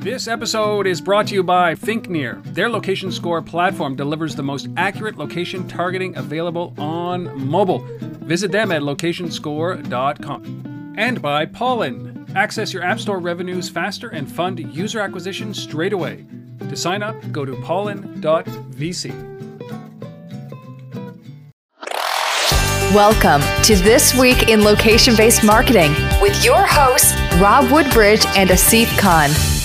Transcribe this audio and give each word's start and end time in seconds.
This 0.00 0.28
episode 0.28 0.86
is 0.86 1.00
brought 1.00 1.26
to 1.26 1.34
you 1.34 1.42
by 1.42 1.74
ThinkNear. 1.74 2.40
Their 2.54 2.70
location 2.70 3.10
score 3.10 3.42
platform 3.42 3.96
delivers 3.96 4.36
the 4.36 4.44
most 4.44 4.68
accurate 4.76 5.18
location 5.18 5.66
targeting 5.66 6.16
available 6.16 6.72
on 6.78 7.44
mobile. 7.44 7.84
Visit 8.22 8.52
them 8.52 8.70
at 8.70 8.82
locationscore.com. 8.82 10.94
And 10.96 11.20
by 11.20 11.46
Pollen. 11.46 12.26
Access 12.36 12.72
your 12.72 12.84
App 12.84 13.00
Store 13.00 13.18
revenues 13.18 13.68
faster 13.68 14.10
and 14.10 14.30
fund 14.30 14.60
user 14.72 15.00
acquisition 15.00 15.52
straight 15.52 15.92
away. 15.92 16.24
To 16.60 16.76
sign 16.76 17.02
up, 17.02 17.16
go 17.32 17.44
to 17.44 17.56
pollen.vc. 17.62 19.10
Welcome 22.94 23.42
to 23.64 23.74
This 23.74 24.14
Week 24.14 24.48
in 24.48 24.62
Location 24.62 25.16
Based 25.16 25.42
Marketing 25.42 25.90
with 26.22 26.44
your 26.44 26.64
hosts, 26.66 27.16
Rob 27.40 27.68
Woodbridge 27.72 28.24
and 28.36 28.50
Asif 28.50 28.96
Khan. 28.96 29.57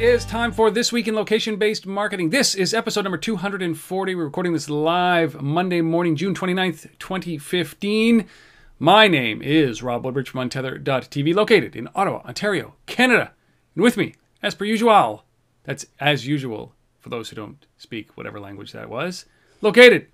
It 0.00 0.08
is 0.08 0.24
time 0.24 0.50
for 0.50 0.70
This 0.70 0.92
Week 0.92 1.08
in 1.08 1.14
Location 1.14 1.56
Based 1.56 1.86
Marketing. 1.86 2.30
This 2.30 2.54
is 2.54 2.72
episode 2.72 3.02
number 3.02 3.18
240. 3.18 4.14
We're 4.14 4.24
recording 4.24 4.54
this 4.54 4.70
live 4.70 5.42
Monday 5.42 5.82
morning, 5.82 6.16
June 6.16 6.34
29th, 6.34 6.88
2015. 6.98 8.24
My 8.78 9.08
name 9.08 9.42
is 9.42 9.82
Rob 9.82 10.02
Woodbridge 10.02 10.30
from 10.30 10.48
Untether.tv, 10.48 11.34
located 11.34 11.76
in 11.76 11.86
Ottawa, 11.94 12.22
Ontario, 12.24 12.76
Canada. 12.86 13.32
And 13.74 13.84
with 13.84 13.98
me, 13.98 14.14
as 14.42 14.54
per 14.54 14.64
usual, 14.64 15.24
that's 15.64 15.84
as 16.00 16.26
usual 16.26 16.74
for 16.98 17.10
those 17.10 17.28
who 17.28 17.36
don't 17.36 17.66
speak 17.76 18.16
whatever 18.16 18.40
language 18.40 18.72
that 18.72 18.88
was, 18.88 19.26
located 19.60 20.06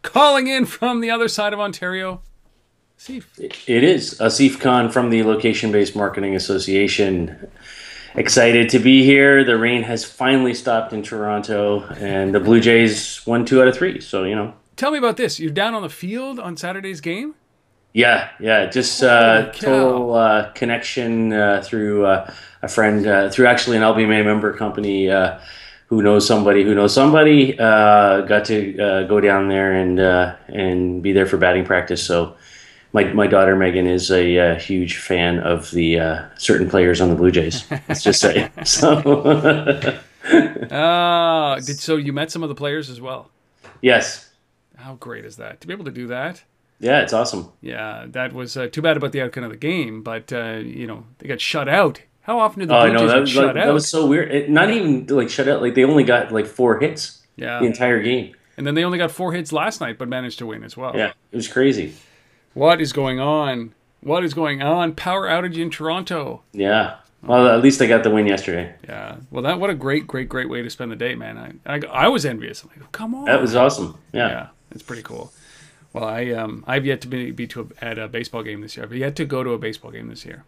calling 0.00 0.46
in 0.46 0.64
from 0.64 1.02
the 1.02 1.10
other 1.10 1.28
side 1.28 1.52
of 1.52 1.60
Ontario. 1.60 2.22
Asif. 2.98 3.24
It 3.38 3.84
is 3.84 4.18
Asif 4.20 4.58
Khan 4.58 4.90
from 4.90 5.10
the 5.10 5.22
Location 5.22 5.70
Based 5.70 5.94
Marketing 5.94 6.34
Association. 6.34 7.50
Excited 8.18 8.68
to 8.70 8.80
be 8.80 9.04
here. 9.04 9.44
The 9.44 9.56
rain 9.56 9.84
has 9.84 10.04
finally 10.04 10.52
stopped 10.52 10.92
in 10.92 11.04
Toronto, 11.04 11.84
and 12.00 12.34
the 12.34 12.40
Blue 12.40 12.60
Jays 12.60 13.24
won 13.24 13.44
two 13.44 13.62
out 13.62 13.68
of 13.68 13.76
three. 13.76 14.00
So 14.00 14.24
you 14.24 14.34
know. 14.34 14.54
Tell 14.74 14.90
me 14.90 14.98
about 14.98 15.16
this. 15.16 15.38
You're 15.38 15.52
down 15.52 15.72
on 15.72 15.82
the 15.82 15.88
field 15.88 16.40
on 16.40 16.56
Saturday's 16.56 17.00
game. 17.00 17.36
Yeah, 17.92 18.30
yeah, 18.40 18.66
just 18.66 19.04
uh, 19.04 19.52
total 19.52 20.14
uh, 20.14 20.50
connection 20.50 21.32
uh, 21.32 21.62
through 21.64 22.06
uh, 22.06 22.32
a 22.60 22.68
friend, 22.68 23.06
uh, 23.06 23.30
through 23.30 23.46
actually 23.46 23.76
an 23.76 23.84
LBMA 23.84 24.24
member 24.24 24.52
company 24.52 25.08
uh, 25.08 25.38
who 25.86 26.02
knows 26.02 26.26
somebody 26.26 26.64
who 26.64 26.74
knows 26.74 26.92
somebody. 26.92 27.56
Uh, 27.56 28.22
got 28.22 28.44
to 28.46 28.78
uh, 28.80 29.02
go 29.04 29.20
down 29.20 29.48
there 29.48 29.72
and 29.72 30.00
uh, 30.00 30.34
and 30.48 31.04
be 31.04 31.12
there 31.12 31.26
for 31.26 31.36
batting 31.36 31.64
practice. 31.64 32.04
So 32.04 32.36
my 32.92 33.04
my 33.12 33.26
daughter 33.26 33.54
Megan 33.56 33.86
is 33.86 34.10
a 34.10 34.38
uh, 34.38 34.54
huge 34.58 34.96
fan 34.98 35.38
of 35.40 35.70
the 35.72 36.00
uh, 36.00 36.24
certain 36.36 36.68
players 36.70 37.00
on 37.00 37.08
the 37.10 37.14
Blue 37.14 37.30
Jays. 37.30 37.64
Let's 37.88 38.02
just 38.02 38.20
say 38.20 38.50
so. 38.64 40.00
Ah, 40.70 41.56
did 41.64 41.78
so 41.78 41.96
you 41.96 42.12
met 42.12 42.30
some 42.30 42.42
of 42.42 42.48
the 42.48 42.54
players 42.54 42.90
as 42.90 43.00
well. 43.00 43.30
yes, 43.80 44.30
How 44.76 44.94
great 44.94 45.24
is 45.24 45.36
that 45.36 45.60
to 45.60 45.66
be 45.66 45.72
able 45.72 45.84
to 45.86 45.90
do 45.90 46.06
that? 46.08 46.42
yeah, 46.80 47.00
it's 47.02 47.12
awesome. 47.12 47.50
Yeah, 47.60 48.06
that 48.08 48.32
was 48.32 48.56
uh, 48.56 48.68
too 48.68 48.82
bad 48.82 48.96
about 48.96 49.10
the 49.12 49.20
outcome 49.22 49.44
of 49.44 49.50
the 49.50 49.56
game, 49.56 50.02
but 50.02 50.32
uh, 50.32 50.60
you 50.64 50.86
know 50.86 51.04
they 51.18 51.28
got 51.28 51.40
shut 51.40 51.68
out. 51.68 52.02
How 52.22 52.38
often 52.40 52.60
do 52.60 52.66
the 52.66 52.76
Oh, 52.76 52.86
Blue 52.88 52.98
Jays 52.98 53.08
that 53.08 53.14
get 53.14 53.20
was 53.20 53.30
shut 53.30 53.46
like, 53.46 53.56
out? 53.56 53.66
that 53.66 53.72
was 53.74 53.88
so 53.88 54.06
weird. 54.06 54.30
It, 54.32 54.50
not 54.50 54.70
even 54.70 55.06
like 55.06 55.30
shut 55.30 55.48
out. 55.48 55.62
Like 55.62 55.74
they 55.74 55.84
only 55.84 56.04
got 56.04 56.30
like 56.30 56.46
four 56.46 56.78
hits 56.78 57.22
yeah, 57.36 57.58
the 57.60 57.66
entire 57.66 58.02
game. 58.02 58.34
and 58.56 58.66
then 58.66 58.74
they 58.74 58.84
only 58.84 58.98
got 58.98 59.10
four 59.10 59.32
hits 59.32 59.50
last 59.52 59.80
night, 59.80 59.98
but 59.98 60.08
managed 60.08 60.38
to 60.40 60.46
win 60.46 60.62
as 60.62 60.76
well. 60.76 60.94
Yeah, 60.94 61.12
it 61.32 61.36
was 61.36 61.48
crazy. 61.48 61.94
What 62.58 62.80
is 62.80 62.92
going 62.92 63.20
on? 63.20 63.72
What 64.00 64.24
is 64.24 64.34
going 64.34 64.62
on? 64.62 64.96
Power 64.96 65.28
outage 65.28 65.56
in 65.56 65.70
Toronto. 65.70 66.42
Yeah. 66.50 66.96
Well, 67.22 67.46
at 67.46 67.62
least 67.62 67.80
I 67.80 67.86
got 67.86 68.02
the 68.02 68.10
win 68.10 68.26
yesterday. 68.26 68.74
Yeah. 68.88 69.18
Well, 69.30 69.44
that 69.44 69.60
what 69.60 69.70
a 69.70 69.76
great, 69.76 70.08
great, 70.08 70.28
great 70.28 70.48
way 70.48 70.60
to 70.62 70.68
spend 70.68 70.90
the 70.90 70.96
day, 70.96 71.14
man. 71.14 71.60
I 71.64 71.76
I, 71.76 71.80
I 71.92 72.08
was 72.08 72.26
envious. 72.26 72.64
I'm 72.64 72.70
like, 72.70 72.90
come 72.90 73.14
on. 73.14 73.26
That 73.26 73.40
was 73.40 73.54
awesome. 73.54 73.96
Yeah. 74.12 74.28
yeah, 74.28 74.46
it's 74.72 74.82
pretty 74.82 75.02
cool. 75.02 75.32
Well, 75.92 76.02
I 76.02 76.30
um 76.30 76.64
I've 76.66 76.84
yet 76.84 77.00
to 77.02 77.06
be, 77.06 77.30
be 77.30 77.46
to 77.46 77.70
a, 77.80 77.84
at 77.84 77.96
a 77.96 78.08
baseball 78.08 78.42
game 78.42 78.60
this 78.60 78.76
year. 78.76 78.84
I've 78.84 78.92
yet 78.92 79.14
to 79.16 79.24
go 79.24 79.44
to 79.44 79.50
a 79.50 79.58
baseball 79.58 79.92
game 79.92 80.08
this 80.08 80.24
year, 80.24 80.42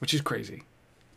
which 0.00 0.12
is 0.12 0.20
crazy. 0.20 0.64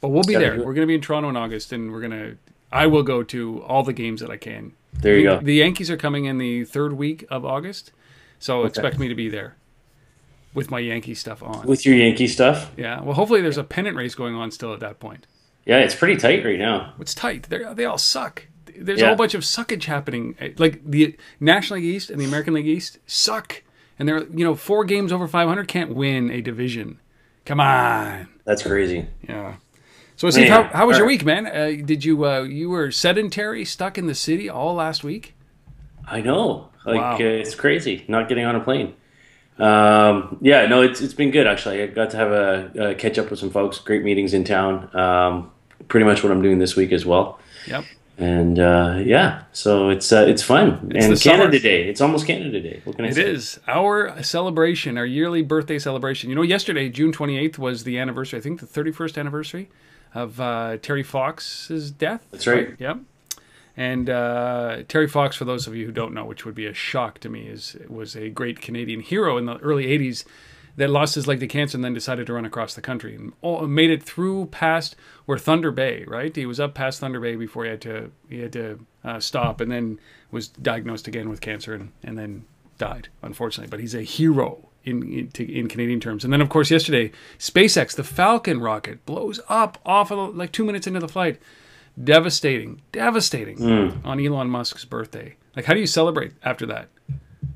But 0.01 0.09
we'll 0.09 0.21
be 0.21 0.35
there. 0.35 0.63
We're 0.63 0.75
gonna 0.75 0.85
be 0.85 0.93
in 0.93 1.01
Toronto 1.01 1.29
in 1.29 1.35
August, 1.35 1.73
and 1.73 1.91
we're 1.91 2.01
gonna. 2.01 2.35
I 2.71 2.85
will 2.85 3.03
go 3.03 3.23
to 3.23 3.63
all 3.63 3.81
the 3.81 3.91
games 3.91 4.21
that 4.21 4.29
I 4.29 4.37
can. 4.37 4.73
There 4.93 5.17
you 5.17 5.27
the, 5.27 5.35
go. 5.37 5.41
The 5.41 5.55
Yankees 5.55 5.89
are 5.89 5.97
coming 5.97 6.25
in 6.25 6.37
the 6.37 6.63
third 6.63 6.93
week 6.93 7.25
of 7.31 7.43
August, 7.43 7.91
so 8.37 8.65
expect 8.65 8.99
me 8.99 9.07
to 9.07 9.15
be 9.15 9.27
there 9.27 9.55
with 10.53 10.69
my 10.71 10.79
Yankee 10.79 11.15
stuff 11.15 11.41
on. 11.43 11.65
With 11.65 11.85
your 11.85 11.95
Yankee 11.95 12.27
stuff. 12.27 12.71
yeah. 12.77 13.01
Well, 13.01 13.13
hopefully 13.13 13.41
there's 13.41 13.57
a 13.57 13.63
pennant 13.63 13.95
race 13.95 14.15
going 14.15 14.35
on 14.35 14.51
still 14.51 14.73
at 14.73 14.79
that 14.81 14.99
point. 14.99 15.27
Yeah, 15.65 15.79
it's 15.79 15.95
pretty 15.95 16.17
tight 16.17 16.43
right 16.43 16.57
now. 16.59 16.93
It's 16.99 17.13
tight. 17.13 17.43
They 17.49 17.59
they 17.73 17.85
all 17.85 17.97
suck. 17.97 18.47
There's 18.75 19.01
a 19.01 19.07
whole 19.07 19.15
bunch 19.15 19.33
of 19.35 19.41
suckage 19.41 19.83
happening. 19.85 20.35
Like 20.57 20.81
the 20.89 21.15
National 21.39 21.79
League 21.79 21.85
East 21.95 22.09
and 22.09 22.19
the 22.19 22.25
American 22.25 22.53
League 22.55 22.67
East 22.67 22.97
suck, 23.05 23.61
and 23.99 24.07
they're 24.07 24.23
you 24.23 24.43
know 24.43 24.55
four 24.55 24.85
games 24.85 25.11
over 25.13 25.27
500 25.27 25.67
can't 25.67 25.93
win 25.93 26.31
a 26.31 26.41
division. 26.41 26.99
Come 27.45 27.59
on. 27.59 28.27
That's 28.43 28.63
crazy. 28.63 29.07
Yeah. 29.27 29.55
So 30.15 30.29
Steve, 30.29 30.49
how, 30.49 30.63
how 30.63 30.87
was 30.87 30.97
your 30.99 31.07
week, 31.07 31.23
man? 31.25 31.47
Uh, 31.47 31.83
did 31.85 32.05
you 32.05 32.25
uh, 32.25 32.41
you 32.41 32.69
were 32.69 32.91
sedentary, 32.91 33.63
stuck 33.65 33.97
in 33.97 34.07
the 34.07 34.15
city 34.15 34.49
all 34.49 34.73
last 34.75 35.03
week? 35.03 35.35
I 36.07 36.21
know. 36.21 36.69
Like 36.85 36.99
Wow. 36.99 37.15
uh, 37.15 37.19
it's 37.19 37.53
crazy 37.55 38.03
not 38.07 38.27
getting 38.29 38.45
on 38.45 38.55
a 38.55 38.59
plane. 38.61 38.95
Um, 39.61 40.37
yeah, 40.41 40.65
no, 40.65 40.81
it's 40.81 41.01
it's 41.01 41.13
been 41.13 41.31
good 41.31 41.47
actually. 41.47 41.83
I 41.83 41.87
got 41.87 42.09
to 42.11 42.17
have 42.17 42.31
a, 42.31 42.71
a 42.91 42.95
catch 42.95 43.17
up 43.19 43.29
with 43.29 43.39
some 43.39 43.51
folks. 43.51 43.77
Great 43.79 44.03
meetings 44.03 44.33
in 44.33 44.43
town. 44.43 44.93
Um, 44.95 45.51
pretty 45.87 46.05
much 46.05 46.23
what 46.23 46.31
I'm 46.31 46.41
doing 46.41 46.59
this 46.59 46.75
week 46.75 46.91
as 46.91 47.05
well. 47.05 47.39
Yep. 47.67 47.85
And 48.17 48.59
uh, 48.59 48.99
yeah, 49.03 49.43
so 49.51 49.89
it's 49.89 50.11
uh, 50.11 50.25
it's 50.27 50.43
fun. 50.43 50.91
It's 50.95 51.05
and 51.05 51.13
the 51.13 51.17
summer. 51.17 51.37
Canada 51.43 51.59
Day. 51.59 51.87
It's 51.89 52.01
almost 52.01 52.27
Canada 52.27 52.59
Day. 52.59 52.81
What 52.83 52.95
can 52.95 53.05
I 53.05 53.09
It 53.09 53.15
say? 53.15 53.23
is 53.23 53.59
our 53.67 54.21
celebration, 54.23 54.97
our 54.97 55.05
yearly 55.05 55.41
birthday 55.41 55.79
celebration. 55.79 56.29
You 56.29 56.35
know, 56.35 56.41
yesterday, 56.43 56.89
June 56.89 57.11
28th, 57.11 57.57
was 57.57 57.83
the 57.83 57.97
anniversary, 57.99 58.39
I 58.39 58.41
think 58.41 58.59
the 58.59 58.67
31st 58.67 59.17
anniversary 59.17 59.69
of 60.13 60.39
uh, 60.39 60.77
Terry 60.81 61.03
Fox's 61.03 61.89
death. 61.91 62.27
That's 62.31 62.45
right. 62.47 62.75
Yep. 62.79 62.99
And 63.77 64.09
uh, 64.09 64.83
Terry 64.87 65.07
Fox, 65.07 65.35
for 65.35 65.45
those 65.45 65.67
of 65.67 65.75
you 65.75 65.85
who 65.85 65.91
don't 65.91 66.13
know, 66.13 66.25
which 66.25 66.45
would 66.45 66.55
be 66.55 66.65
a 66.65 66.73
shock 66.73 67.19
to 67.19 67.29
me, 67.29 67.47
is 67.47 67.77
was 67.87 68.15
a 68.15 68.29
great 68.29 68.61
Canadian 68.61 68.99
hero 68.99 69.37
in 69.37 69.45
the 69.45 69.57
early 69.57 69.85
80s 69.85 70.25
that 70.77 70.89
lost 70.89 71.15
his 71.15 71.27
leg 71.27 71.39
to 71.39 71.47
cancer 71.47 71.77
and 71.77 71.83
then 71.83 71.93
decided 71.93 72.27
to 72.27 72.33
run 72.33 72.45
across 72.45 72.73
the 72.73 72.81
country 72.81 73.15
and 73.15 73.33
all, 73.41 73.67
made 73.67 73.89
it 73.89 74.01
through 74.01 74.45
past 74.47 74.95
where 75.25 75.37
Thunder 75.37 75.71
Bay, 75.71 76.03
right? 76.07 76.35
He 76.35 76.45
was 76.45 76.59
up 76.59 76.73
past 76.73 76.99
Thunder 76.99 77.19
Bay 77.19 77.35
before 77.35 77.65
he 77.65 77.69
had 77.69 77.81
to 77.81 78.11
he 78.29 78.39
had 78.39 78.53
to 78.53 78.85
uh, 79.03 79.19
stop 79.19 79.61
and 79.61 79.71
then 79.71 79.99
was 80.31 80.47
diagnosed 80.47 81.07
again 81.07 81.29
with 81.29 81.41
cancer 81.41 81.73
and, 81.73 81.91
and 82.03 82.17
then 82.17 82.45
died, 82.77 83.09
unfortunately. 83.21 83.69
But 83.69 83.79
he's 83.79 83.95
a 83.95 84.01
hero 84.01 84.69
in 84.83 85.03
in, 85.11 85.27
to, 85.31 85.51
in 85.51 85.67
Canadian 85.67 85.99
terms. 85.99 86.23
And 86.23 86.31
then, 86.31 86.41
of 86.41 86.49
course, 86.49 86.71
yesterday, 86.71 87.11
SpaceX, 87.37 87.95
the 87.95 88.03
Falcon 88.03 88.59
rocket, 88.59 89.05
blows 89.05 89.39
up 89.49 89.77
off 89.85 90.11
of 90.11 90.35
like 90.35 90.51
two 90.51 90.65
minutes 90.65 90.87
into 90.87 90.99
the 90.99 91.07
flight. 91.07 91.39
Devastating, 92.01 92.81
devastating 92.91 93.61
on 94.05 94.19
Elon 94.19 94.49
Musk's 94.49 94.85
birthday. 94.85 95.35
Like, 95.55 95.65
how 95.65 95.73
do 95.73 95.79
you 95.79 95.87
celebrate 95.87 96.33
after 96.43 96.65
that? 96.67 96.87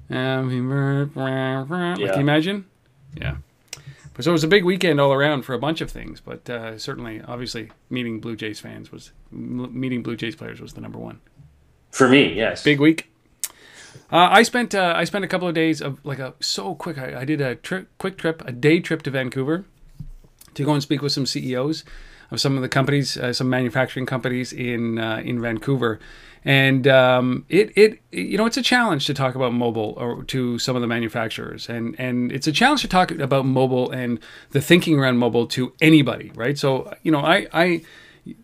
Like, 0.10 2.00
Yeah. 2.00 2.08
can 2.12 2.16
you 2.16 2.16
imagine? 2.22 2.66
Yeah. 3.16 3.38
But 4.14 4.24
so 4.24 4.32
it 4.32 4.34
was 4.34 4.44
a 4.44 4.48
big 4.48 4.64
weekend 4.64 5.00
all 5.02 5.12
around 5.14 5.44
for 5.44 5.54
a 5.54 5.60
bunch 5.60 5.82
of 5.82 5.92
things, 5.92 6.22
but 6.22 6.50
uh, 6.50 6.78
certainly, 6.78 7.22
obviously, 7.28 7.72
meeting 7.90 8.20
Blue 8.22 8.36
Jays 8.36 8.60
fans 8.60 8.92
was 8.92 9.12
meeting 9.32 10.04
Blue 10.04 10.16
Jays 10.16 10.36
players 10.36 10.62
was 10.62 10.74
the 10.74 10.80
number 10.82 10.98
one 11.00 11.20
For 11.92 12.08
me, 12.08 12.34
yes. 12.34 12.64
big 12.64 12.80
week. 12.80 13.12
Uh, 14.12 14.28
I 14.32 14.44
spent 14.44 14.76
uh, 14.76 14.94
I 14.96 15.04
spent 15.06 15.26
a 15.26 15.28
couple 15.28 15.48
of 15.48 15.54
days 15.56 15.82
of 15.82 16.00
like 16.06 16.20
a 16.20 16.34
so 16.40 16.76
quick. 16.76 16.98
I, 16.98 17.22
I 17.22 17.26
did 17.26 17.42
a 17.42 17.56
trip, 17.56 17.90
quick 17.98 18.18
trip, 18.18 18.42
a 18.46 18.52
day 18.52 18.80
trip 18.80 19.02
to 19.04 19.12
Vancouver 19.12 19.66
to 20.54 20.64
go 20.64 20.74
and 20.74 20.82
speak 20.84 21.02
with 21.02 21.12
some 21.12 21.26
CEOs 21.26 21.84
of 22.32 22.40
some 22.40 22.56
of 22.56 22.62
the 22.62 22.70
companies, 22.70 23.18
uh, 23.18 23.34
some 23.34 23.50
manufacturing 23.50 24.06
companies 24.06 24.54
in 24.54 25.00
uh, 25.00 25.22
in 25.24 25.42
Vancouver, 25.42 26.00
and 26.44 26.88
um, 26.88 27.46
it 27.50 27.72
it 27.76 28.00
you 28.12 28.38
know 28.38 28.46
it's 28.46 28.58
a 28.58 28.62
challenge 28.62 29.06
to 29.08 29.14
talk 29.14 29.36
about 29.36 29.54
mobile 29.54 29.94
or 29.98 30.24
to 30.26 30.60
some 30.60 30.76
of 30.76 30.82
the 30.82 30.88
manufacturers, 30.88 31.70
and 31.70 31.96
and 32.00 32.32
it's 32.32 32.48
a 32.48 32.52
challenge 32.52 32.82
to 32.82 32.88
talk 32.88 33.12
about 33.12 33.46
mobile 33.46 33.90
and 33.92 34.20
the 34.52 34.62
thinking 34.62 35.00
around 35.00 35.18
mobile 35.18 35.48
to 35.48 35.74
anybody, 35.82 36.32
right? 36.36 36.58
So 36.58 36.94
you 37.04 37.12
know 37.12 37.20
I 37.20 37.48
I 37.54 37.82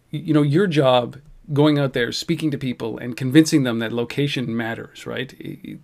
you 0.10 0.34
know 0.34 0.42
your 0.42 0.68
job 0.68 1.18
going 1.54 1.78
out 1.78 1.94
there 1.94 2.12
speaking 2.12 2.52
to 2.52 2.58
people 2.58 2.98
and 2.98 3.18
convincing 3.18 3.64
them 3.64 3.80
that 3.80 3.92
location 3.92 4.56
matters 4.56 5.06
right? 5.06 5.34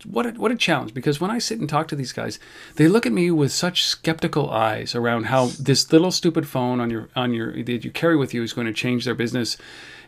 What 0.06 0.26
a, 0.26 0.32
what 0.32 0.52
a 0.52 0.56
challenge 0.56 0.94
because 0.94 1.20
when 1.20 1.32
i 1.32 1.40
sit 1.40 1.60
and 1.60 1.70
talk 1.70 1.88
to 1.90 1.96
these 1.96 2.14
guys 2.14 2.40
they 2.76 2.88
look 2.88 3.06
at 3.06 3.12
me 3.12 3.32
with 3.32 3.52
such 3.52 3.86
skeptical 3.86 4.50
eyes 4.50 4.96
around 4.96 5.26
how 5.26 5.48
this 5.60 5.92
little 5.92 6.12
stupid 6.12 6.48
phone 6.48 6.80
on 6.80 6.90
your 6.90 7.10
on 7.16 7.34
your 7.34 7.52
that 7.64 7.84
you 7.84 7.92
carry 7.92 8.16
with 8.16 8.34
you 8.34 8.44
is 8.44 8.54
going 8.54 8.68
to 8.68 8.74
change 8.74 9.06
their 9.06 9.16
business 9.16 9.58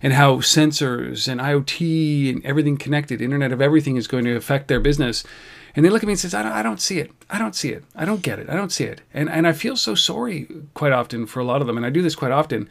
and 0.01 0.13
how 0.13 0.38
sensors 0.38 1.27
and 1.27 1.41
iot 1.41 2.29
and 2.29 2.45
everything 2.45 2.77
connected 2.77 3.21
internet 3.21 3.51
of 3.51 3.61
everything 3.61 3.97
is 3.97 4.07
going 4.07 4.25
to 4.25 4.35
affect 4.35 4.67
their 4.67 4.79
business. 4.79 5.23
And 5.75 5.85
they 5.85 5.89
look 5.89 6.03
at 6.03 6.07
me 6.07 6.13
and 6.13 6.19
says 6.19 6.33
I 6.33 6.44
don't, 6.44 6.51
I 6.51 6.63
don't 6.63 6.81
see 6.81 7.00
it. 7.00 7.11
I 7.29 7.38
don't 7.38 7.56
see 7.56 7.69
it. 7.69 7.83
I 7.95 8.06
don't 8.06 8.21
get 8.21 8.39
it. 8.39 8.50
I 8.50 8.56
don't 8.56 8.71
see 8.71 8.85
it. 8.85 9.01
And 9.13 9.29
and 9.29 9.47
i 9.47 9.53
feel 9.53 9.75
so 9.75 9.95
sorry 9.95 10.47
quite 10.73 10.91
often 10.91 11.25
for 11.25 11.39
a 11.39 11.44
lot 11.44 11.61
of 11.61 11.67
them 11.67 11.77
and 11.77 11.85
i 11.85 11.89
do 11.89 12.01
this 12.01 12.15
quite 12.15 12.31
often 12.31 12.69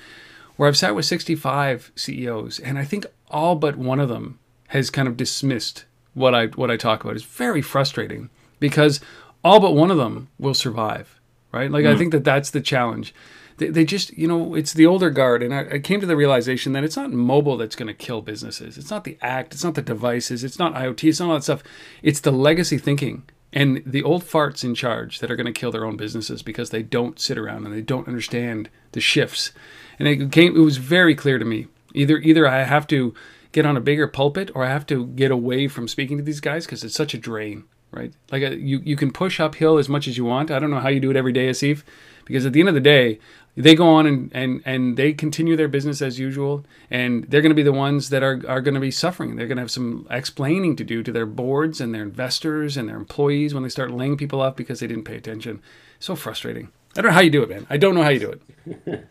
where 0.58 0.68
I've 0.68 0.76
sat 0.76 0.94
with 0.94 1.06
65 1.06 1.92
CEOs, 1.94 2.58
and 2.58 2.78
I 2.78 2.84
think 2.84 3.06
all 3.30 3.54
but 3.54 3.76
one 3.76 4.00
of 4.00 4.08
them 4.08 4.38
has 4.68 4.90
kind 4.90 5.08
of 5.08 5.16
dismissed 5.16 5.86
what 6.14 6.34
I 6.34 6.46
what 6.48 6.70
I 6.70 6.76
talk 6.76 7.02
about. 7.02 7.16
It's 7.16 7.24
very 7.24 7.62
frustrating 7.62 8.28
because 8.58 9.00
all 9.44 9.60
but 9.60 9.74
one 9.74 9.90
of 9.90 9.96
them 9.96 10.28
will 10.38 10.54
survive, 10.54 11.20
right? 11.52 11.70
Like 11.70 11.86
I 11.86 11.94
mm. 11.94 11.98
think 11.98 12.12
that 12.12 12.24
that's 12.24 12.50
the 12.50 12.60
challenge. 12.60 13.14
They, 13.58 13.68
they 13.68 13.84
just, 13.84 14.16
you 14.18 14.26
know, 14.26 14.54
it's 14.54 14.72
the 14.72 14.86
older 14.86 15.10
guard, 15.10 15.44
and 15.44 15.54
I, 15.54 15.74
I 15.74 15.78
came 15.78 16.00
to 16.00 16.06
the 16.06 16.16
realization 16.16 16.72
that 16.72 16.84
it's 16.84 16.96
not 16.96 17.12
mobile 17.12 17.56
that's 17.56 17.76
going 17.76 17.86
to 17.86 17.94
kill 17.94 18.20
businesses. 18.20 18.76
It's 18.76 18.90
not 18.90 19.04
the 19.04 19.16
act. 19.22 19.54
It's 19.54 19.64
not 19.64 19.76
the 19.76 19.82
devices. 19.82 20.42
It's 20.42 20.58
not 20.58 20.74
IoT. 20.74 21.08
It's 21.08 21.20
not 21.20 21.28
all 21.28 21.34
that 21.34 21.44
stuff. 21.44 21.62
It's 22.02 22.20
the 22.20 22.32
legacy 22.32 22.78
thinking 22.78 23.22
and 23.52 23.82
the 23.86 24.02
old 24.02 24.24
farts 24.24 24.62
in 24.64 24.74
charge 24.74 25.20
that 25.20 25.30
are 25.30 25.36
going 25.36 25.46
to 25.46 25.52
kill 25.52 25.70
their 25.70 25.84
own 25.84 25.96
businesses 25.96 26.42
because 26.42 26.70
they 26.70 26.82
don't 26.82 27.18
sit 27.18 27.38
around 27.38 27.64
and 27.64 27.74
they 27.74 27.80
don't 27.80 28.08
understand 28.08 28.68
the 28.92 29.00
shifts. 29.00 29.52
And 29.98 30.08
it 30.08 30.32
came. 30.32 30.56
It 30.56 30.60
was 30.60 30.76
very 30.76 31.14
clear 31.14 31.38
to 31.38 31.44
me. 31.44 31.66
Either 31.94 32.18
either 32.18 32.46
I 32.46 32.64
have 32.64 32.86
to 32.88 33.14
get 33.52 33.66
on 33.66 33.76
a 33.76 33.80
bigger 33.80 34.06
pulpit 34.06 34.50
or 34.54 34.64
I 34.64 34.68
have 34.68 34.86
to 34.86 35.06
get 35.06 35.30
away 35.30 35.68
from 35.68 35.88
speaking 35.88 36.18
to 36.18 36.22
these 36.22 36.40
guys 36.40 36.66
because 36.66 36.84
it's 36.84 36.94
such 36.94 37.14
a 37.14 37.18
drain, 37.18 37.64
right? 37.90 38.12
Like 38.30 38.42
a, 38.42 38.56
you 38.56 38.80
you 38.84 38.96
can 38.96 39.10
push 39.10 39.40
uphill 39.40 39.78
as 39.78 39.88
much 39.88 40.06
as 40.06 40.16
you 40.16 40.24
want. 40.24 40.50
I 40.50 40.58
don't 40.58 40.70
know 40.70 40.80
how 40.80 40.88
you 40.88 41.00
do 41.00 41.10
it 41.10 41.16
every 41.16 41.32
day, 41.32 41.48
Asif, 41.48 41.82
because 42.24 42.46
at 42.46 42.52
the 42.52 42.60
end 42.60 42.68
of 42.68 42.74
the 42.74 42.80
day, 42.80 43.18
they 43.58 43.74
go 43.74 43.88
on 43.88 44.06
and, 44.06 44.30
and, 44.32 44.62
and 44.64 44.96
they 44.96 45.12
continue 45.12 45.56
their 45.56 45.66
business 45.66 46.00
as 46.00 46.18
usual 46.18 46.64
and 46.90 47.24
they're 47.24 47.42
going 47.42 47.50
to 47.50 47.56
be 47.56 47.62
the 47.64 47.72
ones 47.72 48.10
that 48.10 48.22
are, 48.22 48.40
are 48.46 48.60
going 48.60 48.74
to 48.74 48.80
be 48.80 48.90
suffering 48.90 49.34
they're 49.34 49.48
going 49.48 49.56
to 49.56 49.62
have 49.62 49.70
some 49.70 50.06
explaining 50.10 50.76
to 50.76 50.84
do 50.84 51.02
to 51.02 51.10
their 51.10 51.26
boards 51.26 51.80
and 51.80 51.92
their 51.92 52.04
investors 52.04 52.76
and 52.76 52.88
their 52.88 52.96
employees 52.96 53.52
when 53.52 53.64
they 53.64 53.68
start 53.68 53.90
laying 53.90 54.16
people 54.16 54.40
off 54.40 54.54
because 54.54 54.78
they 54.78 54.86
didn't 54.86 55.04
pay 55.04 55.16
attention 55.16 55.60
so 55.98 56.14
frustrating 56.14 56.68
i 56.96 57.00
don't 57.00 57.06
know 57.10 57.14
how 57.14 57.20
you 57.20 57.30
do 57.30 57.42
it 57.42 57.48
man 57.48 57.66
i 57.70 57.76
don't 57.76 57.94
know 57.94 58.02
how 58.02 58.08
you 58.08 58.18
do 58.20 58.30
it 58.30 58.42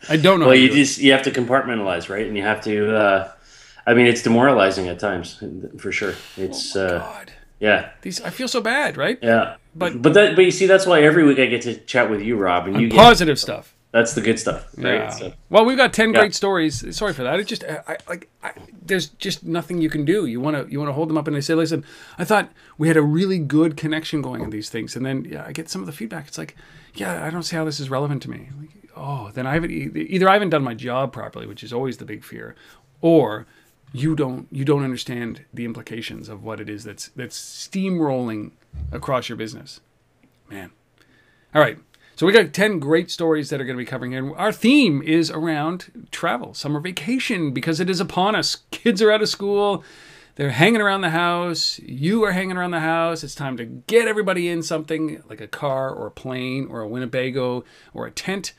i 0.10 0.18
don't 0.18 0.40
know 0.40 0.48
well 0.48 0.56
how 0.56 0.62
you 0.62 0.68
do 0.70 0.74
it. 0.74 0.78
just 0.78 0.98
you 1.00 1.12
have 1.12 1.24
to 1.24 1.32
compartmentalize 1.32 2.10
right 2.10 2.28
and 2.28 2.36
you 2.38 2.44
have 2.44 2.62
to 2.62 2.96
uh 2.96 3.32
i 3.86 3.94
mean 3.94 4.06
it's 4.08 4.22
demoralizing 4.22 4.88
at 4.88 5.00
times 5.00 5.42
for 5.80 5.92
sure 5.92 6.14
it's 6.38 6.76
uh 6.76 7.00
God. 7.00 7.32
yeah 7.60 7.90
These, 8.02 8.22
i 8.22 8.30
feel 8.30 8.48
so 8.48 8.62
bad 8.62 8.98
right 8.98 9.20
yeah 9.22 9.56
But- 9.76 10.02
but 10.02 10.14
that 10.14 10.36
but 10.36 10.44
you 10.46 10.52
see 10.52 10.66
that's 10.68 10.86
why 10.86 11.02
every 11.02 11.24
week 11.24 11.40
i 11.40 11.46
get 11.46 11.62
to 11.64 11.76
chat 11.76 12.10
with 12.10 12.22
you 12.22 12.38
rob 12.38 12.68
and 12.68 12.80
you 12.82 12.88
get 12.90 12.98
positive 12.98 13.40
stuff 13.40 13.74
that's 13.92 14.14
the 14.14 14.22
good 14.22 14.38
stuff 14.38 14.68
right 14.78 14.96
Yeah. 14.96 15.10
so, 15.10 15.34
Well, 15.50 15.64
we've 15.66 15.78
got 15.78 15.94
ten 15.94 16.10
Yeah. 16.14 16.20
great 16.20 16.36
stories. 16.36 16.84
Sorry 16.96 17.14
for 17.14 17.24
that. 17.24 17.40
It 17.40 17.48
just, 17.48 17.64
I, 17.64 17.82
I 17.88 17.98
like, 18.10 18.30
I, 18.44 18.52
there's 18.86 19.08
just 19.08 19.46
nothing 19.46 19.82
you 19.82 19.90
can 19.90 20.04
do. 20.04 20.26
You 20.26 20.42
want 20.42 20.58
to, 20.58 20.70
you 20.72 20.78
want 20.78 20.90
to 20.90 20.94
hold 20.94 21.08
them 21.10 21.18
up 21.18 21.26
and 21.26 21.36
they 21.36 21.42
say, 21.42 21.56
listen, 21.56 21.86
I 22.20 22.26
thought 22.26 22.52
we 22.78 22.90
had 22.90 22.98
a 22.98 23.02
really 23.02 23.40
good 23.40 23.78
connection 23.78 24.22
going 24.22 24.42
in 24.44 24.50
these 24.50 24.70
things, 24.70 24.98
and 24.98 25.06
then 25.06 25.24
yeah, 25.24 25.46
I 25.48 25.54
get 25.54 25.70
some 25.70 25.82
of 25.82 25.88
the 25.88 25.94
feedback. 25.94 26.28
It's 26.28 26.38
like, 26.38 26.56
yeah, 27.00 27.26
I 27.26 27.30
don't 27.30 27.44
see 27.44 27.56
how 27.56 27.66
this 27.66 27.80
is 27.80 27.90
relevant 27.90 28.22
to 28.24 28.30
me. 28.30 28.50
Like, 28.60 28.70
oh, 28.96 29.32
then 29.34 29.48
I 29.48 29.54
haven't 29.54 29.72
either 29.72 30.30
I 30.30 30.34
haven't 30.34 30.50
done 30.50 30.64
my 30.64 30.74
job 30.74 31.14
properly, 31.14 31.46
which 31.46 31.64
is 31.64 31.74
always 31.74 31.98
the 31.98 32.06
big 32.06 32.24
fear, 32.24 32.56
or 33.02 33.46
you 33.94 34.16
don't 34.16 34.48
you 34.52 34.66
don't 34.66 34.84
understand 34.84 35.46
the 35.54 35.66
implications 35.66 36.30
of 36.30 36.44
what 36.44 36.60
it 36.60 36.70
is 36.70 36.84
that's 36.84 37.10
that's 37.10 37.38
steamrolling 37.40 38.52
across 38.92 39.30
your 39.30 39.38
business. 39.38 39.80
Man. 40.50 40.72
All 41.54 41.62
right. 41.62 41.78
So 42.16 42.26
we 42.26 42.34
got 42.34 42.52
10 42.52 42.80
great 42.80 43.12
stories 43.12 43.52
that 43.52 43.62
are 43.62 43.64
going 43.64 43.78
to 43.78 43.82
be 43.82 43.86
covering 43.86 44.12
here. 44.12 44.26
And 44.26 44.36
our 44.38 44.52
theme 44.52 45.04
is 45.04 45.30
around 45.30 46.08
travel, 46.10 46.56
summer 46.56 46.80
vacation, 46.80 47.52
because 47.52 47.80
it 47.80 47.92
is 47.92 48.00
upon 48.00 48.36
us. 48.36 48.58
Kids 48.72 49.04
are 49.04 49.12
out 49.12 49.22
of 49.22 49.30
school. 49.30 49.84
They're 50.38 50.52
hanging 50.52 50.82
around 50.82 51.02
the 51.02 51.10
house. 51.10 51.80
You 51.80 52.24
are 52.24 52.32
hanging 52.32 52.58
around 52.58 52.70
the 52.70 52.80
house. 52.80 53.24
It's 53.24 53.34
time 53.34 53.58
to 53.58 53.66
get 53.66 54.08
everybody 54.08 54.50
in 54.50 54.62
something 54.62 55.24
like 55.28 55.42
a 55.42 55.48
car 55.48 55.90
or 55.90 56.06
a 56.06 56.12
plane 56.12 56.68
or 56.70 56.82
a 56.82 56.88
Winnebago 56.88 57.64
or 57.92 58.06
a 58.06 58.12
tent 58.12 58.54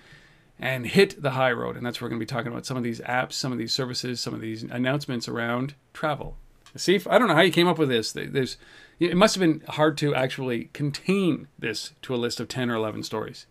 and 0.59 0.89
hit 0.89 1.23
the 1.23 1.31
high 1.31 1.53
road. 1.53 1.77
And 1.77 1.87
that's 1.87 2.01
where 2.01 2.07
we're 2.07 2.11
going 2.11 2.21
to 2.21 2.27
be 2.27 2.35
talking 2.35 2.51
about 2.51 2.67
some 2.67 2.77
of 2.77 2.83
these 2.83 3.01
apps, 3.03 3.35
some 3.35 3.53
of 3.53 3.59
these 3.59 3.73
services, 3.73 4.21
some 4.21 4.35
of 4.35 4.41
these 4.41 4.65
announcements 4.65 5.29
around 5.29 5.75
travel. 5.93 6.37
See, 6.75 7.01
I 7.09 7.17
don't 7.17 7.29
know 7.29 7.37
how 7.37 7.43
you 7.43 7.53
came 7.53 7.69
up 7.69 7.79
with 7.79 7.91
this. 7.91 8.11
There's, 8.11 8.57
it 8.99 9.17
must 9.17 9.37
have 9.37 9.41
been 9.41 9.63
hard 9.69 9.97
to 9.99 10.17
actually 10.17 10.71
contain 10.73 11.47
this 11.61 11.93
to 12.03 12.13
a 12.13 12.17
list 12.17 12.41
of 12.41 12.49
10 12.49 12.71
or 12.71 12.75
11 12.75 13.05
stories. 13.05 13.47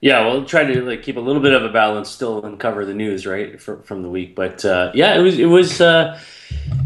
Yeah, 0.00 0.26
we'll 0.26 0.44
try 0.44 0.64
to 0.64 0.82
like 0.82 1.02
keep 1.02 1.16
a 1.16 1.20
little 1.20 1.42
bit 1.42 1.52
of 1.52 1.64
a 1.64 1.70
balance 1.70 2.08
still 2.08 2.44
and 2.44 2.58
cover 2.58 2.84
the 2.84 2.94
news 2.94 3.26
right 3.26 3.60
for, 3.60 3.82
from 3.82 4.02
the 4.02 4.08
week. 4.08 4.36
But 4.36 4.64
uh, 4.64 4.92
yeah, 4.94 5.16
it 5.16 5.22
was 5.22 5.38
it 5.38 5.46
was 5.46 5.80
uh, 5.80 6.20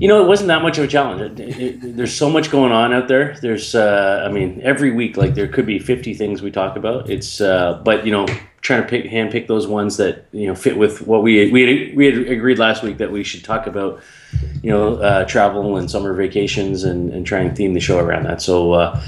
you 0.01 0.09
know 0.09 0.25
it 0.25 0.27
wasn't 0.27 0.49
that 0.49 0.63
much 0.63 0.79
of 0.79 0.85
a 0.85 0.89
challenge. 0.89 1.39
It, 1.39 1.61
it, 1.61 1.97
there's 1.97 2.15
so 2.15 2.31
much 2.31 2.51
going 2.51 2.73
on 2.73 2.95
out 2.95 3.09
there. 3.09 3.37
There's 3.43 3.75
uh, 3.75 4.27
I 4.27 4.33
mean 4.33 4.63
every 4.63 4.93
week 4.93 5.19
like 5.19 5.35
there 5.35 5.47
could 5.47 5.67
be 5.67 5.79
50 5.79 6.15
things 6.15 6.41
we 6.41 6.51
talk 6.51 6.77
about. 6.77 7.11
It's 7.11 7.43
uh, 7.43 7.83
but 7.85 8.07
you 8.07 8.13
know 8.13 8.27
trying 8.63 8.81
to 8.81 8.89
pick 8.89 9.05
hand 9.05 9.31
pick 9.31 9.47
those 9.47 9.67
ones 9.67 9.99
that 9.99 10.27
you 10.33 10.47
know 10.47 10.55
fit 10.55 10.79
with 10.79 11.07
what 11.07 11.23
we 11.23 11.51
we 11.51 11.89
had, 11.89 11.97
we 11.97 12.07
had 12.07 12.17
agreed 12.29 12.59
last 12.59 12.83
week 12.83 12.97
that 12.97 13.13
we 13.13 13.25
should 13.25 13.45
talk 13.45 13.67
about 13.67 14.01
you 14.63 14.71
know 14.71 14.97
uh, 14.97 15.27
travel 15.27 15.77
and 15.77 15.91
summer 15.91 16.15
vacations 16.15 16.83
and, 16.85 17.13
and 17.13 17.27
try 17.27 17.41
and 17.41 17.55
theme 17.55 17.75
the 17.75 17.81
show 17.81 17.99
around 17.99 18.25
that. 18.25 18.41
So. 18.41 18.99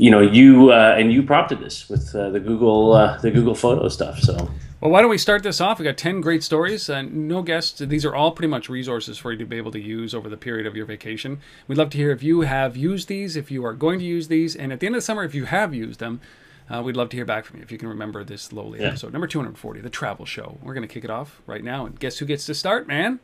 You 0.00 0.10
know, 0.10 0.20
you 0.20 0.72
uh, 0.72 0.94
and 0.98 1.12
you 1.12 1.22
prompted 1.22 1.60
this 1.60 1.88
with 1.90 2.14
uh, 2.14 2.30
the 2.30 2.40
Google 2.40 2.94
uh, 2.94 3.18
the 3.18 3.30
Google 3.30 3.54
Photo 3.54 3.86
stuff. 3.88 4.18
So 4.20 4.34
Well, 4.80 4.90
why 4.90 5.02
don't 5.02 5.10
we 5.10 5.18
start 5.18 5.42
this 5.42 5.60
off? 5.60 5.78
We 5.78 5.84
got 5.84 5.98
10 5.98 6.22
great 6.22 6.42
stories. 6.42 6.88
Uh, 6.88 7.02
no 7.02 7.42
guests. 7.42 7.80
These 7.80 8.06
are 8.06 8.14
all 8.14 8.30
pretty 8.32 8.48
much 8.48 8.70
resources 8.70 9.18
for 9.18 9.30
you 9.30 9.36
to 9.38 9.44
be 9.44 9.58
able 9.58 9.72
to 9.72 9.78
use 9.78 10.14
over 10.14 10.30
the 10.30 10.38
period 10.38 10.66
of 10.66 10.74
your 10.74 10.86
vacation. 10.86 11.38
We'd 11.68 11.76
love 11.76 11.90
to 11.90 11.98
hear 11.98 12.10
if 12.12 12.22
you 12.22 12.40
have 12.40 12.78
used 12.78 13.08
these, 13.08 13.36
if 13.36 13.50
you 13.50 13.62
are 13.66 13.74
going 13.74 13.98
to 13.98 14.04
use 14.06 14.28
these, 14.28 14.56
and 14.56 14.72
at 14.72 14.80
the 14.80 14.86
end 14.86 14.94
of 14.94 15.02
the 15.02 15.04
summer, 15.04 15.22
if 15.22 15.34
you 15.34 15.44
have 15.44 15.74
used 15.74 16.00
them, 16.00 16.22
uh, 16.70 16.80
we'd 16.82 16.96
love 16.96 17.10
to 17.10 17.16
hear 17.18 17.26
back 17.26 17.44
from 17.44 17.58
you 17.58 17.62
if 17.62 17.70
you 17.70 17.76
can 17.76 17.88
remember 17.88 18.24
this 18.24 18.54
lowly 18.54 18.80
Yeah. 18.80 18.86
episode. 18.88 19.12
Number 19.12 19.26
240, 19.26 19.80
The 19.82 19.90
Travel 19.90 20.24
Show. 20.24 20.56
We're 20.62 20.72
going 20.72 20.88
to 20.88 20.92
kick 20.94 21.04
it 21.04 21.10
off 21.10 21.42
right 21.46 21.62
now. 21.62 21.84
And 21.84 22.00
guess 22.00 22.16
who 22.20 22.24
gets 22.24 22.46
to 22.46 22.54
start, 22.54 22.88
man? 22.88 23.20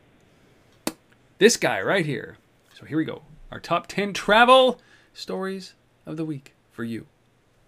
This 1.38 1.56
guy 1.56 1.80
right 1.80 2.04
here. 2.04 2.36
So 2.74 2.84
here 2.84 2.98
we 2.98 3.06
go. 3.06 3.22
Our 3.50 3.60
top 3.60 3.86
10 3.86 4.12
travel 4.12 4.78
stories 5.14 5.72
of 6.04 6.18
the 6.18 6.24
week 6.26 6.52
for 6.76 6.84
you 6.84 7.06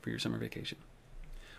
for 0.03 0.11
your 0.11 0.19
summer 0.19 0.39
vacation. 0.39 0.79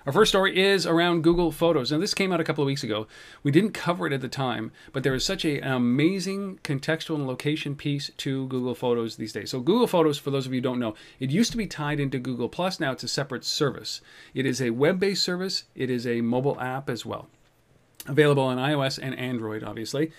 Our 0.06 0.14
first 0.14 0.30
story 0.30 0.58
is 0.58 0.86
around 0.86 1.24
Google 1.24 1.52
Photos. 1.52 1.92
Now, 1.92 1.98
this 1.98 2.14
came 2.14 2.32
out 2.32 2.40
a 2.40 2.44
couple 2.46 2.64
of 2.64 2.68
weeks 2.68 2.84
ago. 2.84 3.06
We 3.44 3.52
didn't 3.52 3.74
cover 3.74 4.08
it 4.08 4.14
at 4.14 4.22
the 4.22 4.30
time, 4.30 4.72
but 4.94 5.04
there 5.04 5.14
is 5.14 5.26
such 5.26 5.44
a, 5.44 5.60
an 5.60 5.74
amazing 5.74 6.60
contextual 6.64 7.16
and 7.16 7.28
location 7.28 7.76
piece 7.76 8.10
to 8.18 8.48
Google 8.48 8.76
Photos 8.76 9.18
these 9.18 9.34
days. 9.34 9.52
So, 9.52 9.60
Google 9.60 9.88
Photos, 9.88 10.18
for 10.18 10.32
those 10.32 10.46
of 10.46 10.54
you 10.54 10.60
who 10.60 10.64
don't 10.64 10.80
know, 10.80 10.96
it 11.20 11.32
used 11.32 11.52
to 11.52 11.58
be 11.58 11.68
tied 11.68 12.00
into 12.00 12.18
Google 12.18 12.48
Plus. 12.48 12.80
Now 12.80 12.94
it's 12.94 13.04
a 13.04 13.10
separate 13.10 13.44
service. 13.44 14.00
It 14.34 14.46
is 14.46 14.62
a 14.62 14.70
web 14.70 15.00
based 15.00 15.24
service, 15.24 15.66
it 15.76 15.90
is 15.90 16.08
a 16.08 16.22
mobile 16.22 16.60
app 16.62 16.90
as 16.90 17.06
well, 17.06 17.28
available 18.08 18.44
on 18.44 18.58
iOS 18.58 19.00
and 19.02 19.18
Android, 19.20 19.64
obviously. 19.64 20.12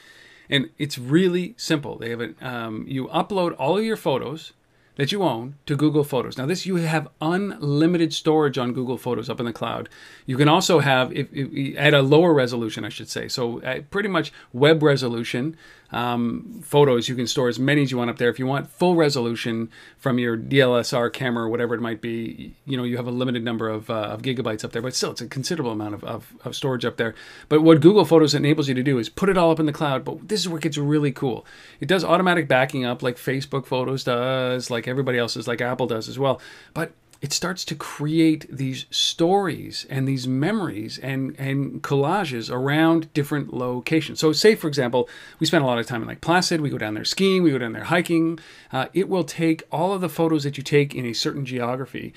And 0.51 0.69
it's 0.79 0.99
really 0.99 1.55
simple. 1.56 1.96
They 1.96 2.10
have 2.10 2.20
it. 2.20 2.43
Um, 2.43 2.84
you 2.87 3.06
upload 3.06 3.55
all 3.58 3.79
of 3.79 3.84
your 3.84 3.96
photos 3.96 4.53
that 5.00 5.12
you 5.12 5.22
own 5.22 5.54
to 5.64 5.76
Google 5.76 6.04
Photos. 6.04 6.36
Now, 6.36 6.44
this 6.44 6.66
you 6.66 6.76
have 6.76 7.08
unlimited 7.22 8.12
storage 8.12 8.58
on 8.58 8.74
Google 8.74 8.98
Photos 8.98 9.30
up 9.30 9.40
in 9.40 9.46
the 9.46 9.52
cloud. 9.52 9.88
You 10.26 10.36
can 10.36 10.46
also 10.46 10.80
have 10.80 11.10
if, 11.14 11.26
if, 11.32 11.74
at 11.78 11.94
a 11.94 12.02
lower 12.02 12.34
resolution, 12.34 12.84
I 12.84 12.90
should 12.90 13.08
say. 13.08 13.26
So, 13.26 13.62
uh, 13.62 13.80
pretty 13.90 14.10
much 14.10 14.30
web 14.52 14.82
resolution 14.82 15.56
um, 15.93 16.61
photos. 16.63 17.09
You 17.09 17.15
can 17.15 17.27
store 17.27 17.49
as 17.49 17.59
many 17.59 17.82
as 17.82 17.91
you 17.91 17.99
want 17.99 18.11
up 18.11 18.19
there. 18.19 18.29
If 18.29 18.39
you 18.39 18.47
want 18.47 18.70
full 18.70 18.94
resolution 18.94 19.70
from 19.99 20.19
your 20.19 20.37
DLSR 20.37 21.13
camera 21.13 21.44
or 21.44 21.49
whatever 21.49 21.75
it 21.75 21.81
might 21.81 22.01
be, 22.01 22.55
you 22.65 22.77
know 22.77 22.85
you 22.85 22.97
have 22.97 23.06
a 23.06 23.11
limited 23.11 23.44
number 23.44 23.69
of, 23.69 23.91
uh, 23.91 23.94
of 23.94 24.23
gigabytes 24.23 24.65
up 24.65 24.73
there. 24.73 24.82
But 24.82 24.94
still, 24.94 25.11
it's 25.11 25.20
a 25.20 25.27
considerable 25.27 25.73
amount 25.73 25.94
of, 25.94 26.05
of, 26.05 26.32
of 26.44 26.56
storage 26.56 26.85
up 26.85 26.97
there. 26.97 27.15
But 27.49 27.63
what 27.63 27.81
Google 27.81 28.05
Photos 28.05 28.35
enables 28.35 28.69
you 28.69 28.75
to 28.75 28.82
do 28.82 28.99
is 28.99 29.09
put 29.09 29.29
it 29.29 29.37
all 29.37 29.51
up 29.51 29.61
in 29.61 29.67
the 29.67 29.73
cloud. 29.73 30.05
But 30.05 30.29
this 30.29 30.41
is 30.41 30.49
where 30.49 30.59
it 30.59 30.63
gets 30.63 30.79
really 30.79 31.13
cool. 31.13 31.44
It 31.81 31.89
does 31.89 32.05
automatic 32.05 32.49
backing 32.49 32.85
up 32.85 33.03
like 33.03 33.17
Facebook 33.17 33.67
Photos 33.67 34.05
does, 34.05 34.70
like 34.70 34.87
everybody 34.87 35.19
else's, 35.19 35.49
like 35.49 35.61
Apple 35.61 35.87
does 35.87 36.09
as 36.09 36.19
well. 36.19 36.41
But 36.75 36.93
it 37.20 37.32
starts 37.32 37.65
to 37.67 37.74
create 37.74 38.46
these 38.50 38.86
stories 38.91 39.86
and 39.91 40.08
these 40.08 40.27
memories 40.27 40.98
and, 40.98 41.39
and 41.39 41.82
collages 41.82 42.50
around 42.50 43.12
different 43.12 43.53
locations. 43.53 44.20
So, 44.20 44.32
say 44.32 44.55
for 44.55 44.69
example, 44.69 45.08
we 45.39 45.46
spend 45.46 45.62
a 45.62 45.67
lot 45.67 45.79
of 45.79 45.86
time 45.86 46.03
in 46.03 46.08
Lake 46.08 46.20
Placid, 46.20 46.60
we 46.60 46.70
go 46.70 46.79
down 46.79 46.94
there 46.94 47.05
skiing, 47.05 47.43
we 47.43 47.50
go 47.50 47.58
down 47.58 47.72
there 47.72 47.84
hiking. 47.84 48.39
Uh, 48.72 48.86
it 48.94 49.08
will 49.08 49.24
take 49.24 49.62
all 49.70 49.93
of 49.93 50.00
the 50.00 50.08
photos 50.08 50.44
that 50.44 50.56
you 50.56 50.62
take 50.62 50.94
in 50.94 51.05
a 51.05 51.12
certain 51.12 51.44
geography 51.44 52.15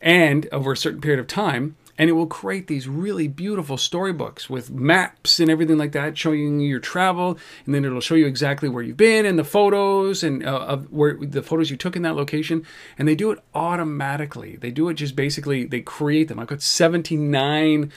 and 0.00 0.48
over 0.52 0.72
a 0.72 0.76
certain 0.76 1.00
period 1.00 1.20
of 1.20 1.26
time 1.26 1.76
and 1.98 2.08
it 2.08 2.12
will 2.12 2.26
create 2.26 2.68
these 2.68 2.88
really 2.88 3.28
beautiful 3.28 3.76
storybooks 3.76 4.48
with 4.48 4.70
maps 4.70 5.40
and 5.40 5.50
everything 5.50 5.76
like 5.76 5.92
that 5.92 6.16
showing 6.16 6.60
you 6.60 6.68
your 6.68 6.80
travel. 6.80 7.36
And 7.66 7.74
then 7.74 7.84
it'll 7.84 8.00
show 8.00 8.14
you 8.14 8.26
exactly 8.26 8.68
where 8.68 8.82
you've 8.82 8.96
been 8.96 9.26
and 9.26 9.38
the 9.38 9.44
photos 9.44 10.22
and 10.22 10.46
uh, 10.46 10.58
of 10.60 10.90
where 10.92 11.18
the 11.20 11.42
photos 11.42 11.70
you 11.70 11.76
took 11.76 11.96
in 11.96 12.02
that 12.02 12.14
location. 12.14 12.64
And 12.96 13.08
they 13.08 13.16
do 13.16 13.32
it 13.32 13.40
automatically. 13.54 14.56
They 14.56 14.70
do 14.70 14.88
it 14.88 14.94
just 14.94 15.16
basically 15.16 15.64
they 15.64 15.80
create 15.80 16.28
them. 16.28 16.38
I've 16.38 16.46
got 16.46 16.62
79 16.62 17.90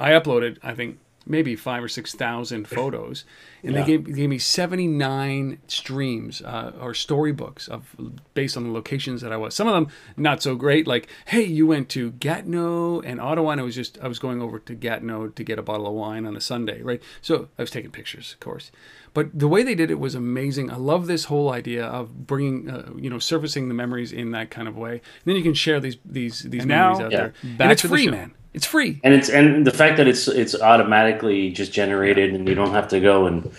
i 0.00 0.10
uploaded 0.10 0.58
i 0.62 0.74
think 0.74 0.98
maybe 1.26 1.56
five 1.56 1.82
or 1.82 1.88
six 1.88 2.14
thousand 2.14 2.68
photos, 2.78 3.24
and 3.62 3.72
Yeah. 3.74 3.80
they 3.82 3.86
gave, 3.86 4.14
gave 4.14 4.28
me 4.28 4.38
seventy 4.38 4.86
nine 4.86 5.58
streams 5.68 6.42
uh, 6.42 6.72
or 6.80 6.94
storybooks 6.94 7.68
of 7.68 7.94
based 8.34 8.56
on 8.56 8.64
the 8.64 8.70
locations 8.70 9.20
that 9.22 9.32
I 9.32 9.36
was. 9.36 9.54
Some 9.54 9.66
of 9.68 9.74
them 9.74 9.88
not 10.16 10.42
so 10.42 10.54
great, 10.54 10.86
like 10.86 11.08
hey, 11.26 11.42
you 11.44 11.66
went 11.66 11.88
to 11.90 12.12
Gatineau 12.12 13.00
and 13.00 13.20
Ottawa, 13.20 13.50
and 13.50 13.60
I 13.60 13.64
was 13.64 13.74
just 13.74 13.98
I 14.02 14.08
was 14.08 14.18
going 14.18 14.42
over 14.42 14.58
to 14.58 14.74
Gatineau 14.74 15.28
to 15.28 15.44
get 15.44 15.58
a 15.58 15.62
bottle 15.62 15.86
of 15.86 15.94
wine 15.94 16.26
on 16.26 16.36
a 16.36 16.40
Sunday, 16.40 16.82
right? 16.82 17.02
So 17.22 17.48
I 17.58 17.62
was 17.62 17.70
taking 17.70 17.90
pictures, 17.90 18.32
of 18.34 18.40
course. 18.40 18.70
But 19.12 19.38
the 19.38 19.46
way 19.46 19.62
they 19.62 19.76
did 19.76 19.92
it 19.92 20.00
was 20.00 20.16
amazing. 20.16 20.70
I 20.72 20.76
love 20.76 21.06
this 21.06 21.26
whole 21.26 21.52
idea 21.52 21.84
of 21.86 22.26
bringing, 22.26 22.68
uh, 22.68 22.90
you 22.96 23.08
know, 23.08 23.20
surfacing 23.20 23.68
the 23.68 23.74
memories 23.74 24.10
in 24.12 24.32
that 24.32 24.50
kind 24.50 24.66
of 24.66 24.76
way. 24.76 24.94
And 24.94 25.00
then 25.24 25.36
you 25.36 25.42
can 25.44 25.54
share 25.54 25.78
these 25.78 25.98
these 26.04 26.40
these 26.42 26.62
And 26.62 26.68
memories 26.68 26.98
now- 26.98 27.04
out 27.06 27.12
Yeah. 27.12 27.18
there. 27.18 27.28
Back 27.44 27.60
and 27.60 27.72
it's 27.72 27.82
to 27.82 27.88
free, 27.88 28.08
man. 28.08 28.32
It's 28.54 28.66
free. 28.66 29.00
and 29.02 29.12
it's 29.12 29.28
and 29.28 29.66
the 29.66 29.72
fact 29.72 29.96
that 29.96 30.06
it's 30.06 30.28
it's 30.28 30.54
automatically 30.54 31.50
just 31.50 31.72
generated 31.72 32.32
and 32.32 32.48
you 32.48 32.54
don't 32.54 32.70
have 32.70 32.88
to 32.88 33.00
go 33.00 33.26
and 33.26 33.50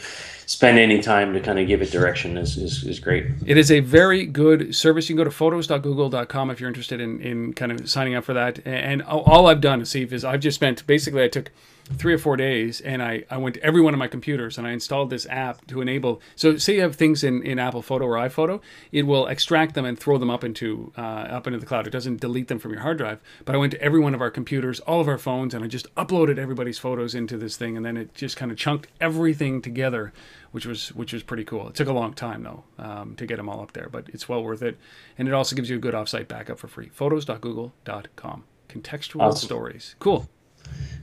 spend 0.45 0.77
any 0.77 1.01
time 1.01 1.33
to 1.33 1.39
kind 1.39 1.59
of 1.59 1.67
give 1.67 1.81
it 1.81 1.91
direction 1.91 2.37
is, 2.37 2.55
is, 2.57 2.83
is 2.83 2.99
great. 2.99 3.25
It 3.47 3.57
is 3.57 3.71
a 3.71 3.79
very 3.79 4.25
good 4.25 4.75
service. 4.75 5.09
You 5.09 5.15
can 5.15 5.17
go 5.17 5.23
to 5.23 5.31
photos.google.com 5.31 6.51
if 6.51 6.59
you're 6.59 6.67
interested 6.69 7.01
in, 7.01 7.19
in 7.19 7.53
kind 7.53 7.71
of 7.71 7.89
signing 7.89 8.15
up 8.15 8.23
for 8.23 8.33
that. 8.33 8.59
And 8.65 9.01
all 9.03 9.23
all 9.23 9.47
I've 9.47 9.61
done, 9.61 9.83
Steve, 9.85 10.13
is 10.13 10.23
I've 10.23 10.39
just 10.39 10.55
spent 10.55 10.85
basically 10.87 11.23
I 11.23 11.27
took 11.27 11.51
three 11.93 12.13
or 12.13 12.17
four 12.17 12.35
days 12.35 12.81
and 12.81 13.03
I, 13.03 13.25
I 13.29 13.37
went 13.37 13.55
to 13.55 13.63
every 13.63 13.79
one 13.79 13.93
of 13.93 13.99
my 13.99 14.07
computers 14.07 14.57
and 14.57 14.65
I 14.65 14.71
installed 14.71 15.11
this 15.11 15.27
app 15.27 15.67
to 15.67 15.81
enable. 15.81 16.19
So 16.35 16.57
say 16.57 16.75
you 16.75 16.81
have 16.81 16.95
things 16.95 17.23
in, 17.23 17.43
in 17.43 17.59
Apple 17.59 17.83
Photo 17.83 18.05
or 18.05 18.15
iPhoto, 18.15 18.59
it 18.91 19.03
will 19.03 19.27
extract 19.27 19.75
them 19.75 19.85
and 19.85 19.97
throw 19.99 20.17
them 20.17 20.31
up 20.31 20.43
into 20.43 20.91
uh, 20.97 21.01
up 21.01 21.45
into 21.45 21.59
the 21.59 21.65
cloud. 21.67 21.85
It 21.85 21.91
doesn't 21.91 22.19
delete 22.19 22.47
them 22.47 22.57
from 22.57 22.71
your 22.71 22.81
hard 22.81 22.97
drive. 22.97 23.19
But 23.45 23.53
I 23.53 23.59
went 23.59 23.71
to 23.73 23.81
every 23.81 23.99
one 23.99 24.15
of 24.15 24.21
our 24.21 24.31
computers, 24.31 24.79
all 24.81 24.99
of 24.99 25.07
our 25.07 25.19
phones, 25.19 25.53
and 25.53 25.63
I 25.63 25.67
just 25.67 25.93
uploaded 25.95 26.39
everybody's 26.39 26.79
photos 26.79 27.13
into 27.13 27.37
this 27.37 27.55
thing, 27.55 27.77
and 27.77 27.85
then 27.85 27.97
it 27.97 28.15
just 28.15 28.35
kind 28.35 28.51
of 28.51 28.57
chunked 28.57 28.87
everything 28.99 29.61
together, 29.61 30.11
which 30.51 30.65
was 30.65 30.89
which 30.95 31.13
was 31.13 31.21
pretty 31.21 31.43
cool. 31.43 31.67
It 31.69 31.75
took 31.75 31.87
a 31.87 31.93
long 31.93 32.13
time 32.13 32.41
though 32.41 32.63
um, 32.79 33.15
to 33.17 33.27
get 33.27 33.37
them 33.37 33.47
all 33.47 33.61
up 33.61 33.73
there, 33.73 33.89
but 33.89 34.09
it's 34.09 34.27
well 34.27 34.43
worth 34.43 34.63
it, 34.63 34.77
and 35.19 35.27
it 35.27 35.33
also 35.35 35.55
gives 35.55 35.69
you 35.69 35.75
a 35.75 35.79
good 35.79 35.93
offsite 35.93 36.27
backup 36.27 36.57
for 36.57 36.67
free. 36.67 36.89
Photos.google.com. 36.89 38.43
Contextual 38.69 39.21
Awesome. 39.21 39.45
stories. 39.45 39.95
Cool. 39.99 40.27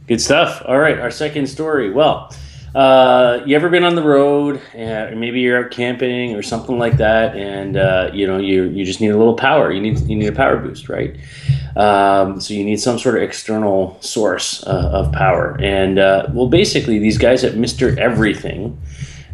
Good 0.09 0.21
stuff. 0.21 0.63
All 0.67 0.79
right, 0.79 0.99
our 0.99 1.11
second 1.11 1.47
story. 1.47 1.91
Well, 1.93 2.35
uh, 2.75 3.41
you 3.47 3.55
ever 3.55 3.69
been 3.69 3.85
on 3.85 3.95
the 3.95 4.03
road, 4.03 4.61
uh, 4.75 5.11
or 5.11 5.17
maybe 5.17 5.41
you're 5.41 5.65
out 5.65 5.71
camping 5.71 6.35
or 6.35 6.43
something 6.43 6.79
like 6.79 6.97
that, 6.97 7.37
and 7.37 7.77
uh, 7.77 8.11
you 8.13 8.27
know 8.27 8.39
you 8.39 8.65
you 8.65 8.85
just 8.85 9.01
need 9.01 9.11
a 9.11 9.17
little 9.17 9.37
power. 9.37 9.71
You 9.71 9.81
need 9.81 10.01
you 10.01 10.17
need 10.17 10.29
a 10.29 10.33
power 10.33 10.57
boost, 10.57 10.89
right? 10.89 11.17
Um, 11.77 12.41
so 12.41 12.53
you 12.53 12.65
need 12.65 12.81
some 12.81 12.99
sort 12.99 13.17
of 13.17 13.23
external 13.23 13.97
source 14.01 14.63
uh, 14.67 14.91
of 14.93 15.13
power. 15.13 15.57
And 15.63 15.99
uh, 15.99 16.27
well, 16.33 16.49
basically, 16.49 16.99
these 16.99 17.17
guys 17.17 17.45
at 17.45 17.57
Mister 17.57 17.99
Everything. 18.01 18.82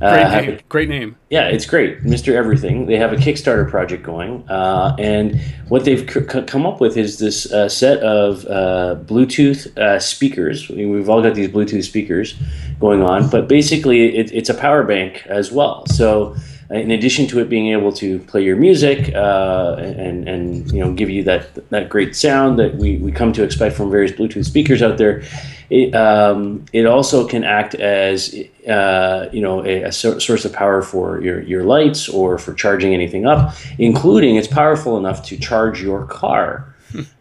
Uh, 0.00 0.10
Great 0.12 0.26
have 0.28 0.44
a- 0.44 0.46
name. 0.46 0.60
Great 0.68 0.88
name. 0.88 1.16
yeah, 1.30 1.48
it's 1.48 1.66
great, 1.66 2.04
Mr. 2.04 2.32
Everything. 2.34 2.86
They 2.86 2.96
have 2.96 3.12
a 3.12 3.16
Kickstarter 3.16 3.68
project 3.68 4.04
going, 4.04 4.44
uh, 4.48 4.94
and 4.98 5.40
what 5.68 5.84
they've 5.84 6.08
c- 6.08 6.20
c- 6.28 6.42
come 6.42 6.66
up 6.66 6.80
with 6.80 6.96
is 6.96 7.18
this 7.18 7.50
uh, 7.52 7.68
set 7.68 7.98
of 7.98 8.44
uh, 8.46 8.96
Bluetooth 9.04 9.76
uh, 9.76 9.98
speakers. 9.98 10.68
We- 10.68 10.86
We've 10.86 11.08
all 11.08 11.20
got 11.22 11.34
these 11.34 11.48
Bluetooth 11.48 11.84
speakers 11.84 12.34
going 12.80 13.02
on, 13.02 13.28
but 13.28 13.48
basically, 13.48 14.16
it, 14.16 14.30
it's 14.32 14.48
a 14.48 14.54
power 14.54 14.84
bank 14.84 15.24
as 15.26 15.50
well. 15.50 15.84
So, 15.86 16.36
in 16.70 16.90
addition 16.90 17.26
to 17.26 17.40
it 17.40 17.48
being 17.48 17.68
able 17.68 17.92
to 17.92 18.18
play 18.20 18.44
your 18.44 18.56
music 18.56 19.14
uh, 19.14 19.76
and 19.78 20.28
and 20.28 20.70
you 20.70 20.80
know 20.80 20.92
give 20.92 21.08
you 21.08 21.24
that 21.24 21.54
that 21.70 21.88
great 21.88 22.14
sound 22.14 22.58
that 22.58 22.74
we, 22.74 22.98
we 22.98 23.10
come 23.10 23.32
to 23.32 23.42
expect 23.42 23.74
from 23.74 23.90
various 23.90 24.12
Bluetooth 24.12 24.44
speakers 24.44 24.82
out 24.82 24.98
there, 24.98 25.22
it, 25.70 25.94
um, 25.94 26.64
it 26.72 26.84
also 26.84 27.26
can 27.26 27.44
act 27.44 27.74
as 27.74 28.34
uh, 28.68 29.28
you 29.32 29.40
know 29.40 29.64
a, 29.64 29.84
a 29.84 29.92
source 29.92 30.44
of 30.44 30.52
power 30.52 30.82
for 30.82 31.22
your, 31.22 31.40
your 31.42 31.64
lights 31.64 32.08
or 32.08 32.36
for 32.38 32.52
charging 32.52 32.92
anything 32.92 33.26
up, 33.26 33.54
including 33.78 34.36
it's 34.36 34.48
powerful 34.48 34.98
enough 34.98 35.24
to 35.24 35.38
charge 35.38 35.82
your 35.82 36.06
car. 36.06 36.74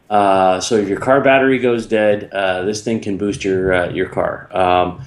Uh, 0.10 0.60
so 0.62 0.76
if 0.76 0.88
your 0.88 1.00
car 1.00 1.20
battery 1.20 1.60
goes 1.60 1.86
dead, 1.86 2.30
uh, 2.32 2.64
this 2.64 2.82
thing 2.82 3.00
can 3.00 3.18
boost 3.18 3.44
your 3.44 3.74
uh, 3.74 3.90
your 3.90 4.08
car. 4.08 4.48
Um, 4.56 5.02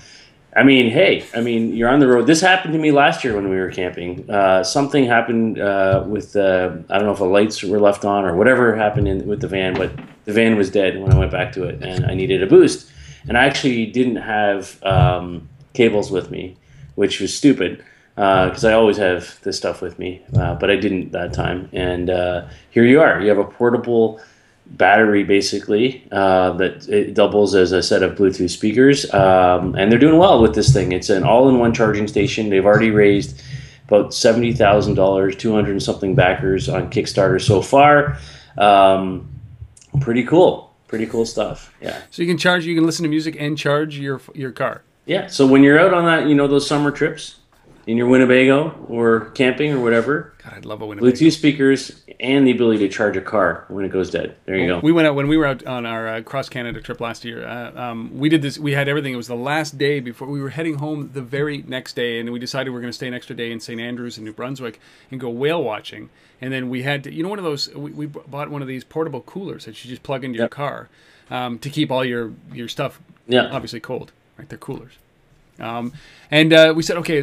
I 0.55 0.65
mean, 0.65 0.91
hey, 0.91 1.25
I 1.33 1.41
mean, 1.41 1.77
you're 1.77 1.89
on 1.89 2.01
the 2.01 2.09
road. 2.09 2.27
This 2.27 2.41
happened 2.41 2.73
to 2.73 2.79
me 2.79 2.91
last 2.91 3.23
year 3.23 3.37
when 3.37 3.49
we 3.49 3.57
were 3.57 3.71
camping. 3.71 4.29
Uh, 4.29 4.65
something 4.65 5.05
happened 5.05 5.61
uh, 5.61 6.05
with 6.07 6.35
uh, 6.35 6.73
I 6.89 6.97
don't 6.97 7.07
know 7.07 7.13
if 7.13 7.19
the 7.19 7.25
lights 7.25 7.63
were 7.63 7.79
left 7.79 8.05
on 8.05 8.25
or 8.25 8.35
whatever 8.35 8.75
happened 8.75 9.07
in, 9.07 9.27
with 9.29 9.41
the 9.41 9.49
van, 9.49 9.75
but 9.75 9.93
the 10.25 10.33
van 10.33 10.57
was 10.57 10.69
dead 10.71 11.01
when 11.01 11.13
I 11.13 11.19
went 11.19 11.31
back 11.31 11.53
to 11.53 11.65
it, 11.65 11.83
and 11.83 12.05
I 12.05 12.15
needed 12.15 12.43
a 12.43 12.47
boost. 12.47 12.91
And 13.29 13.39
I 13.39 13.45
actually 13.45 13.87
didn't 13.87 14.17
have 14.17 14.83
um, 14.83 15.49
cables 15.73 16.11
with 16.11 16.31
me, 16.31 16.57
which 16.97 17.21
was 17.21 17.37
stupid 17.37 17.85
because 18.15 18.65
I 18.65 18.73
always 18.73 18.97
have 18.99 19.41
this 19.43 19.57
stuff 19.57 19.81
with 19.81 19.99
me, 19.99 20.23
uh, 20.37 20.55
but 20.57 20.71
I 20.71 20.77
didn't 20.77 21.13
that 21.13 21.33
time. 21.33 21.69
And 21.73 22.11
uh, 22.11 22.49
here 22.71 22.85
you 22.85 23.01
are. 23.01 23.21
You 23.21 23.29
have 23.29 23.39
a 23.39 23.45
portable 23.45 24.21
battery 24.71 25.25
basically 25.25 26.07
uh, 26.13 26.53
that 26.53 26.89
it 26.89 27.15
doubles 27.15 27.55
as 27.55 27.73
a 27.73 27.83
set 27.83 28.03
of 28.03 28.17
Bluetooth 28.17 28.51
speakers, 28.51 29.13
um, 29.13 29.75
and 29.75 29.91
they're 29.91 29.99
doing 29.99 30.19
well 30.19 30.41
with 30.41 30.55
this 30.55 30.73
thing. 30.73 30.93
It's 30.93 31.11
an 31.11 31.25
all-in-one 31.25 31.75
charging 31.75 32.07
station. 32.09 32.51
They've 32.51 32.65
already 32.65 32.91
raised 32.91 33.43
about 33.89 34.15
seventy 34.15 34.53
thousand 34.53 34.95
dollars, 34.95 35.35
two 35.37 35.53
hundred 35.53 35.73
and 35.73 35.83
something 35.83 36.15
backers 36.15 36.69
on 36.69 36.91
Kickstarter 36.91 37.41
so 37.41 37.61
far. 37.61 38.19
Um, 38.57 39.29
pretty 40.01 40.23
cool, 40.23 40.73
pretty 40.87 41.07
cool 41.07 41.27
stuff. 41.27 41.75
Yeah. 41.81 42.01
So 42.11 42.23
you 42.23 42.29
can 42.29 42.39
charge. 42.39 42.65
You 42.65 42.77
can 42.77 42.87
listen 42.87 43.03
to 43.03 43.09
music 43.09 43.37
and 43.39 43.59
charge 43.59 43.99
your 43.99 44.21
your 44.35 44.53
car. 44.53 44.83
Yeah. 45.07 45.27
So 45.27 45.47
when 45.47 45.65
you're 45.65 45.81
out 45.81 45.93
on 45.93 46.05
that, 46.05 46.29
you 46.29 46.37
know, 46.37 46.47
those 46.47 46.67
summer 46.67 46.93
trips 46.93 47.40
in 47.87 47.97
your 47.97 48.07
Winnebago 48.09 48.71
or 48.89 49.31
camping 49.31 49.73
or 49.73 49.81
whatever, 49.81 50.33
God, 50.45 50.53
I'd 50.55 50.65
love 50.65 50.83
a 50.83 50.87
Winnebago. 50.87 51.11
Bluetooth 51.13 51.33
speakers 51.33 52.03
and 52.21 52.47
the 52.47 52.51
ability 52.51 52.79
to 52.87 52.89
charge 52.89 53.17
a 53.17 53.21
car 53.21 53.65
when 53.69 53.85
it 53.85 53.89
goes 53.91 54.11
dead. 54.11 54.37
There 54.45 54.57
you 54.57 54.67
go. 54.67 54.81
We 54.81 54.93
went 54.93 55.09
out 55.09 55.15
when 55.15 55.27
we 55.29 55.37
were 55.37 55.47
out 55.47 55.65
on 55.67 55.87
our 55.87 56.07
uh, 56.09 56.23
cross 56.23 56.49
Canada 56.49 56.81
trip 56.81 57.01
last 57.01 57.25
year. 57.25 57.47
Uh, 57.47 57.73
um, 57.81 58.19
we 58.19 58.29
did 58.29 58.43
this. 58.43 58.59
We 58.59 58.73
had 58.73 58.89
everything. 58.89 59.13
It 59.15 59.17
was 59.17 59.29
the 59.29 59.35
last 59.35 59.79
day 59.79 60.01
before 60.01 60.29
we 60.29 60.41
were 60.41 60.51
heading 60.51 60.77
home. 60.77 61.11
The 61.13 61.23
very 61.23 61.63
next 61.67 61.95
day, 61.97 62.21
and 62.21 62.31
we 62.31 62.39
decided 62.39 62.71
we 62.71 62.77
are 62.77 62.81
going 62.81 62.91
to 62.93 62.97
stay 62.97 63.09
an 63.09 63.15
extra 63.15 63.35
day 63.35 63.51
in 63.51 63.61
St 63.61 63.81
Andrews 63.81 64.19
in 64.19 64.25
New 64.25 64.33
Brunswick 64.33 64.79
and 65.11 65.19
go 65.21 65.31
whale 65.31 65.63
watching. 65.63 66.11
And 66.41 66.53
then 66.53 66.69
we 66.71 66.83
had, 66.83 67.05
to, 67.05 67.13
you 67.13 67.23
know, 67.23 67.29
one 67.29 67.39
of 67.39 67.45
those. 67.45 67.69
We, 67.75 67.91
we 67.93 68.07
bought 68.07 68.51
one 68.51 68.63
of 68.63 68.69
these 68.69 68.85
portable 68.85 69.21
coolers 69.23 69.65
that 69.65 69.83
you 69.85 69.91
just 69.91 70.03
plug 70.03 70.25
into 70.25 70.39
your 70.39 70.49
car 70.49 70.89
um, 71.31 71.59
to 71.59 71.71
keep 71.71 71.91
all 71.91 72.05
your 72.05 72.33
your 72.53 72.69
stuff 72.69 73.01
Yeah. 73.27 73.49
obviously 73.51 73.81
cold. 73.81 74.13
Right, 74.39 74.49
they're 74.49 74.59
coolers. 74.59 74.93
Um, 75.61 75.93
and 76.33 76.53
uh, 76.53 76.73
we 76.77 76.85
said, 76.85 76.97
okay, 76.99 77.19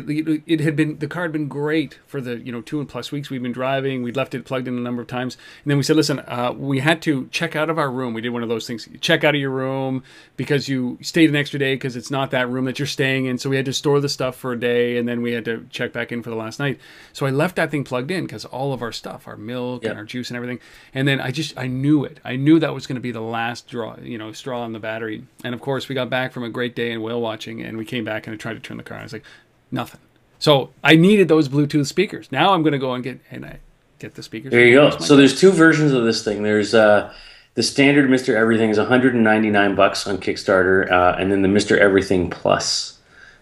it 0.46 0.60
had 0.60 0.76
been 0.76 0.98
the 1.00 1.08
car 1.08 1.24
had 1.24 1.32
been 1.32 1.48
great 1.48 1.98
for 2.08 2.20
the 2.20 2.40
you 2.40 2.52
know 2.52 2.60
two 2.62 2.82
and 2.82 2.90
plus 2.90 3.10
weeks 3.10 3.30
we've 3.30 3.42
been 3.42 3.54
driving. 3.54 4.04
We'd 4.04 4.18
left 4.18 4.36
it 4.36 4.44
plugged 4.44 4.68
in 4.68 4.78
a 4.78 4.82
number 4.82 5.02
of 5.02 5.08
times, 5.08 5.38
and 5.64 5.72
then 5.72 5.78
we 5.78 5.84
said, 5.84 5.96
listen, 5.96 6.20
uh, 6.20 6.54
we 6.56 6.80
had 6.80 7.02
to 7.04 7.28
check 7.32 7.56
out 7.56 7.70
of 7.70 7.80
our 7.80 7.90
room. 7.90 8.14
We 8.14 8.20
did 8.20 8.30
one 8.32 8.44
of 8.44 8.50
those 8.50 8.68
things, 8.68 8.88
check 9.00 9.24
out 9.24 9.34
of 9.34 9.40
your 9.40 9.50
room 9.52 10.04
because 10.36 10.68
you 10.68 10.98
stayed 11.02 11.30
an 11.30 11.38
extra 11.38 11.58
day 11.58 11.76
because 11.76 11.96
it's 11.96 12.12
not 12.12 12.32
that 12.32 12.50
room 12.50 12.66
that 12.66 12.80
you're 12.80 12.86
staying 12.86 13.26
in. 13.28 13.38
So 13.38 13.50
we 13.50 13.56
had 13.56 13.66
to 13.66 13.74
store 13.74 14.02
the 14.02 14.10
stuff 14.10 14.36
for 14.36 14.52
a 14.52 14.60
day, 14.60 14.98
and 14.98 15.08
then 15.08 15.22
we 15.22 15.32
had 15.32 15.46
to 15.46 15.66
check 15.70 15.94
back 15.94 16.12
in 16.12 16.22
for 16.22 16.30
the 16.30 16.36
last 16.36 16.60
night. 16.60 16.78
So 17.14 17.26
I 17.26 17.30
left 17.30 17.56
that 17.56 17.72
thing 17.72 17.86
plugged 17.86 18.12
in 18.12 18.26
because 18.26 18.44
all 18.44 18.74
of 18.74 18.82
our 18.82 18.92
stuff, 18.92 19.26
our 19.26 19.38
milk 19.38 19.84
Yeah. 19.84 19.92
and 19.92 20.00
our 20.00 20.06
juice 20.06 20.30
and 20.30 20.36
everything, 20.36 20.60
and 20.94 21.08
then 21.08 21.22
I 21.22 21.32
just 21.32 21.58
I 21.58 21.68
knew 21.68 22.04
it. 22.04 22.20
I 22.26 22.36
knew 22.36 22.60
that 22.60 22.74
was 22.74 22.86
going 22.86 22.96
to 22.96 23.02
be 23.02 23.12
the 23.12 23.22
last 23.22 23.70
draw, 23.70 23.96
you 24.02 24.18
know, 24.18 24.34
straw 24.34 24.64
on 24.64 24.74
the 24.74 24.80
battery. 24.80 25.24
And 25.46 25.56
of 25.56 25.62
course, 25.62 25.88
we 25.88 25.96
got 25.96 26.10
back 26.10 26.34
from 26.34 26.44
a 26.44 26.50
great 26.50 26.76
day 26.76 26.92
in 26.92 27.02
whale 27.02 27.22
watching, 27.22 27.62
and 27.62 27.78
we 27.78 27.86
came 27.86 28.04
back 28.04 28.27
and 28.28 28.34
I 28.34 28.38
tried 28.38 28.54
to 28.54 28.60
turn 28.60 28.78
the 28.78 28.84
car. 28.84 28.98
And 28.98 29.04
I 29.04 29.06
was 29.06 29.14
like, 29.14 29.24
nothing. 29.72 30.02
So 30.40 30.70
I 30.84 30.96
needed 30.96 31.28
those 31.28 31.50
Bluetooth 31.50 31.88
speakers. 31.88 32.32
Now 32.32 32.54
I'm 32.54 32.62
going 32.62 32.74
to 32.74 32.80
go 32.80 32.94
and 32.94 33.04
get 33.04 33.20
and 33.32 33.46
I 33.46 33.60
get 34.00 34.16
the 34.16 34.22
speakers. 34.22 34.52
There 34.52 34.66
you 34.66 34.76
go. 34.76 34.98
So 35.00 35.16
there's 35.16 35.40
two 35.40 35.52
versions 35.52 35.94
of 35.94 36.04
this 36.04 36.24
thing. 36.24 36.44
There's 36.44 36.76
uh, 36.76 37.14
the 37.56 37.64
standard 37.64 38.10
Mr. 38.10 38.36
Everything 38.36 38.70
is 38.70 38.78
199 38.78 39.76
bucks 39.76 40.06
on 40.06 40.20
Kickstarter, 40.20 40.92
uh, 40.92 41.16
and 41.18 41.32
then 41.32 41.42
the 41.42 41.48
Mr. 41.48 41.78
Everything 41.78 42.30
Plus 42.30 43.00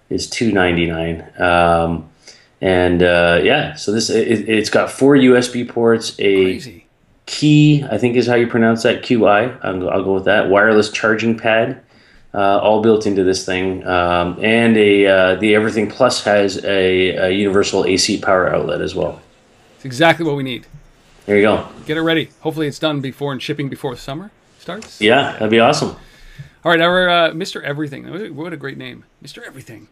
is 0.10 0.30
299. 0.30 1.42
Um, 1.42 2.10
and 2.62 3.04
uh, 3.04 3.42
yeah, 3.44 3.74
so 3.76 3.92
this 3.92 4.10
it, 4.10 4.48
it's 4.48 4.70
got 4.70 4.90
four 4.90 5.16
USB 5.16 5.68
ports, 5.68 6.16
a 6.20 6.44
crazy. 6.46 6.86
key, 7.26 7.84
I 7.92 7.98
think 7.98 8.16
is 8.16 8.28
how 8.28 8.36
you 8.36 8.48
pronounce 8.48 8.84
that, 8.84 9.04
QI. 9.04 9.60
I'll 9.62 9.80
go, 9.80 9.90
I'll 9.90 10.04
go 10.04 10.14
with 10.14 10.26
that. 10.26 10.50
Wireless 10.50 10.90
charging 10.90 11.38
pad, 11.38 11.82
uh, 12.36 12.60
all 12.60 12.82
built 12.82 13.08
into 13.08 13.24
this 13.24 13.46
thing, 13.46 13.86
um, 13.88 14.38
and 14.44 14.76
a 14.76 15.08
uh, 15.08 15.36
the 15.36 15.56
Everything 15.56 15.90
Plus 15.90 16.24
has 16.26 16.64
a, 16.66 17.16
a 17.16 17.30
universal 17.30 17.86
AC 17.86 18.20
power 18.20 18.54
outlet 18.54 18.82
as 18.82 18.94
well. 18.94 19.22
It's 19.78 19.86
exactly 19.86 20.26
what 20.26 20.36
we 20.36 20.44
need. 20.44 20.68
There 21.26 21.38
you 21.38 21.44
go. 21.44 21.68
Get 21.86 21.98
it 21.98 22.02
ready. 22.02 22.30
Hopefully, 22.42 22.68
it's 22.68 22.80
done 22.80 23.00
before 23.00 23.32
and 23.32 23.42
shipping 23.42 23.70
before 23.70 23.96
summer 23.96 24.32
starts. 24.60 25.00
Yeah, 25.00 25.32
that'd 25.34 25.50
be 25.50 25.60
awesome. 25.60 25.96
All 26.64 26.72
right, 26.72 26.82
our 26.82 27.10
uh, 27.10 27.32
Mr. 27.32 27.64
Everything. 27.64 28.36
What 28.36 28.52
a 28.52 28.58
great 28.58 28.78
name, 28.78 29.06
Mr. 29.24 29.42
Everything. 29.42 29.88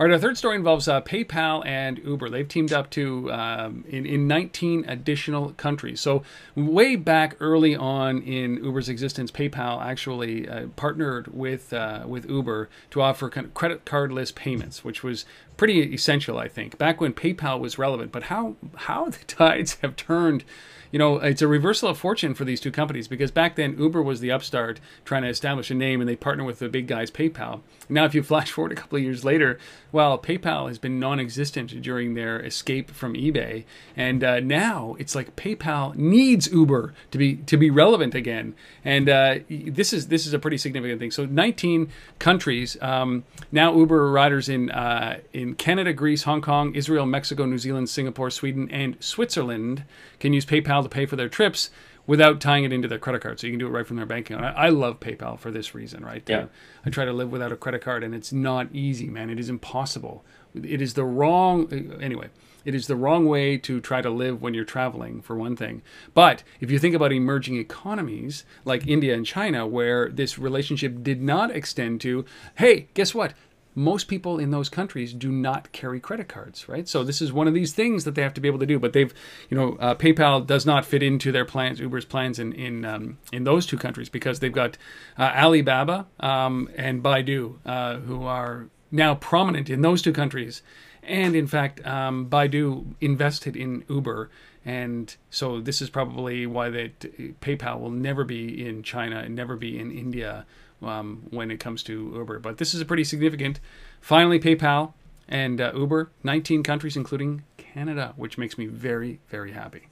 All 0.00 0.06
right, 0.06 0.12
our 0.12 0.20
third 0.20 0.38
story 0.38 0.54
involves 0.54 0.86
uh, 0.86 1.00
PayPal 1.00 1.66
and 1.66 1.98
Uber. 1.98 2.30
They've 2.30 2.46
teamed 2.46 2.72
up 2.72 2.88
to 2.90 3.32
um, 3.32 3.84
in, 3.88 4.06
in 4.06 4.28
19 4.28 4.84
additional 4.86 5.54
countries. 5.54 6.00
So 6.00 6.22
way 6.54 6.94
back 6.94 7.34
early 7.40 7.74
on 7.74 8.22
in 8.22 8.62
Uber's 8.62 8.88
existence, 8.88 9.32
PayPal 9.32 9.82
actually 9.82 10.48
uh, 10.48 10.68
partnered 10.76 11.34
with 11.34 11.72
uh, 11.72 12.04
with 12.06 12.30
Uber 12.30 12.68
to 12.92 13.02
offer 13.02 13.28
kind 13.28 13.44
of 13.44 13.54
credit 13.54 13.84
cardless 13.84 14.32
payments, 14.32 14.84
which 14.84 15.02
was 15.02 15.24
pretty 15.56 15.92
essential, 15.92 16.38
I 16.38 16.46
think, 16.46 16.78
back 16.78 17.00
when 17.00 17.12
PayPal 17.12 17.58
was 17.58 17.76
relevant. 17.76 18.12
But 18.12 18.24
how 18.24 18.54
how 18.76 19.06
the 19.10 19.24
tides 19.24 19.78
have 19.82 19.96
turned 19.96 20.44
you 20.90 20.98
know, 20.98 21.16
it's 21.16 21.42
a 21.42 21.48
reversal 21.48 21.90
of 21.90 21.98
fortune 21.98 22.34
for 22.34 22.44
these 22.44 22.60
two 22.60 22.70
companies 22.70 23.08
because 23.08 23.30
back 23.30 23.56
then 23.56 23.78
Uber 23.78 24.02
was 24.02 24.20
the 24.20 24.32
upstart 24.32 24.80
trying 25.04 25.22
to 25.22 25.28
establish 25.28 25.70
a 25.70 25.74
name 25.74 26.00
and 26.00 26.08
they 26.08 26.16
partner 26.16 26.44
with 26.44 26.60
the 26.60 26.68
big 26.68 26.86
guys 26.86 27.10
PayPal. 27.10 27.60
Now, 27.88 28.04
if 28.04 28.14
you 28.14 28.22
flash 28.22 28.50
forward 28.50 28.72
a 28.72 28.76
couple 28.76 28.96
of 28.96 29.04
years 29.04 29.24
later, 29.24 29.58
well, 29.90 30.18
PayPal 30.18 30.68
has 30.68 30.78
been 30.78 31.00
non 31.00 31.18
existent 31.18 31.80
during 31.80 32.14
their 32.14 32.40
escape 32.40 32.90
from 32.90 33.14
eBay. 33.14 33.64
And 33.96 34.22
uh, 34.22 34.40
now 34.40 34.96
it's 34.98 35.14
like 35.14 35.36
PayPal 35.36 35.94
needs 35.94 36.50
Uber 36.52 36.94
to 37.10 37.18
be 37.18 37.36
to 37.36 37.56
be 37.56 37.70
relevant 37.70 38.14
again. 38.14 38.54
And 38.84 39.08
uh, 39.08 39.38
this 39.48 39.92
is 39.92 40.08
this 40.08 40.26
is 40.26 40.34
a 40.34 40.38
pretty 40.38 40.58
significant 40.58 41.00
thing. 41.00 41.10
So 41.10 41.24
19 41.24 41.90
countries 42.18 42.76
um, 42.82 43.24
now 43.50 43.74
Uber 43.74 44.10
riders 44.10 44.48
in 44.48 44.70
uh, 44.70 45.20
in 45.32 45.54
Canada, 45.54 45.92
Greece, 45.92 46.24
Hong 46.24 46.42
Kong, 46.42 46.74
Israel, 46.74 47.06
Mexico, 47.06 47.46
New 47.46 47.58
Zealand, 47.58 47.88
Singapore, 47.88 48.30
Sweden, 48.30 48.70
and 48.70 48.96
Switzerland 49.00 49.84
can 50.20 50.32
use 50.32 50.44
PayPal 50.44 50.82
to 50.82 50.88
pay 50.88 51.06
for 51.06 51.16
their 51.16 51.28
trips 51.28 51.70
without 52.08 52.40
tying 52.40 52.64
it 52.64 52.72
into 52.72 52.88
their 52.88 52.98
credit 52.98 53.22
card. 53.22 53.38
So 53.38 53.46
you 53.46 53.52
can 53.52 53.60
do 53.60 53.66
it 53.66 53.70
right 53.70 53.86
from 53.86 53.98
their 53.98 54.06
bank 54.06 54.30
account. 54.30 54.44
I, 54.44 54.66
I 54.66 54.68
love 54.70 54.98
PayPal 54.98 55.38
for 55.38 55.52
this 55.52 55.74
reason, 55.74 56.04
right? 56.04 56.24
Yeah. 56.26 56.46
I 56.84 56.90
try 56.90 57.04
to 57.04 57.12
live 57.12 57.30
without 57.30 57.52
a 57.52 57.56
credit 57.56 57.82
card, 57.82 58.02
and 58.02 58.14
it's 58.14 58.32
not 58.32 58.74
easy, 58.74 59.08
man. 59.08 59.30
It 59.30 59.38
is 59.38 59.50
impossible. 59.50 60.24
It 60.54 60.80
is 60.80 60.94
the 60.94 61.04
wrong. 61.04 61.98
Anyway, 62.00 62.30
it 62.64 62.74
is 62.74 62.86
the 62.86 62.96
wrong 62.96 63.26
way 63.26 63.58
to 63.58 63.80
try 63.80 64.00
to 64.00 64.08
live 64.08 64.40
when 64.40 64.54
you're 64.54 64.64
traveling, 64.64 65.20
for 65.20 65.36
one 65.36 65.54
thing. 65.54 65.82
But 66.14 66.42
if 66.60 66.70
you 66.70 66.78
think 66.78 66.94
about 66.94 67.12
emerging 67.12 67.58
economies 67.58 68.44
like 68.64 68.86
India 68.86 69.14
and 69.14 69.26
China, 69.26 69.66
where 69.66 70.08
this 70.08 70.38
relationship 70.38 71.02
did 71.02 71.20
not 71.20 71.54
extend 71.54 72.00
to, 72.00 72.24
hey, 72.54 72.88
guess 72.94 73.14
what? 73.14 73.34
Most 73.74 74.08
people 74.08 74.38
in 74.38 74.50
those 74.50 74.68
countries 74.68 75.12
do 75.12 75.30
not 75.30 75.70
carry 75.72 76.00
credit 76.00 76.28
cards, 76.28 76.68
right? 76.68 76.88
So 76.88 77.04
this 77.04 77.22
is 77.22 77.32
one 77.32 77.46
of 77.46 77.54
these 77.54 77.72
things 77.72 78.04
that 78.04 78.14
they 78.14 78.22
have 78.22 78.34
to 78.34 78.40
be 78.40 78.48
able 78.48 78.58
to 78.58 78.66
do. 78.66 78.78
But 78.78 78.92
they've, 78.92 79.12
you 79.48 79.56
know, 79.56 79.76
uh, 79.78 79.94
PayPal 79.94 80.46
does 80.46 80.66
not 80.66 80.84
fit 80.84 81.02
into 81.02 81.30
their 81.30 81.44
plans, 81.44 81.80
Uber's 81.80 82.04
plans 82.04 82.38
in 82.38 82.52
in 82.52 82.84
um, 82.84 83.18
in 83.32 83.44
those 83.44 83.66
two 83.66 83.78
countries 83.78 84.08
because 84.08 84.40
they've 84.40 84.52
got 84.52 84.76
uh, 85.16 85.32
Alibaba 85.34 86.06
um, 86.20 86.68
and 86.76 87.02
Baidu, 87.02 87.56
uh, 87.64 87.96
who 87.98 88.24
are 88.24 88.68
now 88.90 89.14
prominent 89.14 89.70
in 89.70 89.82
those 89.82 90.02
two 90.02 90.12
countries. 90.12 90.62
And 91.02 91.34
in 91.34 91.46
fact, 91.46 91.86
um, 91.86 92.28
Baidu 92.28 92.94
invested 93.00 93.56
in 93.56 93.84
Uber, 93.88 94.28
and 94.64 95.14
so 95.30 95.60
this 95.60 95.80
is 95.80 95.88
probably 95.88 96.46
why 96.46 96.68
that 96.68 97.00
PayPal 97.40 97.80
will 97.80 97.90
never 97.90 98.24
be 98.24 98.66
in 98.66 98.82
China 98.82 99.20
and 99.20 99.34
never 99.34 99.56
be 99.56 99.78
in 99.78 99.90
India 99.90 100.44
um, 100.82 101.22
when 101.30 101.50
it 101.50 101.58
comes 101.58 101.82
to 101.84 102.12
Uber. 102.14 102.38
But 102.40 102.58
this 102.58 102.74
is 102.74 102.80
a 102.80 102.84
pretty 102.84 103.04
significant. 103.04 103.60
Finally, 104.00 104.40
PayPal 104.40 104.92
and 105.28 105.60
uh, 105.60 105.72
Uber, 105.74 106.10
19 106.22 106.62
countries, 106.62 106.96
including 106.96 107.42
Canada, 107.56 108.14
which 108.16 108.38
makes 108.38 108.56
me 108.56 108.66
very, 108.66 109.20
very 109.28 109.52
happy. 109.52 109.88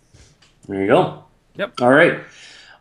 There 0.68 0.80
you 0.80 0.86
go. 0.86 1.24
Yep. 1.56 1.80
All 1.80 1.90
right. 1.90 2.20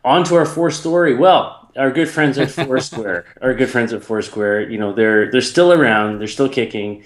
On 0.04 0.24
to 0.24 0.36
our 0.36 0.46
fourth 0.46 0.74
story. 0.74 1.16
Well, 1.16 1.70
our 1.76 1.90
good 1.90 2.08
friends 2.08 2.38
at 2.38 2.50
Foursquare, 2.66 3.26
our 3.42 3.54
good 3.54 3.70
friends 3.70 3.92
at 3.92 4.02
Foursquare, 4.02 4.68
you 4.70 4.78
know, 4.78 4.92
they're 4.92 5.30
they're 5.30 5.40
still 5.40 5.72
around, 5.72 6.18
they're 6.18 6.28
still 6.28 6.48
kicking. 6.48 7.04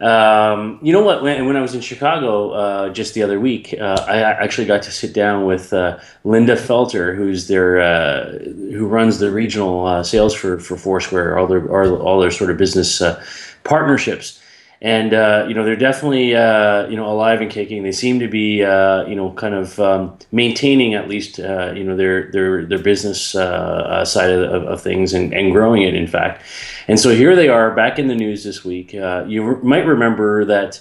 Um, 0.00 0.78
you 0.82 0.94
know 0.94 1.02
what? 1.02 1.22
When, 1.22 1.46
when 1.46 1.56
I 1.56 1.60
was 1.60 1.74
in 1.74 1.82
Chicago 1.82 2.52
uh, 2.52 2.88
just 2.88 3.12
the 3.12 3.22
other 3.22 3.38
week, 3.38 3.74
uh, 3.78 4.02
I 4.08 4.20
actually 4.20 4.66
got 4.66 4.82
to 4.82 4.90
sit 4.90 5.12
down 5.12 5.44
with 5.44 5.74
uh, 5.74 5.98
Linda 6.24 6.56
Felter, 6.56 7.14
who's 7.14 7.48
their 7.48 7.80
uh, 7.80 8.38
who 8.38 8.86
runs 8.86 9.18
the 9.18 9.30
regional 9.30 9.86
uh, 9.86 10.02
sales 10.02 10.34
for 10.34 10.58
for 10.58 10.78
Foursquare, 10.78 11.38
all 11.38 11.46
their 11.46 11.70
all, 11.70 12.18
their 12.18 12.30
sort 12.30 12.50
of 12.50 12.56
business 12.56 13.02
uh, 13.02 13.22
partnerships 13.64 14.40
and 14.82 15.12
you 15.46 15.54
know 15.54 15.62
they're 15.62 15.76
definitely 15.76 16.28
you 16.28 16.96
know 16.96 17.06
alive 17.06 17.42
and 17.42 17.50
kicking. 17.50 17.82
They 17.82 17.92
seem 17.92 18.18
to 18.20 18.28
be 18.28 18.60
you 18.60 19.14
know 19.14 19.34
kind 19.36 19.54
of 19.54 19.78
um, 19.78 20.18
maintaining 20.32 20.94
at 20.94 21.08
least 21.08 21.36
you 21.36 21.84
know 21.84 21.94
their 21.94 22.32
their 22.32 22.64
their 22.64 22.78
business 22.78 23.20
side 23.22 24.30
of, 24.30 24.64
of, 24.64 24.80
things 24.80 25.12
and, 25.12 25.34
and 25.34 25.52
growing 25.52 25.82
it 25.82 25.94
in 25.94 26.06
fact. 26.06 26.42
And 26.90 26.98
so 26.98 27.14
here 27.14 27.36
they 27.36 27.48
are 27.48 27.70
back 27.70 28.00
in 28.00 28.08
the 28.08 28.16
news 28.16 28.42
this 28.42 28.64
week. 28.64 28.92
you 28.92 29.44
re- 29.44 29.62
might 29.62 29.86
remember 29.86 30.44
that 30.46 30.80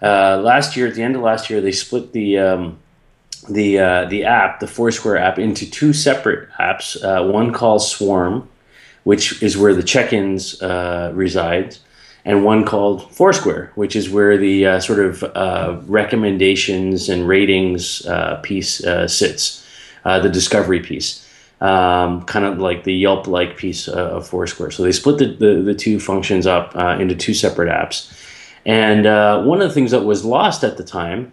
last 0.00 0.76
year 0.76 0.86
at 0.86 0.94
the 0.94 1.02
end 1.02 1.16
of 1.16 1.22
last 1.22 1.50
year 1.50 1.60
they 1.60 1.72
split 1.72 2.12
the 2.12 2.38
um, 2.38 2.78
the 3.48 3.76
the 4.08 4.24
app 4.24 4.60
the 4.60 4.68
Foursquare 4.68 5.16
app 5.16 5.38
into 5.38 5.68
two 5.68 5.92
separate 5.92 6.48
apps. 6.52 6.96
one 7.32 7.52
called 7.52 7.82
Swarm, 7.82 8.48
which 9.02 9.42
is 9.42 9.58
where 9.58 9.74
the 9.74 9.82
check-ins 9.82 10.62
resides 10.62 11.80
and 12.24 12.44
one 12.44 12.64
called 12.64 13.12
Foursquare, 13.14 13.72
which 13.74 13.96
is 13.96 14.10
where 14.10 14.36
the 14.36 14.66
uh, 14.66 14.80
sort 14.80 15.00
of 15.00 15.24
uh, 15.24 15.80
recommendations 15.86 17.08
and 17.08 17.26
ratings 17.26 18.04
uh, 18.06 18.36
piece 18.42 18.84
uh, 18.84 19.08
sits, 19.08 19.66
uh, 20.04 20.20
the 20.20 20.28
discovery 20.28 20.80
piece, 20.80 21.19
um, 21.60 22.24
kind 22.24 22.44
of 22.44 22.58
like 22.58 22.84
the 22.84 22.94
Yelp 22.94 23.26
like 23.26 23.56
piece 23.56 23.88
uh, 23.88 23.92
of 23.92 24.26
Foursquare. 24.26 24.70
So 24.70 24.82
they 24.82 24.92
split 24.92 25.18
the, 25.18 25.26
the, 25.26 25.62
the 25.62 25.74
two 25.74 26.00
functions 26.00 26.46
up 26.46 26.74
into 27.00 27.14
two 27.14 27.34
separate 27.34 27.70
apps. 27.70 28.12
And 28.66 29.04
one 29.46 29.62
of 29.62 29.68
the 29.68 29.74
things 29.74 29.90
that 29.90 30.04
was 30.04 30.24
lost 30.24 30.64
at 30.64 30.76
the 30.76 30.84
time 30.84 31.32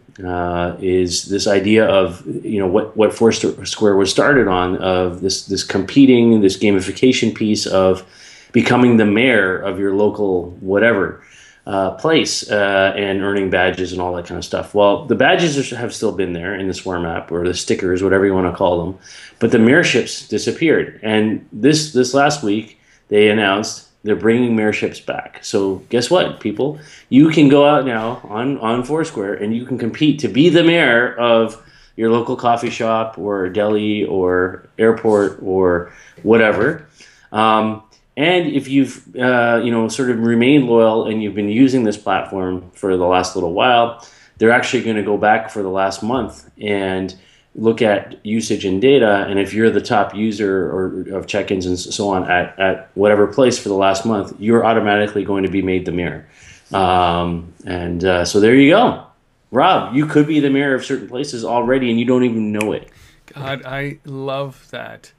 is 0.82 1.26
this 1.26 1.46
idea 1.46 1.86
of 1.86 2.26
you 2.26 2.60
know 2.60 2.68
what 2.68 2.96
what 2.96 3.14
Foursquare 3.14 3.96
was 3.96 4.10
started 4.10 4.48
on 4.48 4.78
of 4.78 5.22
this 5.22 5.46
this 5.46 5.64
competing 5.64 6.42
this 6.42 6.58
gamification 6.58 7.36
piece 7.36 7.66
of 7.66 8.06
becoming 8.54 8.98
the 8.98 9.06
mayor 9.06 9.58
of 9.58 9.78
your 9.78 9.94
local 9.94 10.52
whatever 10.62 11.22
uh, 11.68 11.92
place 11.92 12.50
uh, 12.50 12.94
and 12.96 13.22
earning 13.22 13.50
badges 13.50 13.92
and 13.92 14.02
all 14.02 14.16
that 14.16 14.26
kind 14.26 14.38
of 14.38 14.46
stuff. 14.46 14.74
Well, 14.74 15.06
the 15.06 15.16
badges 15.16 15.70
have 15.72 15.94
still 15.94 16.14
been 16.14 16.32
there 16.32 16.56
in 16.56 16.66
the 16.70 16.74
Swarm 16.74 17.06
app 17.06 17.30
or 17.30 17.46
the 17.46 17.54
stickers, 17.54 18.02
whatever 18.02 18.26
you 18.26 18.34
want 18.34 18.48
to 18.50 18.58
call 18.58 18.86
them, 18.86 18.98
but 19.40 19.52
the 19.52 19.58
mayorships 19.58 20.30
disappeared. 20.30 20.98
And 21.04 21.46
this 21.52 21.92
this 21.92 22.14
last 22.14 22.42
week 22.42 22.80
they 23.10 23.30
announced 23.30 23.90
they're 24.04 24.16
bringing 24.16 24.56
mayorships 24.56 25.06
back. 25.06 25.44
So 25.44 25.84
guess 25.90 26.10
what, 26.10 26.40
people? 26.40 26.80
You 27.10 27.30
can 27.30 27.50
go 27.50 27.66
out 27.66 27.86
now 27.86 28.22
on 28.24 28.58
on 28.60 28.86
Foursquare 28.86 29.34
and 29.34 29.54
you 29.54 29.66
can 29.66 29.78
compete 29.78 30.20
to 30.20 30.30
be 30.30 30.48
the 30.48 30.64
mayor 30.64 31.16
of 31.16 31.62
your 31.98 32.12
local 32.12 32.38
coffee 32.38 32.70
shop 32.70 33.18
or 33.18 33.50
deli 33.50 34.06
or 34.06 34.70
airport 34.80 35.40
or 35.42 35.92
whatever. 36.24 36.88
Um, 37.34 37.84
and 38.18 38.48
if 38.48 38.68
you've 38.68 39.16
uh, 39.16 39.62
you 39.64 39.72
know 39.72 39.88
sort 39.88 40.10
of 40.10 40.20
remained 40.20 40.66
loyal 40.66 41.06
and 41.06 41.22
you've 41.24 41.36
been 41.36 41.50
using 41.50 41.84
this 41.84 41.98
platform 41.98 42.72
for 42.72 42.98
the 42.98 43.06
last 43.06 43.36
little 43.36 43.54
while, 43.54 44.06
they're 44.40 44.52
actually 44.52 44.84
going 44.84 44.98
to 44.98 45.04
go 45.04 45.18
back 45.18 45.52
for 45.52 45.62
the 45.62 45.70
last 45.70 46.02
month 46.02 46.50
and 46.60 47.16
look 47.56 47.82
at 47.82 48.24
usage 48.26 48.66
and 48.66 48.82
data. 48.82 49.26
And 49.28 49.40
if 49.40 49.54
you're 49.54 49.70
the 49.70 49.82
top 49.82 50.16
user 50.16 50.70
or 50.70 51.16
of 51.16 51.28
check-ins 51.28 51.66
and 51.66 51.78
so 51.80 52.10
on 52.10 52.30
at, 52.30 52.60
at 52.60 52.90
whatever 52.96 53.28
place 53.28 53.58
for 53.58 53.70
the 53.70 53.76
last 53.76 54.06
month, 54.06 54.36
you're 54.40 54.66
automatically 54.66 55.24
going 55.24 55.44
to 55.44 55.50
be 55.50 55.62
made 55.62 55.86
the 55.86 55.92
mirror. 55.92 56.28
Um, 56.74 57.54
and 57.66 58.04
uh, 58.04 58.26
so 58.26 58.40
there 58.40 58.56
you 58.56 58.72
go. 58.72 59.06
Rob, 59.52 59.96
you 59.96 60.06
could 60.06 60.28
be 60.28 60.40
the 60.40 60.50
mayor 60.50 60.76
of 60.76 60.86
certain 60.86 61.08
places 61.08 61.46
already 61.46 61.90
and 61.90 62.00
you 62.00 62.06
don't 62.06 62.26
even 62.26 62.52
know 62.52 62.74
it. 62.74 62.90
God, 63.28 63.64
I 63.66 64.00
love 64.06 64.68
that. 64.72 65.12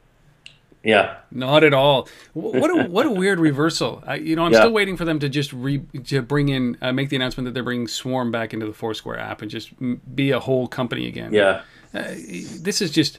Yeah, 0.85 1.17
not 1.31 1.65
at 1.65 1.75
all. 1.75 2.09
What 2.35 2.71
a 2.71 2.89
what 2.89 3.05
a 3.05 3.11
weird 3.11 3.41
reversal. 3.41 4.03
I, 4.07 4.17
you 4.17 4.37
know, 4.37 4.45
I'm 4.45 4.53
yeah. 4.53 4.61
still 4.61 4.73
waiting 4.73 4.97
for 4.97 5.05
them 5.05 5.19
to 5.19 5.29
just 5.29 5.53
re 5.53 5.79
to 6.07 6.23
bring 6.23 6.49
in 6.49 6.79
uh, 6.81 6.93
make 6.93 7.09
the 7.09 7.17
announcement 7.17 7.47
that 7.47 7.53
they're 7.53 7.65
bringing 7.65 7.89
Swarm 7.89 8.31
back 8.31 8.55
into 8.55 8.67
the 8.67 8.73
Foursquare 8.73 9.19
app 9.19 9.43
and 9.43 9.51
just 9.51 9.73
be 10.15 10.31
a 10.31 10.39
whole 10.39 10.69
company 10.69 11.07
again. 11.09 11.33
Yeah, 11.33 11.63
uh, 11.93 12.05
this 12.61 12.81
is 12.81 12.93
just 12.93 13.19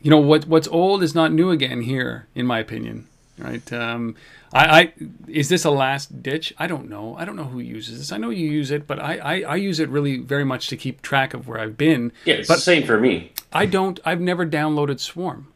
you 0.00 0.10
know 0.10 0.18
what 0.18 0.46
what's 0.46 0.66
old 0.68 1.02
is 1.02 1.14
not 1.14 1.32
new 1.32 1.50
again 1.50 1.82
here, 1.82 2.26
in 2.34 2.46
my 2.46 2.58
opinion. 2.58 3.06
Right? 3.38 3.72
Um, 3.72 4.16
I, 4.52 4.80
I 4.80 4.92
is 5.28 5.48
this 5.48 5.64
a 5.64 5.70
last 5.70 6.22
ditch? 6.22 6.52
I 6.58 6.66
don't 6.66 6.88
know. 6.88 7.16
I 7.16 7.24
don't 7.24 7.36
know 7.36 7.44
who 7.44 7.60
uses 7.60 7.98
this. 7.98 8.12
I 8.12 8.18
know 8.18 8.30
you 8.30 8.48
use 8.48 8.70
it, 8.70 8.86
but 8.86 8.98
I, 8.98 9.16
I, 9.16 9.40
I 9.42 9.56
use 9.56 9.80
it 9.80 9.88
really 9.88 10.18
very 10.18 10.44
much 10.44 10.68
to 10.68 10.76
keep 10.76 11.00
track 11.00 11.32
of 11.32 11.48
where 11.48 11.58
I've 11.58 11.78
been. 11.78 12.12
Yeah, 12.24 12.34
it's 12.34 12.48
but 12.48 12.56
the 12.56 12.60
same 12.60 12.84
for 12.84 12.98
me. 13.00 13.32
I 13.52 13.66
don't. 13.66 14.00
I've 14.04 14.20
never 14.20 14.44
downloaded 14.44 15.00
Swarm 15.00 15.51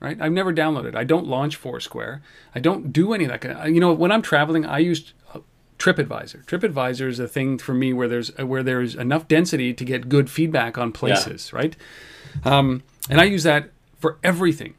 right? 0.00 0.20
I've 0.20 0.32
never 0.32 0.52
downloaded. 0.52 0.94
I 0.94 1.04
don't 1.04 1.26
launch 1.26 1.56
Foursquare. 1.56 2.22
I 2.54 2.60
don't 2.60 2.92
do 2.92 3.12
any 3.12 3.24
of 3.24 3.30
that. 3.30 3.40
Kind 3.40 3.58
of, 3.58 3.68
you 3.68 3.80
know, 3.80 3.92
when 3.92 4.10
I'm 4.10 4.22
traveling, 4.22 4.64
I 4.64 4.78
use 4.78 5.12
uh, 5.34 5.40
TripAdvisor. 5.78 6.44
TripAdvisor 6.46 7.06
is 7.06 7.18
a 7.18 7.28
thing 7.28 7.58
for 7.58 7.74
me 7.74 7.92
where 7.92 8.08
there's 8.08 8.32
uh, 8.38 8.46
where 8.46 8.62
there's 8.62 8.94
enough 8.94 9.28
density 9.28 9.72
to 9.74 9.84
get 9.84 10.08
good 10.08 10.30
feedback 10.30 10.78
on 10.78 10.92
places, 10.92 11.50
yeah. 11.52 11.58
right? 11.58 11.76
Um, 12.44 12.82
and 13.08 13.20
I 13.20 13.24
use 13.24 13.42
that 13.44 13.70
for 13.98 14.18
everything. 14.22 14.74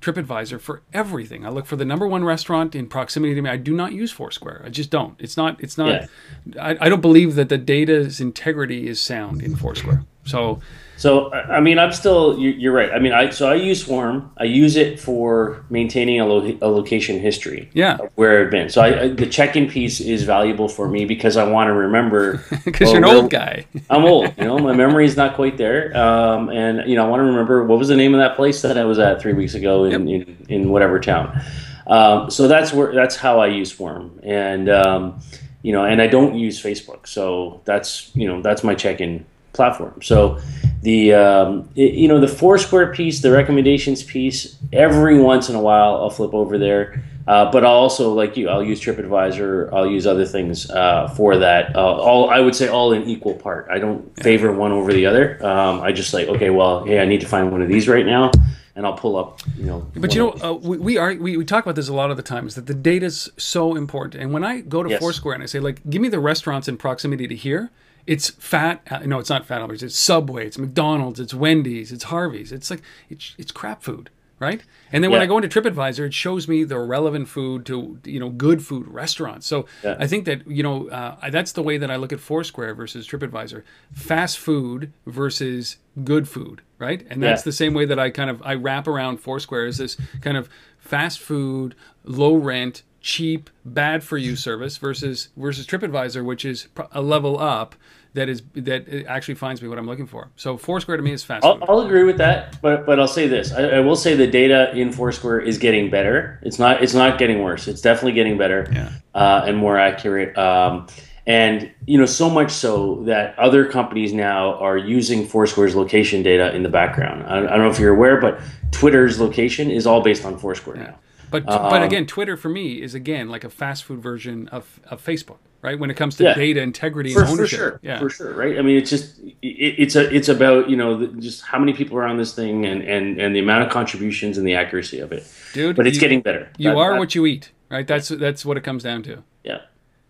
TripAdvisor 0.00 0.60
for 0.60 0.82
everything. 0.92 1.44
I 1.44 1.48
look 1.48 1.66
for 1.66 1.74
the 1.74 1.84
number 1.84 2.06
one 2.06 2.22
restaurant 2.22 2.76
in 2.76 2.86
proximity 2.86 3.34
to 3.34 3.42
me. 3.42 3.50
I 3.50 3.56
do 3.56 3.74
not 3.74 3.92
use 3.92 4.12
Foursquare. 4.12 4.62
I 4.64 4.68
just 4.68 4.90
don't. 4.90 5.18
It's 5.18 5.36
not. 5.36 5.60
It's 5.60 5.76
not. 5.76 5.88
Yeah. 5.88 6.62
I, 6.62 6.76
I 6.82 6.88
don't 6.88 7.00
believe 7.00 7.34
that 7.34 7.48
the 7.48 7.58
data's 7.58 8.20
integrity 8.20 8.86
is 8.86 9.00
sound 9.00 9.42
in 9.42 9.56
Foursquare. 9.56 10.04
So 10.24 10.60
So 10.96 11.30
I 11.32 11.60
mean, 11.60 11.78
I'm 11.78 11.92
still. 11.92 12.38
you- 12.38 12.50
You're 12.50 12.72
right. 12.72 12.90
I 12.90 12.98
mean, 12.98 13.12
I 13.12 13.30
so 13.30 13.48
I 13.50 13.54
use 13.54 13.84
Swarm. 13.84 14.30
I 14.38 14.44
use 14.44 14.76
it 14.76 14.98
for 14.98 15.64
maintaining 15.68 16.20
a, 16.20 16.26
lo- 16.26 16.56
a 16.62 16.68
location 16.68 17.18
history. 17.20 17.68
Yeah. 17.74 17.98
where 18.14 18.42
I've 18.44 18.50
been. 18.50 18.68
So 18.70 18.80
I, 18.80 19.02
I, 19.02 19.08
the 19.08 19.26
check-in 19.26 19.68
piece 19.68 20.00
is 20.00 20.22
valuable 20.24 20.68
for 20.68 20.88
me 20.88 21.04
because 21.04 21.36
I 21.36 21.44
want 21.44 21.68
to 21.68 21.74
remember. 21.74 22.42
because 22.64 22.86
well, 22.86 22.94
you're 23.00 23.04
an 23.10 23.16
old 23.16 23.30
guy. 23.30 23.66
I'm 23.90 24.04
old. 24.04 24.32
You 24.38 24.44
know, 24.44 24.58
my 24.58 24.72
memory 24.72 25.04
is 25.04 25.16
not 25.16 25.34
quite 25.34 25.58
there. 25.58 25.94
Um, 25.96 26.48
and 26.48 26.88
you 26.88 26.96
know, 26.96 27.04
I 27.04 27.08
want 27.08 27.20
to 27.20 27.24
remember 27.24 27.64
what 27.64 27.78
was 27.78 27.88
the 27.88 27.96
name 27.96 28.14
of 28.14 28.20
that 28.20 28.34
place 28.36 28.62
that 28.62 28.78
I 28.78 28.84
was 28.84 28.98
at 28.98 29.20
three 29.20 29.34
weeks 29.34 29.54
ago 29.54 29.84
in 29.84 30.08
in, 30.08 30.46
in 30.48 30.68
whatever 30.70 30.98
town. 30.98 31.40
Um, 31.86 32.30
so 32.30 32.48
that's 32.48 32.72
where 32.72 32.94
that's 32.94 33.16
how 33.16 33.38
I 33.40 33.46
use 33.48 33.70
Swarm, 33.76 34.18
and 34.24 34.68
um, 34.68 35.20
you 35.62 35.72
know, 35.72 35.84
and 35.84 36.00
I 36.02 36.06
don't 36.08 36.34
use 36.36 36.60
Facebook. 36.60 37.06
So 37.06 37.60
that's 37.64 38.10
you 38.16 38.26
know 38.26 38.40
that's 38.42 38.64
my 38.64 38.74
check-in 38.74 39.24
platform. 39.56 40.00
So 40.02 40.38
the 40.82 41.14
um, 41.14 41.68
it- 41.74 41.94
you 41.94 42.06
know 42.08 42.20
the 42.20 42.28
Foursquare 42.28 42.92
piece, 42.92 43.22
the 43.22 43.32
recommendations 43.32 44.02
piece, 44.02 44.56
every 44.72 45.18
once 45.18 45.48
in 45.48 45.56
a 45.56 45.60
while 45.60 45.96
I'll 45.96 46.10
flip 46.10 46.34
over 46.34 46.58
there. 46.58 47.02
Uh, 47.26 47.50
but 47.50 47.64
I'll 47.64 47.72
also 47.72 48.12
like 48.14 48.36
you, 48.36 48.48
I'll 48.48 48.62
use 48.62 48.80
TripAdvisor. 48.80 49.72
I'll 49.72 49.88
use 49.90 50.06
other 50.06 50.24
things 50.24 50.70
uh, 50.70 51.08
for 51.16 51.36
that. 51.38 51.74
Uh, 51.74 51.80
all 51.80 52.30
I 52.30 52.38
would 52.38 52.54
say 52.54 52.68
all 52.68 52.92
in 52.92 53.02
equal 53.08 53.34
part. 53.34 53.66
I 53.68 53.80
don't 53.80 54.14
favor 54.22 54.52
one 54.52 54.70
over 54.70 54.92
the 54.92 55.06
other. 55.06 55.44
Um, 55.44 55.80
I 55.80 55.90
just 55.90 56.14
like 56.14 56.28
okay, 56.28 56.50
well, 56.50 56.84
hey, 56.84 57.00
I 57.00 57.04
need 57.04 57.20
to 57.22 57.26
find 57.26 57.50
one 57.50 57.62
of 57.62 57.68
these 57.68 57.88
right 57.88 58.06
now, 58.06 58.30
and 58.76 58.86
I'll 58.86 58.92
pull 58.96 59.16
up. 59.16 59.40
You 59.58 59.64
know, 59.64 59.86
But 59.96 60.14
you 60.14 60.20
know, 60.22 60.30
uh, 60.40 60.52
we 60.52 60.76
we, 60.78 60.98
are, 60.98 61.14
we 61.16 61.36
we 61.36 61.44
talk 61.44 61.64
about 61.64 61.74
this 61.74 61.88
a 61.88 61.94
lot 61.94 62.12
of 62.12 62.16
the 62.16 62.22
times 62.22 62.54
that 62.54 62.66
the 62.66 62.74
data 62.74 63.06
is 63.06 63.28
so 63.36 63.74
important. 63.74 64.22
And 64.22 64.32
when 64.32 64.44
I 64.44 64.60
go 64.60 64.84
to 64.84 64.90
Yes. 64.90 65.00
Foursquare 65.00 65.34
and 65.34 65.42
I 65.42 65.46
say 65.46 65.58
like, 65.58 65.80
give 65.90 66.00
me 66.00 66.08
the 66.08 66.20
restaurants 66.20 66.68
in 66.68 66.76
proximity 66.76 67.26
to 67.26 67.34
here, 67.34 67.70
it's 68.06 68.30
fat. 68.30 68.82
Uh, 68.90 68.98
no, 69.00 69.18
it's 69.18 69.30
not 69.30 69.46
Fat 69.46 69.60
Albert. 69.60 69.82
It's 69.82 69.98
Subway. 69.98 70.46
It's 70.46 70.58
McDonald's. 70.58 71.18
It's 71.20 71.34
Wendy's. 71.34 71.92
It's 71.92 72.04
Harvey's. 72.04 72.52
It's 72.52 72.70
like 72.70 72.82
it's 73.10 73.34
it's 73.38 73.50
crap 73.52 73.82
food, 73.82 74.10
right? 74.38 74.62
And 74.92 75.02
then 75.02 75.10
when 75.10 75.20
I 75.20 75.26
go 75.26 75.36
into 75.38 75.48
TripAdvisor, 75.48 76.06
it 76.06 76.14
shows 76.14 76.46
me 76.46 76.62
the 76.62 76.78
relevant 76.78 77.28
food 77.28 77.66
to 77.66 77.98
you 78.04 78.20
know 78.20 78.28
good 78.30 78.62
food 78.64 78.86
restaurants. 78.88 79.46
So 79.46 79.66
Yeah. 79.82 79.96
I 79.98 80.06
think 80.06 80.24
that 80.26 80.46
you 80.46 80.62
know 80.62 80.88
uh, 80.88 81.30
that's 81.30 81.52
the 81.52 81.62
way 81.62 81.76
that 81.78 81.90
I 81.90 81.96
look 81.96 82.12
at 82.12 82.20
Foursquare 82.20 82.74
versus 82.74 83.06
TripAdvisor. 83.08 83.62
Fast 83.92 84.38
food 84.38 84.92
versus 85.06 85.78
good 86.04 86.28
food, 86.28 86.62
right? 86.78 87.04
And 87.10 87.22
that's 87.22 87.40
Yeah. 87.42 87.44
the 87.46 87.52
same 87.52 87.74
way 87.74 87.84
that 87.86 87.98
I 87.98 88.10
kind 88.10 88.30
of 88.30 88.40
I 88.42 88.54
wrap 88.54 88.86
around 88.86 89.18
Foursquare 89.18 89.66
is 89.66 89.78
this 89.78 89.96
kind 90.20 90.36
of 90.36 90.48
fast 90.78 91.18
food, 91.18 91.74
low 92.04 92.36
rent, 92.36 92.82
cheap, 93.06 93.50
bad 93.64 94.02
for 94.02 94.18
you 94.18 94.34
service 94.34 94.78
versus 94.78 95.28
versus 95.36 95.64
TripAdvisor, 95.64 96.24
which 96.24 96.44
is 96.44 96.66
a 96.90 97.00
level 97.00 97.38
up 97.38 97.76
that 98.14 98.28
is 98.28 98.42
that 98.54 99.06
actually 99.06 99.36
finds 99.36 99.62
me 99.62 99.68
what 99.68 99.78
I'm 99.78 99.86
looking 99.86 100.08
for. 100.08 100.30
So 100.34 100.56
Foursquare 100.56 100.96
to 100.96 101.02
me 101.04 101.12
is 101.12 101.22
fast 101.22 101.44
I'll. 101.44 101.62
I'll 101.68 101.80
agree 101.82 102.02
with 102.02 102.18
that, 102.18 102.60
but 102.60 102.84
but 102.84 102.98
I'll 102.98 103.06
say 103.06 103.28
this: 103.28 103.52
I, 103.52 103.76
I 103.76 103.80
will 103.80 103.94
say 103.94 104.16
the 104.16 104.26
data 104.26 104.74
in 104.76 104.90
Foursquare 104.90 105.38
is 105.38 105.56
getting 105.56 105.88
better. 105.88 106.40
It's 106.42 106.58
not 106.58 106.82
it's 106.82 106.94
not 106.94 107.16
getting 107.16 107.42
worse. 107.42 107.68
It's 107.68 107.80
definitely 107.80 108.12
getting 108.12 108.36
better 108.36 108.68
Yeah. 108.72 108.90
uh, 109.14 109.44
and 109.46 109.56
more 109.56 109.78
accurate. 109.78 110.36
Um, 110.36 110.88
and 111.28 111.70
you 111.86 111.98
know, 111.98 112.06
so 112.06 112.28
much 112.28 112.50
so 112.50 113.04
that 113.04 113.38
other 113.38 113.66
companies 113.66 114.12
now 114.12 114.54
are 114.54 114.76
using 114.76 115.26
Foursquare's 115.26 115.76
location 115.76 116.24
data 116.24 116.52
in 116.56 116.64
the 116.64 116.68
background. 116.68 117.22
I, 117.22 117.38
I 117.38 117.40
don't 117.42 117.60
know 117.60 117.70
if 117.70 117.78
you're 117.78 117.94
aware, 117.94 118.20
but 118.20 118.40
Twitter's 118.72 119.20
location 119.20 119.70
is 119.70 119.86
all 119.86 120.02
based 120.02 120.24
on 120.24 120.36
Foursquare 120.38 120.76
now. 120.76 120.98
But 121.30 121.44
but 121.46 121.72
um, 121.74 121.82
again, 121.82 122.06
Twitter 122.06 122.36
for 122.36 122.48
me 122.48 122.80
is 122.82 122.94
again 122.94 123.28
like 123.28 123.44
a 123.44 123.50
fast 123.50 123.84
food 123.84 124.00
version 124.00 124.48
of, 124.48 124.80
of 124.84 125.04
Facebook, 125.04 125.38
right? 125.62 125.78
When 125.78 125.90
it 125.90 125.94
comes 125.94 126.16
to 126.16 126.24
Yeah. 126.24 126.34
data 126.34 126.60
integrity 126.62 127.12
for, 127.12 127.24
and 127.24 127.36
for 127.36 127.46
sure 127.46 127.80
Yeah. 127.82 127.98
for 127.98 128.08
sure 128.10 128.32
right 128.34 128.58
i 128.58 128.62
mean 128.62 128.76
it's 128.78 128.88
just 128.90 129.18
it, 129.20 129.34
it's 129.42 129.96
a 129.96 130.14
it's 130.14 130.28
about 130.28 130.70
you 130.70 130.76
know 130.76 130.96
the, 130.98 131.06
just 131.20 131.42
how 131.42 131.58
many 131.58 131.72
people 131.72 131.98
are 131.98 132.04
on 132.04 132.16
this 132.16 132.34
thing 132.34 132.64
and 132.64 132.82
and 132.82 133.20
and 133.20 133.34
the 133.34 133.40
amount 133.40 133.64
of 133.64 133.70
contributions 133.70 134.38
and 134.38 134.46
the 134.46 134.54
accuracy 134.54 135.00
of 135.00 135.12
it 135.12 135.26
Dude, 135.52 135.74
but 135.76 135.86
it's 135.86 135.96
you- 135.96 136.00
getting 136.00 136.20
better 136.22 136.48
You 136.58 136.70
That- 136.70 136.76
are 136.76 136.92
that- 136.92 136.98
what 136.98 137.14
you 137.14 137.26
eat, 137.26 137.50
right? 137.70 137.86
That's 137.86 138.08
that's 138.08 138.44
what 138.46 138.56
it 138.56 138.62
comes 138.62 138.82
down 138.84 139.02
to. 139.04 139.22
yeah 139.44 139.62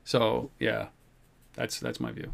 So 0.05 0.51
yeah, 0.61 0.89
that's 1.55 1.81
that's 1.81 1.99
my 2.01 2.13
view. 2.13 2.33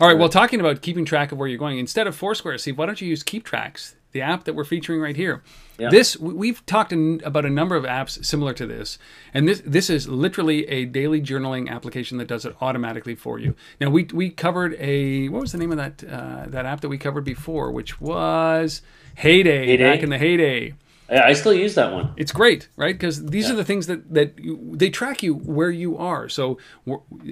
All 0.00 0.06
right. 0.08 0.16
Well, 0.16 0.28
talking 0.28 0.60
about 0.60 0.80
keeping 0.80 1.04
track 1.04 1.32
of 1.32 1.38
where 1.38 1.48
you're 1.48 1.58
going, 1.58 1.78
instead 1.78 2.06
of 2.06 2.14
Foursquare, 2.14 2.56
Steve, 2.58 2.78
why 2.78 2.86
don't 2.86 3.00
you 3.00 3.08
use 3.08 3.24
Keep 3.24 3.44
Trax, 3.46 3.94
the 4.18 4.22
app 4.22 4.44
that 4.44 4.54
we're 4.54 4.64
featuring 4.64 5.00
right 5.00 5.16
here? 5.16 5.42
Yeah. 5.78 5.90
This 5.90 6.16
we- 6.18 6.34
we've 6.34 6.64
talked 6.66 6.92
in, 6.92 7.20
about 7.24 7.44
a 7.44 7.50
number 7.50 7.76
of 7.76 7.84
apps 7.84 8.24
similar 8.24 8.52
to 8.54 8.66
this, 8.66 8.98
and 9.32 9.46
this 9.48 9.62
this 9.64 9.88
is 9.90 10.08
literally 10.08 10.66
a 10.68 10.84
daily 10.84 11.20
journaling 11.22 11.68
application 11.68 12.18
that 12.18 12.26
does 12.28 12.44
it 12.44 12.56
automatically 12.60 13.14
for 13.14 13.38
you. 13.38 13.54
Now 13.80 13.90
we 13.90 14.04
we 14.12 14.30
covered 14.30 14.74
a 14.80 15.28
what 15.28 15.40
was 15.40 15.52
the 15.52 15.58
name 15.58 15.70
of 15.70 15.78
that 15.78 16.02
uh, 16.04 16.46
that 16.48 16.66
app 16.66 16.80
that 16.80 16.88
we 16.88 16.98
covered 16.98 17.24
before, 17.24 17.70
which 17.70 18.00
was 18.00 18.82
Heyday, 19.14 19.66
Heyday? 19.66 19.84
back 19.90 20.02
in 20.02 20.10
the 20.10 20.18
heyday. 20.18 20.74
I, 21.08 21.20
I 21.20 21.32
still 21.32 21.54
use 21.54 21.74
that 21.74 21.92
one 21.92 22.12
It's 22.16 22.32
great, 22.32 22.68
right? 22.76 22.94
Because 22.94 23.26
these 23.26 23.50
are 23.50 23.54
the 23.54 23.64
things 23.64 23.86
that 23.86 24.12
that 24.12 24.38
you, 24.38 24.72
they 24.74 24.90
track 24.90 25.22
you 25.22 25.34
where 25.34 25.70
you 25.70 25.96
are. 25.96 26.28
So 26.28 26.58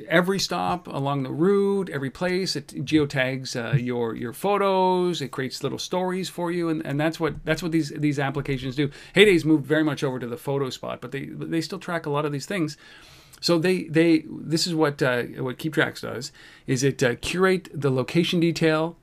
every 0.08 0.38
stop 0.38 0.86
along 0.88 1.22
the 1.22 1.30
route, 1.30 1.90
every 1.90 2.10
place, 2.10 2.56
it 2.56 2.68
geotags 2.84 3.56
uh, 3.56 3.76
your 3.76 4.14
your 4.14 4.32
photos. 4.32 5.20
It 5.20 5.28
creates 5.28 5.62
little 5.62 5.78
stories 5.78 6.28
for 6.28 6.50
you, 6.50 6.68
and, 6.68 6.84
and 6.86 6.98
that's 6.98 7.20
what 7.20 7.44
that's 7.44 7.62
what 7.62 7.72
these 7.72 7.90
these 7.90 8.18
applications 8.18 8.76
do. 8.76 8.90
Heyday's 9.14 9.44
moved 9.44 9.66
very 9.66 9.84
much 9.84 10.02
over 10.02 10.18
to 10.18 10.26
the 10.26 10.36
photo 10.36 10.70
spot, 10.70 11.00
but 11.00 11.12
they 11.12 11.26
they 11.26 11.60
still 11.60 11.78
track 11.78 12.06
a 12.06 12.10
lot 12.10 12.24
of 12.24 12.32
these 12.32 12.46
things. 12.46 12.76
So 13.40 13.58
they 13.58 13.84
they 13.84 14.24
this 14.28 14.66
is 14.66 14.74
what 14.74 15.02
uh, 15.02 15.24
what 15.38 15.58
KeepTrax 15.58 16.00
does 16.00 16.32
is 16.66 16.82
it 16.82 17.02
uh, 17.02 17.16
curate 17.16 17.68
the 17.74 17.90
location 17.90 18.40
detail 18.40 18.96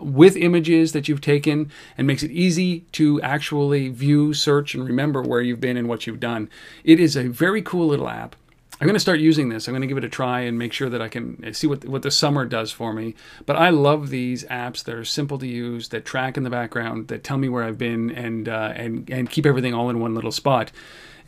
with 0.00 0.36
images 0.36 0.92
that 0.92 1.08
you've 1.08 1.20
taken 1.20 1.70
and 1.98 2.06
makes 2.06 2.22
it 2.22 2.30
easy 2.30 2.80
to 2.92 3.20
actually 3.22 3.88
view, 3.88 4.32
search, 4.32 4.74
and 4.74 4.84
remember 4.84 5.22
where 5.22 5.40
you've 5.40 5.60
been 5.60 5.76
and 5.76 5.88
what 5.88 6.06
you've 6.06 6.20
done. 6.20 6.48
It 6.84 6.98
is 6.98 7.16
a 7.16 7.28
very 7.28 7.62
cool 7.62 7.86
little 7.86 8.08
app. 8.08 8.36
I'm 8.80 8.88
going 8.88 8.94
to 8.94 9.00
start 9.00 9.20
using 9.20 9.50
this. 9.50 9.68
I'm 9.68 9.72
going 9.72 9.82
to 9.82 9.86
give 9.86 9.98
it 9.98 10.04
a 10.04 10.08
try 10.08 10.40
and 10.40 10.58
make 10.58 10.72
sure 10.72 10.90
that 10.90 11.00
I 11.00 11.08
can 11.08 11.54
see 11.54 11.68
what 11.68 11.84
what 11.84 12.02
the 12.02 12.10
summer 12.10 12.44
does 12.44 12.72
for 12.72 12.92
me. 12.92 13.14
But 13.46 13.56
I 13.56 13.70
love 13.70 14.10
these 14.10 14.44
apps 14.44 14.82
that 14.84 14.94
are 14.96 15.04
simple 15.04 15.38
to 15.38 15.46
use, 15.46 15.90
that 15.90 16.04
track 16.04 16.36
in 16.36 16.42
the 16.42 16.50
background, 16.50 17.06
that 17.08 17.22
tell 17.22 17.38
me 17.38 17.48
where 17.48 17.62
I've 17.62 17.78
been, 17.78 18.10
and 18.10 18.48
uh, 18.48 18.72
and 18.74 19.08
and 19.08 19.30
keep 19.30 19.46
everything 19.46 19.74
all 19.74 19.90
in 19.90 20.00
one 20.00 20.14
little 20.14 20.32
spot. 20.32 20.72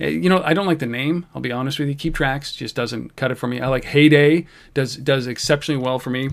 Uh, 0.00 0.06
You 0.06 0.28
know, 0.28 0.42
I 0.44 0.54
don't 0.54 0.66
like 0.66 0.80
the 0.80 0.86
name. 0.86 1.26
I'll 1.34 1.40
be 1.40 1.52
honest 1.52 1.78
with 1.78 1.88
you. 1.88 1.94
Keep 1.94 2.16
Trax 2.16 2.54
just 2.54 2.74
doesn't 2.74 3.14
cut 3.14 3.30
it 3.30 3.36
for 3.36 3.46
me. 3.46 3.60
I 3.60 3.68
like 3.68 3.84
Heyday 3.84 4.46
does 4.74 4.96
does 4.96 5.28
exceptionally 5.28 5.80
well 5.80 6.00
for 6.00 6.10
me. 6.10 6.30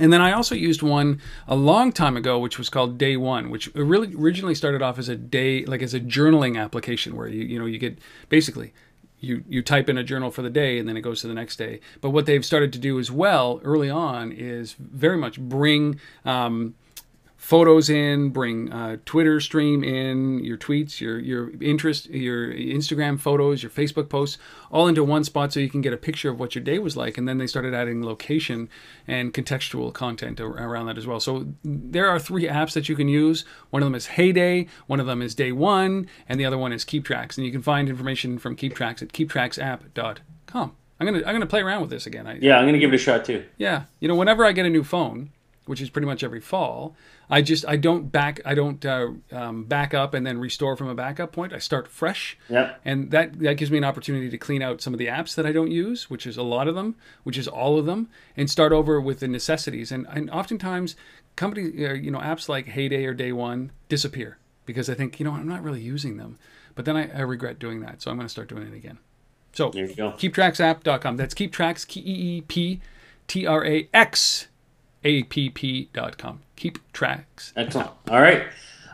And 0.00 0.12
then 0.12 0.22
I 0.22 0.32
also 0.32 0.54
used 0.54 0.82
one 0.82 1.20
a 1.46 1.54
long 1.54 1.92
time 1.92 2.16
ago, 2.16 2.38
which 2.38 2.58
was 2.58 2.70
called 2.70 2.96
Day 2.96 3.16
One, 3.16 3.50
which 3.50 3.72
really 3.74 4.14
originally 4.14 4.54
started 4.54 4.80
off 4.80 4.98
as 4.98 5.08
a 5.08 5.16
day, 5.16 5.64
like 5.66 5.82
as 5.82 5.92
a 5.92 6.00
journaling 6.00 6.58
application, 6.58 7.14
where 7.16 7.28
you 7.28 7.44
you 7.44 7.58
know 7.58 7.66
you 7.66 7.78
get 7.78 7.98
basically 8.28 8.72
you 9.20 9.44
you 9.48 9.62
type 9.62 9.88
in 9.88 9.98
a 9.98 10.02
journal 10.02 10.30
for 10.30 10.42
the 10.42 10.50
day 10.50 10.78
and 10.78 10.88
then 10.88 10.96
it 10.96 11.02
goes 11.02 11.20
to 11.20 11.28
the 11.28 11.34
next 11.34 11.56
day. 11.56 11.80
But 12.00 12.10
what 12.10 12.26
they've 12.26 12.44
started 12.44 12.72
to 12.72 12.78
do 12.78 12.98
as 12.98 13.10
well 13.10 13.60
early 13.62 13.90
on 13.90 14.32
is 14.32 14.74
very 14.78 15.18
much 15.18 15.38
bring 15.38 16.00
um, 16.24 16.74
photos 17.50 17.90
in, 17.90 18.28
bring 18.28 18.72
uh, 18.72 18.96
Twitter 19.04 19.40
stream 19.40 19.82
in, 19.82 20.38
your 20.44 20.56
tweets, 20.56 21.00
your 21.00 21.18
your 21.18 21.50
interest, 21.60 22.08
your 22.10 22.54
Instagram 22.54 23.18
photos, 23.18 23.60
your 23.64 23.70
Facebook 23.70 24.08
posts, 24.08 24.38
all 24.70 24.86
into 24.86 25.02
one 25.02 25.24
spot, 25.24 25.52
so 25.52 25.58
you 25.58 25.68
can 25.68 25.80
get 25.80 25.92
a 25.92 25.96
picture 25.96 26.30
of 26.30 26.38
what 26.38 26.54
your 26.54 26.62
day 26.62 26.78
was 26.78 26.96
like. 26.96 27.18
And 27.18 27.26
then 27.28 27.38
they 27.38 27.48
started 27.48 27.74
adding 27.74 28.04
location 28.04 28.68
and 29.08 29.34
contextual 29.34 29.92
content 29.92 30.40
around 30.40 30.86
that 30.86 30.96
as 30.96 31.08
well. 31.08 31.18
So 31.18 31.48
there 31.64 32.08
are 32.08 32.20
three 32.20 32.46
apps 32.46 32.72
that 32.74 32.88
you 32.88 32.94
can 32.94 33.08
use. 33.08 33.44
One 33.70 33.82
of 33.82 33.86
them 33.86 33.96
is 33.96 34.06
Heyday, 34.06 34.68
one 34.86 35.00
of 35.00 35.06
them 35.06 35.20
is 35.20 35.34
Day 35.34 35.50
One, 35.50 36.06
and 36.28 36.38
the 36.38 36.44
other 36.44 36.56
one 36.56 36.72
is 36.72 36.84
Keep 36.84 37.04
Trax. 37.04 37.36
And 37.36 37.44
you 37.44 37.50
can 37.50 37.62
find 37.62 37.88
information 37.88 38.38
from 38.38 38.54
Keep 38.54 38.76
Trax 38.76 39.02
at 39.02 39.08
keeptraxapp.com. 39.08 40.76
I'm 41.00 41.06
gonna 41.06 41.18
I'm 41.26 41.34
gonna 41.34 41.46
play 41.46 41.62
around 41.62 41.80
with 41.80 41.90
this 41.90 42.06
again. 42.06 42.26
I, 42.26 42.38
yeah 42.40 42.58
i'm 42.58 42.66
gonna 42.66 42.78
give 42.78 42.92
it 42.92 42.96
a 42.96 42.98
shot 42.98 43.24
too 43.24 43.44
yeah, 43.58 43.84
you 43.98 44.06
know, 44.06 44.14
whenever 44.14 44.44
I 44.44 44.52
get 44.52 44.66
a 44.66 44.70
new 44.70 44.84
phone, 44.84 45.30
which 45.64 45.80
is 45.80 45.90
pretty 45.90 46.06
much 46.06 46.22
every 46.22 46.40
fall, 46.40 46.94
I 47.30 47.42
just 47.42 47.64
I 47.68 47.76
don't 47.76 48.10
back 48.10 48.40
I 48.44 48.54
don't 48.54 48.84
uh, 48.84 49.08
um, 49.30 49.64
back 49.64 49.94
up 49.94 50.14
and 50.14 50.26
then 50.26 50.38
restore 50.38 50.76
from 50.76 50.88
a 50.88 50.94
backup 50.94 51.30
point. 51.32 51.52
I 51.52 51.58
start 51.58 51.86
fresh, 51.88 52.36
Yep. 52.48 52.80
and 52.84 53.10
that 53.12 53.38
that 53.40 53.54
gives 53.56 53.70
me 53.70 53.78
an 53.78 53.84
opportunity 53.84 54.28
to 54.30 54.36
clean 54.38 54.62
out 54.62 54.80
some 54.80 54.92
of 54.92 54.98
the 54.98 55.06
apps 55.06 55.34
that 55.36 55.46
I 55.46 55.52
don't 55.52 55.70
use, 55.70 56.10
which 56.10 56.26
is 56.26 56.36
a 56.36 56.42
lot 56.42 56.66
of 56.68 56.74
them, 56.74 56.96
which 57.22 57.38
is 57.38 57.46
all 57.46 57.78
of 57.78 57.86
them, 57.86 58.08
and 58.36 58.50
start 58.50 58.72
over 58.72 59.00
with 59.00 59.20
the 59.20 59.28
necessities. 59.28 59.92
And 59.92 60.06
and 60.10 60.28
oftentimes, 60.30 60.96
companies, 61.36 61.74
uh, 61.88 61.92
you 61.94 62.10
know, 62.10 62.18
apps 62.18 62.48
like 62.48 62.66
Heyday 62.66 63.04
or 63.04 63.14
Day 63.14 63.32
One 63.32 63.70
disappear 63.88 64.38
because 64.66 64.90
I 64.90 64.94
think 64.94 65.20
you 65.20 65.24
know 65.24 65.32
I'm 65.32 65.48
not 65.48 65.62
really 65.62 65.80
using 65.80 66.16
them, 66.16 66.36
but 66.74 66.84
then 66.84 66.96
I, 66.96 67.10
I 67.16 67.20
regret 67.20 67.58
doing 67.58 67.80
that, 67.80 68.02
so 68.02 68.10
I'm 68.10 68.16
going 68.16 68.26
to 68.26 68.30
start 68.30 68.48
doing 68.48 68.66
it 68.66 68.74
again. 68.74 68.98
So 69.52 69.70
There 69.70 69.86
you 69.86 69.94
go. 69.94 70.12
keeptraxapp.com. 70.12 71.16
That's 71.16 71.34
keeptrax, 71.34 71.86
K 71.86 72.00
E 72.00 72.04
E 72.38 72.40
P 72.42 72.80
T 73.26 73.46
R 73.46 73.64
A 73.64 73.88
X 73.94 74.46
A 75.04 75.22
P 75.24 75.50
P.com. 75.50 76.40
Keep 76.56 76.78
Trax. 76.92 77.52
Excellent. 77.56 77.90
All 78.10 78.20
right. 78.20 78.44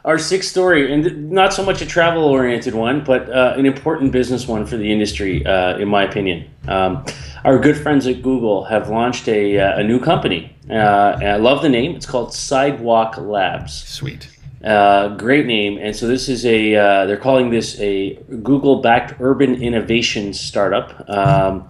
our 0.04 0.18
sixth 0.18 0.48
story, 0.50 0.92
and 0.92 1.30
not 1.32 1.52
so 1.52 1.64
much 1.64 1.82
a 1.82 1.86
travel 1.86 2.24
oriented 2.24 2.74
one, 2.74 3.02
but 3.02 3.28
uh, 3.28 3.54
an 3.56 3.66
important 3.66 4.12
business 4.12 4.46
one 4.46 4.64
for 4.64 4.76
the 4.76 4.90
industry, 4.92 5.44
uh, 5.44 5.76
in 5.78 5.88
my 5.88 6.04
opinion. 6.04 6.48
Um, 6.68 7.04
our 7.44 7.58
good 7.58 7.76
friends 7.76 8.06
at 8.06 8.22
Google 8.22 8.64
have 8.64 8.88
launched 8.88 9.28
a, 9.28 9.58
uh, 9.58 9.80
a 9.80 9.82
new 9.82 9.98
company. 9.98 10.54
Uh, 10.70 11.18
I 11.20 11.36
love 11.36 11.60
the 11.60 11.68
name. 11.68 11.96
It's 11.96 12.06
called 12.06 12.32
Sidewalk 12.32 13.18
Labs. 13.18 13.72
Sweet. 13.84 14.28
Uh, 14.64 15.08
great 15.16 15.46
name. 15.46 15.76
And 15.78 15.94
so 15.94 16.06
this 16.06 16.28
is 16.28 16.46
a, 16.46 16.74
uh, 16.76 17.06
they're 17.06 17.16
calling 17.16 17.50
this 17.50 17.78
a 17.80 18.14
Google 18.42 18.80
backed 18.82 19.20
urban 19.20 19.60
innovation 19.60 20.32
startup. 20.32 21.08
Um, 21.08 21.68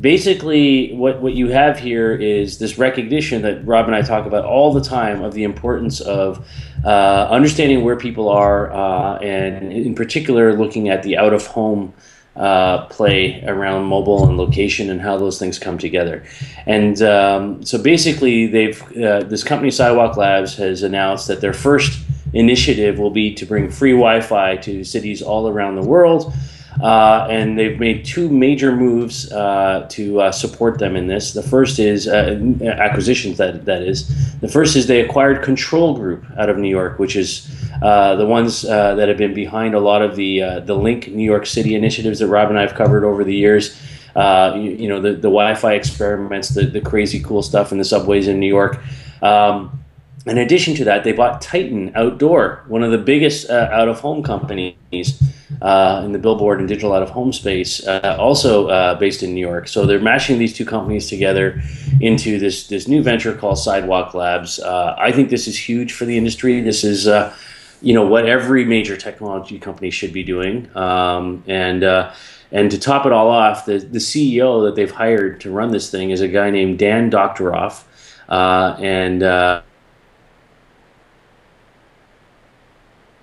basically, 0.00 0.92
what, 0.94 1.20
what 1.20 1.34
you 1.34 1.48
have 1.48 1.78
here 1.78 2.14
is 2.14 2.58
this 2.58 2.78
recognition 2.78 3.42
that 3.42 3.66
Rob 3.66 3.86
and 3.86 3.94
I 3.94 4.02
talk 4.02 4.26
about 4.26 4.44
all 4.44 4.72
the 4.72 4.80
time 4.80 5.22
of 5.22 5.34
the 5.34 5.44
importance 5.44 6.00
of 6.00 6.46
uh, 6.84 7.28
understanding 7.30 7.84
where 7.84 7.96
people 7.96 8.28
are, 8.28 8.72
uh, 8.72 9.18
and 9.18 9.72
in 9.72 9.94
particular, 9.94 10.56
looking 10.56 10.88
at 10.88 11.02
the 11.02 11.16
out 11.16 11.32
of 11.32 11.46
home. 11.46 11.94
Uh, 12.36 12.86
play 12.86 13.42
around 13.44 13.84
mobile 13.84 14.26
and 14.26 14.38
location 14.38 14.88
and 14.88 15.00
how 15.00 15.18
those 15.18 15.36
things 15.38 15.58
come 15.58 15.76
together. 15.76 16.24
And 16.64 17.02
um, 17.02 17.62
so 17.64 17.76
basically, 17.76 18.46
they've 18.46 18.80
uh, 18.96 19.24
this 19.24 19.42
company 19.42 19.70
Sidewalk 19.72 20.16
Labs 20.16 20.54
has 20.54 20.84
announced 20.84 21.26
that 21.26 21.40
their 21.40 21.52
first 21.52 22.00
initiative 22.32 22.98
will 22.98 23.10
be 23.10 23.34
to 23.34 23.44
bring 23.44 23.68
free 23.68 23.92
Wi-Fi 23.92 24.56
to 24.58 24.84
cities 24.84 25.22
all 25.22 25.48
around 25.48 25.74
the 25.74 25.82
world. 25.82 26.32
Uh, 26.80 27.26
and 27.28 27.58
they've 27.58 27.78
made 27.78 28.04
two 28.04 28.28
major 28.28 28.74
moves 28.74 29.30
uh, 29.32 29.86
to 29.90 30.20
uh, 30.20 30.32
support 30.32 30.78
them 30.78 30.96
in 30.96 31.06
this. 31.08 31.32
The 31.32 31.42
first 31.42 31.78
is 31.78 32.06
uh, 32.06 32.40
acquisitions. 32.62 33.38
That 33.38 33.64
that 33.64 33.82
is. 33.82 34.08
The 34.40 34.48
first 34.48 34.76
is 34.76 34.86
they 34.86 35.00
acquired 35.00 35.42
Control 35.42 35.94
Group 35.94 36.24
out 36.38 36.48
of 36.48 36.58
New 36.58 36.68
York, 36.68 36.98
which 36.98 37.16
is 37.16 37.50
uh, 37.82 38.16
the 38.16 38.26
ones 38.26 38.64
uh, 38.64 38.94
that 38.94 39.08
have 39.08 39.18
been 39.18 39.34
behind 39.34 39.74
a 39.74 39.80
lot 39.80 40.00
of 40.00 40.16
the 40.16 40.60
the 40.64 40.74
Link 40.74 41.08
New 41.08 41.24
York 41.24 41.44
City 41.44 41.74
initiatives 41.74 42.20
that 42.20 42.28
Rob 42.28 42.48
and 42.50 42.58
I 42.58 42.62
have 42.62 42.74
covered 42.74 43.04
over 43.04 43.24
the 43.24 43.34
years. 43.34 43.78
You, 44.16 44.76
you, 44.78 44.88
know 44.88 45.00
the, 45.00 45.12
the 45.12 45.28
Wi-Fi 45.28 45.74
experiments, 45.74 46.50
the, 46.50 46.64
the 46.66 46.80
crazy 46.80 47.20
cool 47.20 47.42
stuff 47.42 47.72
in 47.72 47.78
the 47.78 47.84
subways 47.84 48.28
in 48.28 48.38
New 48.38 48.48
York. 48.48 48.80
Um, 49.22 49.82
in 50.26 50.38
addition 50.38 50.74
to 50.76 50.84
that, 50.84 51.04
they 51.04 51.12
bought 51.12 51.40
Titan 51.40 51.92
Outdoor, 51.94 52.64
one 52.68 52.82
of 52.82 52.90
the 52.90 52.98
biggest 52.98 53.48
out 53.50 53.88
of 53.88 54.00
home 54.00 54.22
companies 54.22 54.76
uh, 55.62 56.02
in 56.04 56.12
the 56.12 56.18
billboard 56.18 56.58
and 56.58 56.68
digital 56.68 56.92
out 56.92 57.02
of 57.02 57.10
home 57.10 57.32
space, 57.32 57.86
uh, 57.86 58.16
also 58.18 58.68
uh, 58.68 58.94
based 58.94 59.22
in 59.22 59.34
New 59.34 59.46
York. 59.46 59.68
So 59.68 59.84
they're 59.84 60.00
mashing 60.00 60.38
these 60.38 60.54
two 60.56 60.64
companies 60.64 61.08
together 61.08 61.60
into 62.00 62.38
this, 62.38 62.66
this 62.66 62.88
new 62.88 63.02
venture 63.02 63.34
called 63.34 63.58
Sidewalk 63.58 64.14
Labs. 64.14 64.58
Uh, 64.58 64.94
I 64.98 65.12
think 65.12 65.28
this 65.28 65.46
is 65.46 65.58
huge 65.58 65.92
for 65.92 66.06
the 66.06 66.16
industry. 66.16 66.60
This 66.60 66.82
is 66.84 67.06
uh, 67.06 67.34
you 67.82 67.94
know 67.94 68.06
what 68.06 68.26
every 68.26 68.64
major 68.64 68.96
technology 68.96 69.58
company 69.58 69.90
should 69.90 70.12
be 70.12 70.22
doing. 70.22 70.74
Um, 70.76 71.44
and 71.46 71.82
and 72.52 72.70
to 72.70 72.80
top 72.80 73.06
it 73.06 73.12
all 73.12 73.28
off, 73.28 73.64
the, 73.64 73.78
the 73.78 73.98
CEO 73.98 74.66
that 74.66 74.74
they've 74.74 74.90
hired 74.90 75.40
to 75.42 75.52
run 75.52 75.70
this 75.70 75.90
thing 75.90 76.10
is 76.10 76.20
a 76.20 76.26
guy 76.28 76.50
named 76.50 76.78
Dan 76.78 77.10
Doctoroff. 77.10 77.84
and 78.28 79.22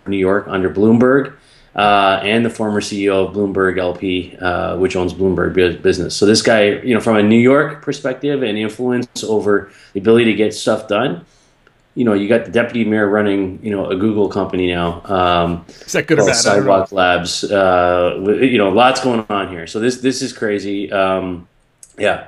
New 0.07 0.17
York 0.17 0.45
under 0.47 0.69
Bloomberg, 0.69 1.33
uh, 1.77 2.19
and 2.23 2.43
the 2.43 2.49
former 2.49 2.81
CEO 2.81 3.27
of 3.27 3.35
Bloomberg 3.35 3.77
LP, 3.77 4.35
uh, 4.37 4.77
which 4.77 4.95
owns 4.95 5.13
Bloomberg 5.13 5.53
Business. 5.81 6.15
So 6.15 6.25
this 6.25 6.41
guy, 6.41 6.79
you 6.81 6.93
know, 6.93 6.99
from 6.99 7.17
a 7.17 7.23
New 7.23 7.39
York 7.39 7.81
perspective 7.81 8.43
and 8.43 8.57
influence 8.57 9.23
over 9.23 9.71
the 9.93 9.99
ability 9.99 10.25
to 10.25 10.33
get 10.33 10.53
stuff 10.53 10.87
done. 10.87 11.25
You 11.95 12.05
know, 12.05 12.13
you 12.13 12.29
got 12.29 12.45
the 12.45 12.51
deputy 12.51 12.85
mayor 12.85 13.07
running, 13.07 13.59
you 13.63 13.71
know, 13.71 13.89
a 13.89 13.95
Google 13.95 14.29
company 14.29 14.67
now. 14.67 15.01
Um, 15.05 15.65
is 15.67 15.93
that 15.93 16.05
good 16.05 16.19
or 16.19 16.27
bad? 16.27 16.35
Sidewalk 16.35 16.91
Labs. 16.91 17.43
Uh, 17.43 18.37
you 18.39 18.59
know, 18.59 18.69
lots 18.69 19.01
going 19.01 19.25
on 19.29 19.49
here. 19.49 19.65
So 19.65 19.79
this 19.79 19.97
this 19.97 20.21
is 20.21 20.31
crazy. 20.31 20.91
Um, 20.91 21.47
yeah. 21.97 22.27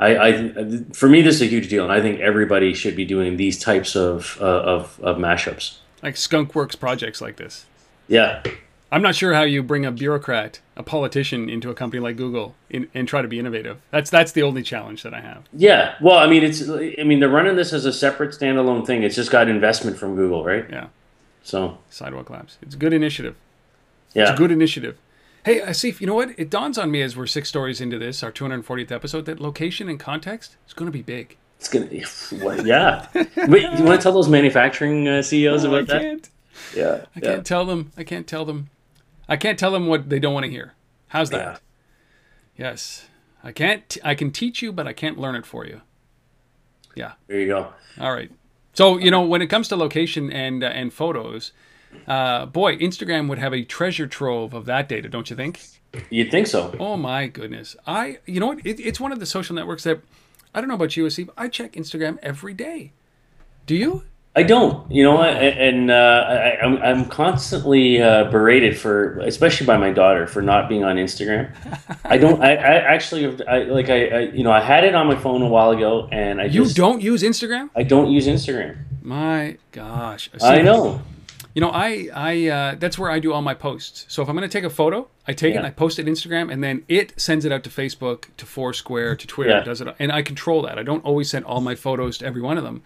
I, 0.00 0.16
I, 0.16 0.52
for 0.92 1.08
me, 1.08 1.22
this 1.22 1.34
is 1.36 1.42
a 1.42 1.46
huge 1.46 1.68
deal, 1.68 1.82
and 1.82 1.92
I 1.92 2.00
think 2.00 2.20
everybody 2.20 2.72
should 2.72 2.94
be 2.94 3.04
doing 3.04 3.36
these 3.36 3.58
types 3.58 3.96
of 3.96 4.38
uh, 4.40 4.44
of, 4.44 5.00
of 5.02 5.16
mashups 5.16 5.78
like 6.02 6.14
skunkworks 6.14 6.78
projects 6.78 7.20
like 7.20 7.36
this. 7.36 7.66
Yeah. 8.06 8.42
I'm 8.90 9.02
not 9.02 9.14
sure 9.14 9.34
how 9.34 9.42
you 9.42 9.62
bring 9.62 9.84
a 9.84 9.92
bureaucrat, 9.92 10.60
a 10.76 10.82
politician, 10.82 11.50
into 11.50 11.68
a 11.68 11.74
company 11.74 12.00
like 12.00 12.16
Google 12.16 12.54
in, 12.70 12.88
and 12.94 13.06
try 13.06 13.20
to 13.20 13.28
be 13.28 13.38
innovative. 13.38 13.80
That's 13.90 14.08
that's 14.08 14.32
the 14.32 14.42
only 14.42 14.62
challenge 14.62 15.02
that 15.02 15.12
I 15.12 15.20
have. 15.20 15.46
Yeah, 15.52 15.96
well, 16.00 16.18
I 16.18 16.26
mean, 16.26 16.42
it's 16.42 16.68
I 16.68 17.04
mean 17.04 17.20
they're 17.20 17.28
running 17.28 17.56
this 17.56 17.72
as 17.72 17.84
a 17.84 17.92
separate 17.92 18.30
standalone 18.30 18.86
thing. 18.86 19.02
It's 19.02 19.14
just 19.14 19.30
got 19.30 19.48
investment 19.48 19.98
from 19.98 20.16
Google, 20.16 20.44
right? 20.44 20.66
Yeah. 20.70 20.88
So 21.42 21.78
Sidewalk 21.90 22.30
Labs, 22.30 22.56
it's 22.62 22.74
a 22.74 22.78
good 22.78 22.92
initiative. 22.92 23.36
Yeah, 24.14 24.22
it's 24.22 24.32
a 24.32 24.36
good 24.36 24.50
initiative. 24.50 24.96
Hey, 25.44 25.60
Asif, 25.60 26.00
you 26.00 26.06
know 26.06 26.14
what? 26.14 26.38
It 26.38 26.50
dawns 26.50 26.78
on 26.78 26.90
me 26.90 27.00
as 27.00 27.16
we're 27.16 27.26
six 27.26 27.48
stories 27.48 27.80
into 27.80 27.98
this, 27.98 28.22
our 28.22 28.32
240th 28.32 28.90
episode, 28.90 29.24
that 29.26 29.40
location 29.40 29.88
and 29.88 29.98
context 29.98 30.56
is 30.66 30.74
going 30.74 30.90
to 30.90 30.92
be 30.92 31.00
big. 31.00 31.36
It's 31.58 31.68
gonna, 31.68 31.86
what, 32.44 32.66
yeah. 32.66 33.06
Wait, 33.14 33.62
you 33.62 33.84
want 33.84 33.98
to 33.98 34.02
tell 34.02 34.12
those 34.12 34.28
manufacturing 34.28 35.08
uh, 35.08 35.22
CEOs 35.22 35.64
no, 35.64 35.70
about 35.74 35.90
I 35.90 35.94
that? 35.94 36.02
Can't. 36.02 36.30
Yeah, 36.74 37.04
I 37.14 37.20
can't 37.20 37.46
tell 37.46 37.64
them. 37.64 37.92
I 37.96 38.04
can't 38.04 38.26
tell 38.26 38.44
them. 38.44 38.70
I 39.28 39.36
can't 39.36 39.58
tell 39.58 39.70
them 39.70 39.86
what 39.86 40.08
they 40.08 40.18
don't 40.18 40.34
want 40.34 40.44
to 40.44 40.50
hear. 40.50 40.74
How's 41.08 41.30
that? 41.30 41.60
Yeah. 42.56 42.68
Yes, 42.68 43.06
I 43.44 43.52
can't. 43.52 43.96
I 44.02 44.14
can 44.14 44.30
teach 44.30 44.62
you, 44.62 44.72
but 44.72 44.86
I 44.86 44.92
can't 44.92 45.18
learn 45.18 45.36
it 45.36 45.46
for 45.46 45.66
you. 45.66 45.82
Yeah. 46.94 47.12
There 47.28 47.38
you 47.38 47.46
go. 47.46 47.72
All 48.00 48.12
right. 48.12 48.30
So 48.72 48.98
you 48.98 49.10
know, 49.10 49.22
when 49.22 49.42
it 49.42 49.46
comes 49.46 49.68
to 49.68 49.76
location 49.76 50.32
and 50.32 50.64
uh, 50.64 50.66
and 50.66 50.92
photos, 50.92 51.52
uh, 52.06 52.46
boy, 52.46 52.76
Instagram 52.76 53.28
would 53.28 53.38
have 53.38 53.52
a 53.52 53.64
treasure 53.64 54.06
trove 54.06 54.54
of 54.54 54.66
that 54.66 54.88
data, 54.88 55.08
don't 55.08 55.30
you 55.30 55.36
think? 55.36 55.60
You'd 56.10 56.30
think 56.30 56.46
so. 56.46 56.74
Oh 56.78 56.96
my 56.96 57.28
goodness! 57.28 57.76
I, 57.86 58.18
you 58.26 58.40
know 58.40 58.48
what? 58.48 58.66
It, 58.66 58.80
it's 58.80 59.00
one 59.00 59.12
of 59.12 59.20
the 59.20 59.26
social 59.26 59.56
networks 59.56 59.84
that 59.84 60.00
I 60.54 60.60
don't 60.60 60.68
know 60.68 60.74
about 60.74 60.96
you, 60.96 61.06
Asif. 61.06 61.28
I 61.36 61.48
check 61.48 61.72
Instagram 61.72 62.18
every 62.22 62.54
day. 62.54 62.92
Do 63.66 63.74
you? 63.74 64.04
I 64.38 64.44
don't, 64.44 64.88
you 64.88 65.02
know, 65.02 65.20
and 65.20 65.90
uh, 65.90 65.94
I, 66.28 66.64
am 66.64 66.76
I'm, 66.76 66.82
I'm 66.82 67.04
constantly 67.06 68.00
uh, 68.00 68.30
berated 68.30 68.78
for, 68.78 69.18
especially 69.18 69.66
by 69.66 69.76
my 69.78 69.90
daughter, 69.90 70.28
for 70.28 70.42
not 70.42 70.68
being 70.68 70.84
on 70.84 70.94
Instagram. 70.94 71.50
I 72.04 72.18
don't. 72.18 72.40
I, 72.40 72.52
I 72.52 72.74
actually, 72.94 73.44
I, 73.48 73.64
like, 73.64 73.88
I, 73.88 74.06
I, 74.06 74.20
you 74.30 74.44
know, 74.44 74.52
I 74.52 74.60
had 74.60 74.84
it 74.84 74.94
on 74.94 75.08
my 75.08 75.16
phone 75.16 75.42
a 75.42 75.48
while 75.48 75.72
ago, 75.72 76.08
and 76.12 76.40
I 76.40 76.44
you 76.44 76.62
just, 76.62 76.76
don't 76.76 77.02
use 77.02 77.24
Instagram. 77.24 77.70
I 77.74 77.82
don't 77.82 78.12
use 78.12 78.28
Instagram. 78.28 78.76
My 79.02 79.56
gosh, 79.72 80.30
I 80.40 80.62
know. 80.62 81.02
You 81.54 81.60
know, 81.60 81.70
I 81.70 82.08
I 82.14 82.46
uh, 82.46 82.74
that's 82.76 82.96
where 82.96 83.10
I 83.10 83.18
do 83.18 83.32
all 83.32 83.42
my 83.42 83.54
posts. 83.54 84.06
So 84.06 84.22
if 84.22 84.28
I'm 84.28 84.36
going 84.36 84.48
to 84.48 84.52
take 84.56 84.62
a 84.62 84.70
photo, 84.70 85.08
I 85.26 85.32
take 85.32 85.54
yeah. 85.54 85.64
it, 85.64 85.66
I 85.66 85.70
post 85.70 85.98
it 85.98 86.06
Instagram, 86.06 86.52
and 86.52 86.62
then 86.62 86.84
it 86.86 87.20
sends 87.20 87.44
it 87.44 87.50
out 87.50 87.64
to 87.64 87.70
Facebook, 87.70 88.26
to 88.36 88.46
Foursquare, 88.46 89.16
to 89.16 89.26
Twitter. 89.26 89.50
Yeah. 89.50 89.64
Does 89.64 89.80
it, 89.80 89.88
and 89.98 90.12
I 90.12 90.22
control 90.22 90.62
that. 90.62 90.78
I 90.78 90.84
don't 90.84 91.04
always 91.04 91.28
send 91.28 91.44
all 91.44 91.60
my 91.60 91.74
photos 91.74 92.18
to 92.18 92.26
every 92.26 92.40
one 92.40 92.56
of 92.56 92.62
them. 92.62 92.84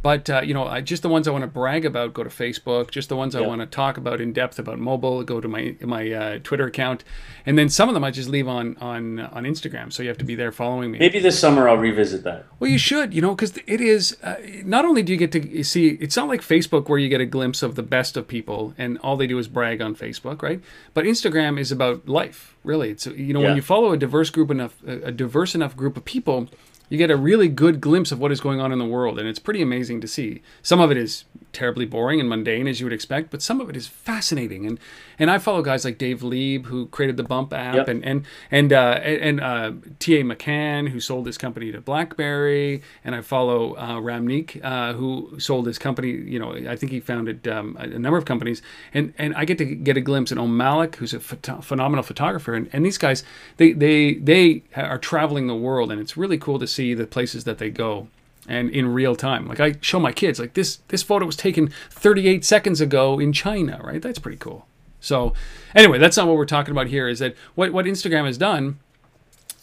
But 0.00 0.30
uh, 0.30 0.42
you 0.42 0.54
know, 0.54 0.64
I, 0.64 0.80
just 0.80 1.02
the 1.02 1.08
ones 1.08 1.26
I 1.26 1.32
want 1.32 1.42
to 1.42 1.48
brag 1.48 1.84
about 1.84 2.14
go 2.14 2.22
to 2.22 2.30
Facebook. 2.30 2.90
Just 2.90 3.08
the 3.08 3.16
ones 3.16 3.34
I 3.34 3.40
want 3.40 3.60
to 3.60 3.66
talk 3.66 3.96
about 3.96 4.20
in 4.20 4.32
depth 4.32 4.58
about 4.58 4.78
mobile 4.78 5.24
go 5.24 5.40
to 5.40 5.48
my 5.48 5.74
my 5.80 6.10
uh, 6.12 6.38
Twitter 6.44 6.66
account, 6.66 7.02
and 7.44 7.58
then 7.58 7.68
some 7.68 7.88
of 7.88 7.94
them 7.94 8.04
I 8.04 8.12
just 8.12 8.28
leave 8.28 8.46
on 8.46 8.76
on 8.76 9.18
on 9.18 9.42
Instagram. 9.44 9.92
So 9.92 10.02
you 10.02 10.08
have 10.08 10.18
to 10.18 10.24
be 10.24 10.36
there 10.36 10.52
following 10.52 10.92
me. 10.92 10.98
Maybe 10.98 11.18
this 11.18 11.38
summer 11.38 11.68
I'll 11.68 11.76
revisit 11.76 12.22
that. 12.24 12.46
Well, 12.60 12.70
you 12.70 12.78
should, 12.78 13.12
you 13.12 13.20
know, 13.20 13.34
because 13.34 13.58
it 13.66 13.80
is 13.80 14.16
uh, 14.22 14.36
not 14.64 14.84
only 14.84 15.02
do 15.02 15.12
you 15.12 15.18
get 15.18 15.32
to 15.32 15.64
see. 15.64 15.88
It's 15.88 16.16
not 16.16 16.28
like 16.28 16.42
Facebook 16.42 16.88
where 16.88 16.98
you 16.98 17.08
get 17.08 17.20
a 17.20 17.26
glimpse 17.26 17.62
of 17.64 17.74
the 17.74 17.82
best 17.82 18.16
of 18.16 18.28
people 18.28 18.74
and 18.78 18.98
all 18.98 19.16
they 19.16 19.26
do 19.26 19.38
is 19.38 19.48
brag 19.48 19.80
on 19.80 19.96
Facebook, 19.96 20.42
right? 20.42 20.60
But 20.94 21.06
Instagram 21.06 21.58
is 21.58 21.72
about 21.72 22.08
life, 22.08 22.56
really. 22.62 22.90
It's 22.90 23.06
you 23.06 23.32
know 23.32 23.40
yeah. 23.40 23.48
when 23.48 23.56
you 23.56 23.62
follow 23.62 23.90
a 23.92 23.96
diverse 23.96 24.30
group 24.30 24.50
enough, 24.50 24.76
a 24.86 25.10
diverse 25.10 25.56
enough 25.56 25.76
group 25.76 25.96
of 25.96 26.04
people 26.04 26.48
you 26.88 26.98
get 26.98 27.10
a 27.10 27.16
really 27.16 27.48
good 27.48 27.80
glimpse 27.80 28.12
of 28.12 28.18
what 28.18 28.32
is 28.32 28.40
going 28.40 28.60
on 28.60 28.72
in 28.72 28.78
the 28.78 28.86
world, 28.86 29.18
and 29.18 29.28
it's 29.28 29.38
pretty 29.38 29.62
amazing 29.62 30.00
to 30.00 30.08
see. 30.08 30.42
Some 30.62 30.80
of 30.80 30.90
it 30.90 30.96
is 30.96 31.24
terribly 31.52 31.86
boring 31.86 32.20
and 32.20 32.28
mundane, 32.28 32.66
as 32.66 32.80
you 32.80 32.86
would 32.86 32.92
expect, 32.92 33.30
but 33.30 33.42
some 33.42 33.60
of 33.60 33.68
it 33.68 33.76
is 33.76 33.86
fascinating. 33.86 34.66
And 34.66 34.78
and 35.18 35.30
I 35.30 35.38
follow 35.38 35.62
guys 35.62 35.84
like 35.84 35.98
Dave 35.98 36.22
Lieb, 36.22 36.66
who 36.66 36.86
created 36.86 37.16
the 37.16 37.22
Bump 37.22 37.52
app, 37.52 37.74
yep. 37.74 37.88
and 37.88 38.04
and 38.04 38.24
and 38.50 38.72
uh, 38.72 39.00
and 39.02 39.40
uh, 39.40 39.72
T.A. 39.98 40.22
McCann, 40.22 40.88
who 40.88 41.00
sold 41.00 41.26
his 41.26 41.36
company 41.36 41.72
to 41.72 41.80
BlackBerry, 41.80 42.82
and 43.04 43.14
I 43.14 43.20
follow 43.20 43.74
uh, 43.74 43.96
Ramneek, 43.96 44.64
uh, 44.64 44.92
who 44.94 45.38
sold 45.38 45.66
his 45.66 45.78
company. 45.78 46.10
You 46.10 46.38
know, 46.38 46.52
I 46.52 46.76
think 46.76 46.92
he 46.92 47.00
founded 47.00 47.48
um, 47.48 47.76
a 47.78 47.86
number 47.86 48.18
of 48.18 48.24
companies, 48.24 48.62
and 48.94 49.12
and 49.18 49.34
I 49.34 49.44
get 49.44 49.58
to 49.58 49.64
get 49.64 49.96
a 49.96 50.00
glimpse. 50.00 50.32
at 50.32 50.38
Om 50.38 50.56
Malik, 50.56 50.96
who's 50.96 51.14
a 51.14 51.20
ph- 51.20 51.64
phenomenal 51.64 52.02
photographer, 52.02 52.54
and, 52.54 52.68
and 52.72 52.84
these 52.84 52.98
guys, 52.98 53.24
they 53.56 53.72
they 53.72 54.14
they 54.14 54.62
are 54.76 54.98
traveling 54.98 55.46
the 55.46 55.56
world, 55.56 55.90
and 55.90 56.00
it's 56.00 56.16
really 56.16 56.38
cool 56.38 56.58
to 56.58 56.66
see 56.66 56.94
the 56.94 57.06
places 57.06 57.44
that 57.44 57.58
they 57.58 57.70
go 57.70 58.08
and 58.48 58.70
in 58.70 58.92
real 58.92 59.14
time. 59.14 59.46
Like 59.46 59.60
I 59.60 59.74
show 59.80 60.00
my 60.00 60.12
kids, 60.12 60.40
like 60.40 60.54
this 60.54 60.76
this 60.88 61.02
photo 61.02 61.26
was 61.26 61.36
taken 61.36 61.68
38 61.90 62.44
seconds 62.44 62.80
ago 62.80 63.18
in 63.18 63.32
China, 63.32 63.80
right? 63.84 64.02
That's 64.02 64.18
pretty 64.18 64.38
cool. 64.38 64.66
So 65.00 65.32
anyway, 65.74 65.98
that's 65.98 66.16
not 66.16 66.26
what 66.26 66.36
we're 66.36 66.46
talking 66.46 66.72
about 66.72 66.88
here. 66.88 67.08
Is 67.08 67.18
that 67.20 67.36
what 67.54 67.72
what 67.72 67.84
Instagram 67.86 68.26
has 68.26 68.38
done? 68.38 68.78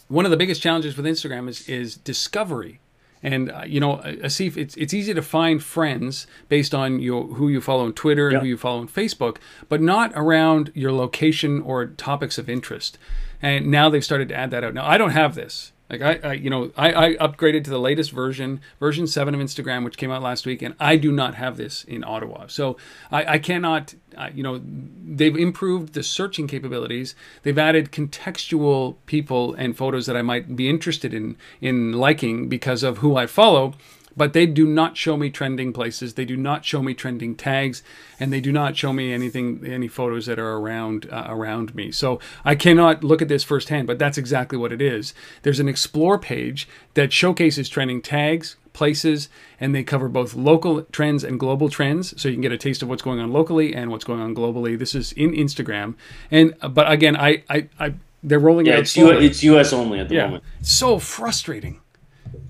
One 0.08 0.24
of 0.24 0.30
the 0.30 0.36
biggest 0.36 0.62
challenges 0.62 0.96
with 0.96 1.04
Instagram 1.04 1.48
is 1.48 1.68
is 1.68 1.96
discovery. 1.96 2.80
And 3.22 3.50
uh, 3.50 3.62
you 3.66 3.80
know, 3.80 3.96
Asif, 4.04 4.56
it's 4.56 4.76
it's 4.76 4.94
easy 4.94 5.12
to 5.14 5.22
find 5.22 5.62
friends 5.62 6.26
based 6.48 6.74
on 6.74 7.00
your 7.00 7.24
who 7.24 7.48
you 7.48 7.60
follow 7.60 7.84
on 7.84 7.92
Twitter 7.92 8.28
and 8.28 8.34
Yep. 8.34 8.42
who 8.42 8.48
you 8.48 8.56
follow 8.56 8.80
on 8.80 8.88
Facebook, 8.88 9.38
but 9.68 9.80
not 9.80 10.12
around 10.14 10.70
your 10.74 10.92
location 10.92 11.60
or 11.62 11.86
topics 11.86 12.38
of 12.38 12.48
interest. 12.48 12.98
And 13.42 13.66
now 13.66 13.88
they've 13.90 14.04
started 14.04 14.28
to 14.28 14.34
add 14.34 14.50
that 14.52 14.62
out. 14.64 14.74
Now 14.74 14.86
I 14.86 14.96
don't 14.96 15.10
have 15.10 15.34
this. 15.34 15.72
Like 15.88 16.02
I, 16.02 16.28
I 16.28 16.32
you 16.32 16.50
know, 16.50 16.72
I, 16.76 16.92
I 16.92 17.14
upgraded 17.16 17.64
to 17.64 17.70
the 17.70 17.78
latest 17.78 18.10
version, 18.10 18.60
version 18.80 19.06
seven 19.06 19.34
of 19.34 19.40
Instagram, 19.40 19.84
which 19.84 19.96
came 19.96 20.10
out 20.10 20.22
last 20.22 20.46
week, 20.46 20.62
and 20.62 20.74
I 20.80 20.96
do 20.96 21.12
not 21.12 21.34
have 21.36 21.56
this 21.56 21.84
in 21.84 22.02
Ottawa. 22.04 22.46
So 22.48 22.76
I, 23.10 23.34
I 23.34 23.38
cannot, 23.38 23.94
you 24.34 24.42
know, 24.42 24.60
they've 25.04 25.36
improved 25.36 25.94
the 25.94 26.02
searching 26.02 26.46
capabilities. 26.48 27.14
They've 27.42 27.58
added 27.58 27.92
contextual 27.92 28.96
people 29.06 29.54
and 29.54 29.76
photos 29.76 30.06
that 30.06 30.16
I 30.16 30.22
might 30.22 30.56
be 30.56 30.68
interested 30.68 31.14
in 31.14 31.36
in 31.60 31.92
liking 31.92 32.48
because 32.48 32.82
of 32.82 32.98
who 32.98 33.16
I 33.16 33.26
follow. 33.26 33.74
But 34.16 34.32
they 34.32 34.46
do 34.46 34.66
not 34.66 34.96
show 34.96 35.16
me 35.16 35.28
trending 35.28 35.72
places. 35.72 36.14
They 36.14 36.24
do 36.24 36.36
not 36.36 36.64
show 36.64 36.82
me 36.82 36.94
trending 36.94 37.34
tags, 37.34 37.82
and 38.18 38.32
they 38.32 38.40
do 38.40 38.50
not 38.50 38.74
show 38.76 38.92
me 38.92 39.12
anything, 39.12 39.62
any 39.66 39.88
photos 39.88 40.24
that 40.26 40.38
are 40.38 40.56
around 40.56 41.06
uh, 41.12 41.26
around 41.28 41.74
me. 41.74 41.92
So 41.92 42.18
I 42.44 42.54
cannot 42.54 43.04
look 43.04 43.20
at 43.20 43.28
this 43.28 43.44
firsthand. 43.44 43.86
But 43.86 43.98
that's 43.98 44.16
exactly 44.16 44.56
what 44.56 44.72
it 44.72 44.80
is. 44.80 45.12
There's 45.42 45.60
an 45.60 45.68
explore 45.68 46.18
page 46.18 46.66
that 46.94 47.12
showcases 47.12 47.68
trending 47.68 48.00
tags, 48.00 48.56
places, 48.72 49.28
and 49.60 49.74
they 49.74 49.82
cover 49.82 50.08
both 50.08 50.34
local 50.34 50.82
trends 50.92 51.22
and 51.22 51.38
global 51.38 51.68
trends. 51.68 52.18
So 52.20 52.28
you 52.28 52.34
can 52.36 52.42
get 52.42 52.52
a 52.52 52.58
taste 52.58 52.82
of 52.82 52.88
what's 52.88 53.02
going 53.02 53.20
on 53.20 53.32
locally 53.32 53.74
and 53.74 53.90
what's 53.90 54.04
going 54.04 54.20
on 54.20 54.34
globally. 54.34 54.78
This 54.78 54.94
is 54.94 55.12
in 55.12 55.32
Instagram, 55.32 55.94
and 56.30 56.54
but 56.70 56.90
again, 56.90 57.16
I 57.16 57.42
I, 57.50 57.68
I 57.78 57.94
they're 58.22 58.38
rolling 58.40 58.66
it 58.66 58.70
Yeah, 58.70 58.76
out 58.76 58.80
it's, 58.80 58.96
U- 58.96 59.10
it's 59.10 59.42
U.S. 59.42 59.72
only 59.74 60.00
at 60.00 60.08
the 60.08 60.14
Yeah, 60.14 60.26
moment. 60.26 60.44
so 60.62 60.98
frustrating. 60.98 61.80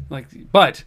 Like, 0.09 0.29
but 0.53 0.85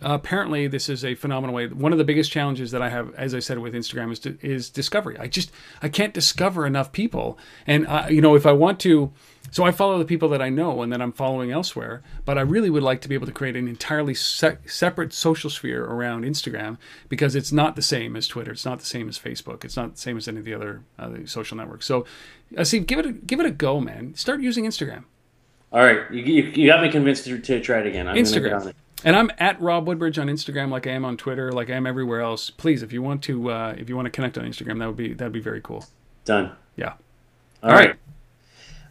apparently 0.00 0.66
this 0.66 0.88
is 0.88 1.04
a 1.04 1.14
phenomenal 1.14 1.54
way. 1.54 1.66
One 1.66 1.92
of 1.92 1.98
the 1.98 2.04
biggest 2.04 2.30
challenges 2.30 2.70
that 2.70 2.82
I 2.82 2.88
have, 2.88 3.14
as 3.14 3.34
I 3.34 3.38
said 3.40 3.58
with 3.58 3.74
Instagram, 3.74 4.12
is 4.12 4.18
to, 4.20 4.38
is 4.40 4.70
discovery. 4.70 5.16
I 5.18 5.26
just 5.26 5.50
I 5.82 5.88
can't 5.88 6.14
discover 6.14 6.66
enough 6.66 6.92
people, 6.92 7.38
and 7.66 7.86
I, 7.86 8.08
you 8.08 8.20
know 8.20 8.34
if 8.34 8.46
I 8.46 8.52
want 8.52 8.80
to. 8.80 9.12
So 9.50 9.64
I 9.64 9.70
follow 9.70 9.98
the 9.98 10.04
people 10.04 10.28
that 10.28 10.42
I 10.42 10.50
know 10.50 10.82
and 10.82 10.92
that 10.92 11.00
I'm 11.00 11.12
following 11.12 11.50
elsewhere, 11.50 12.02
but 12.26 12.36
I 12.36 12.42
really 12.42 12.68
would 12.68 12.82
like 12.82 13.00
to 13.00 13.08
be 13.08 13.14
able 13.14 13.26
to 13.26 13.32
create 13.32 13.56
an 13.56 13.66
entirely 13.66 14.12
se- 14.12 14.58
separate 14.66 15.14
social 15.14 15.48
sphere 15.48 15.86
around 15.86 16.24
Instagram 16.24 16.76
because 17.08 17.34
it's 17.34 17.50
not 17.50 17.74
the 17.74 17.80
same 17.80 18.14
as 18.14 18.28
Twitter, 18.28 18.52
it's 18.52 18.66
not 18.66 18.78
the 18.78 18.84
same 18.84 19.08
as 19.08 19.18
Facebook, 19.18 19.64
it's 19.64 19.74
not 19.74 19.94
the 19.94 20.00
same 20.00 20.18
as 20.18 20.28
any 20.28 20.40
of 20.40 20.44
the 20.44 20.52
other 20.52 20.82
uh, 20.98 21.10
social 21.24 21.56
networks. 21.56 21.86
So, 21.86 22.04
uh, 22.58 22.64
see, 22.64 22.78
give 22.80 22.98
it 22.98 23.06
a, 23.06 23.12
give 23.12 23.40
it 23.40 23.46
a 23.46 23.50
go, 23.50 23.80
man. 23.80 24.14
Start 24.16 24.42
using 24.42 24.66
Instagram. 24.66 25.04
All 25.72 25.80
right, 25.80 26.10
you, 26.10 26.22
you, 26.22 26.42
you 26.42 26.66
got 26.66 26.82
me 26.82 26.90
convinced 26.90 27.24
to, 27.24 27.38
to 27.38 27.60
try 27.60 27.78
it 27.78 27.86
again. 27.86 28.06
I'm 28.06 28.16
Instagram. 28.16 28.74
And 29.04 29.14
I'm 29.14 29.30
at 29.38 29.60
Rob 29.60 29.86
Woodbridge 29.86 30.18
on 30.18 30.26
Instagram, 30.26 30.70
like 30.70 30.86
I 30.86 30.90
am 30.90 31.04
on 31.04 31.16
Twitter, 31.16 31.52
like 31.52 31.70
I 31.70 31.74
am 31.74 31.86
everywhere 31.86 32.20
else. 32.20 32.50
Please, 32.50 32.82
if 32.82 32.92
you 32.92 33.00
want 33.00 33.22
to, 33.24 33.50
uh, 33.50 33.74
if 33.78 33.88
you 33.88 33.94
want 33.94 34.06
to 34.06 34.10
connect 34.10 34.36
on 34.36 34.44
Instagram, 34.44 34.80
that 34.80 34.86
would 34.86 34.96
be 34.96 35.14
that'd 35.14 35.32
be 35.32 35.40
very 35.40 35.60
cool. 35.60 35.84
Done. 36.24 36.52
Yeah. 36.76 36.94
All 37.62 37.70
right. 37.70 37.94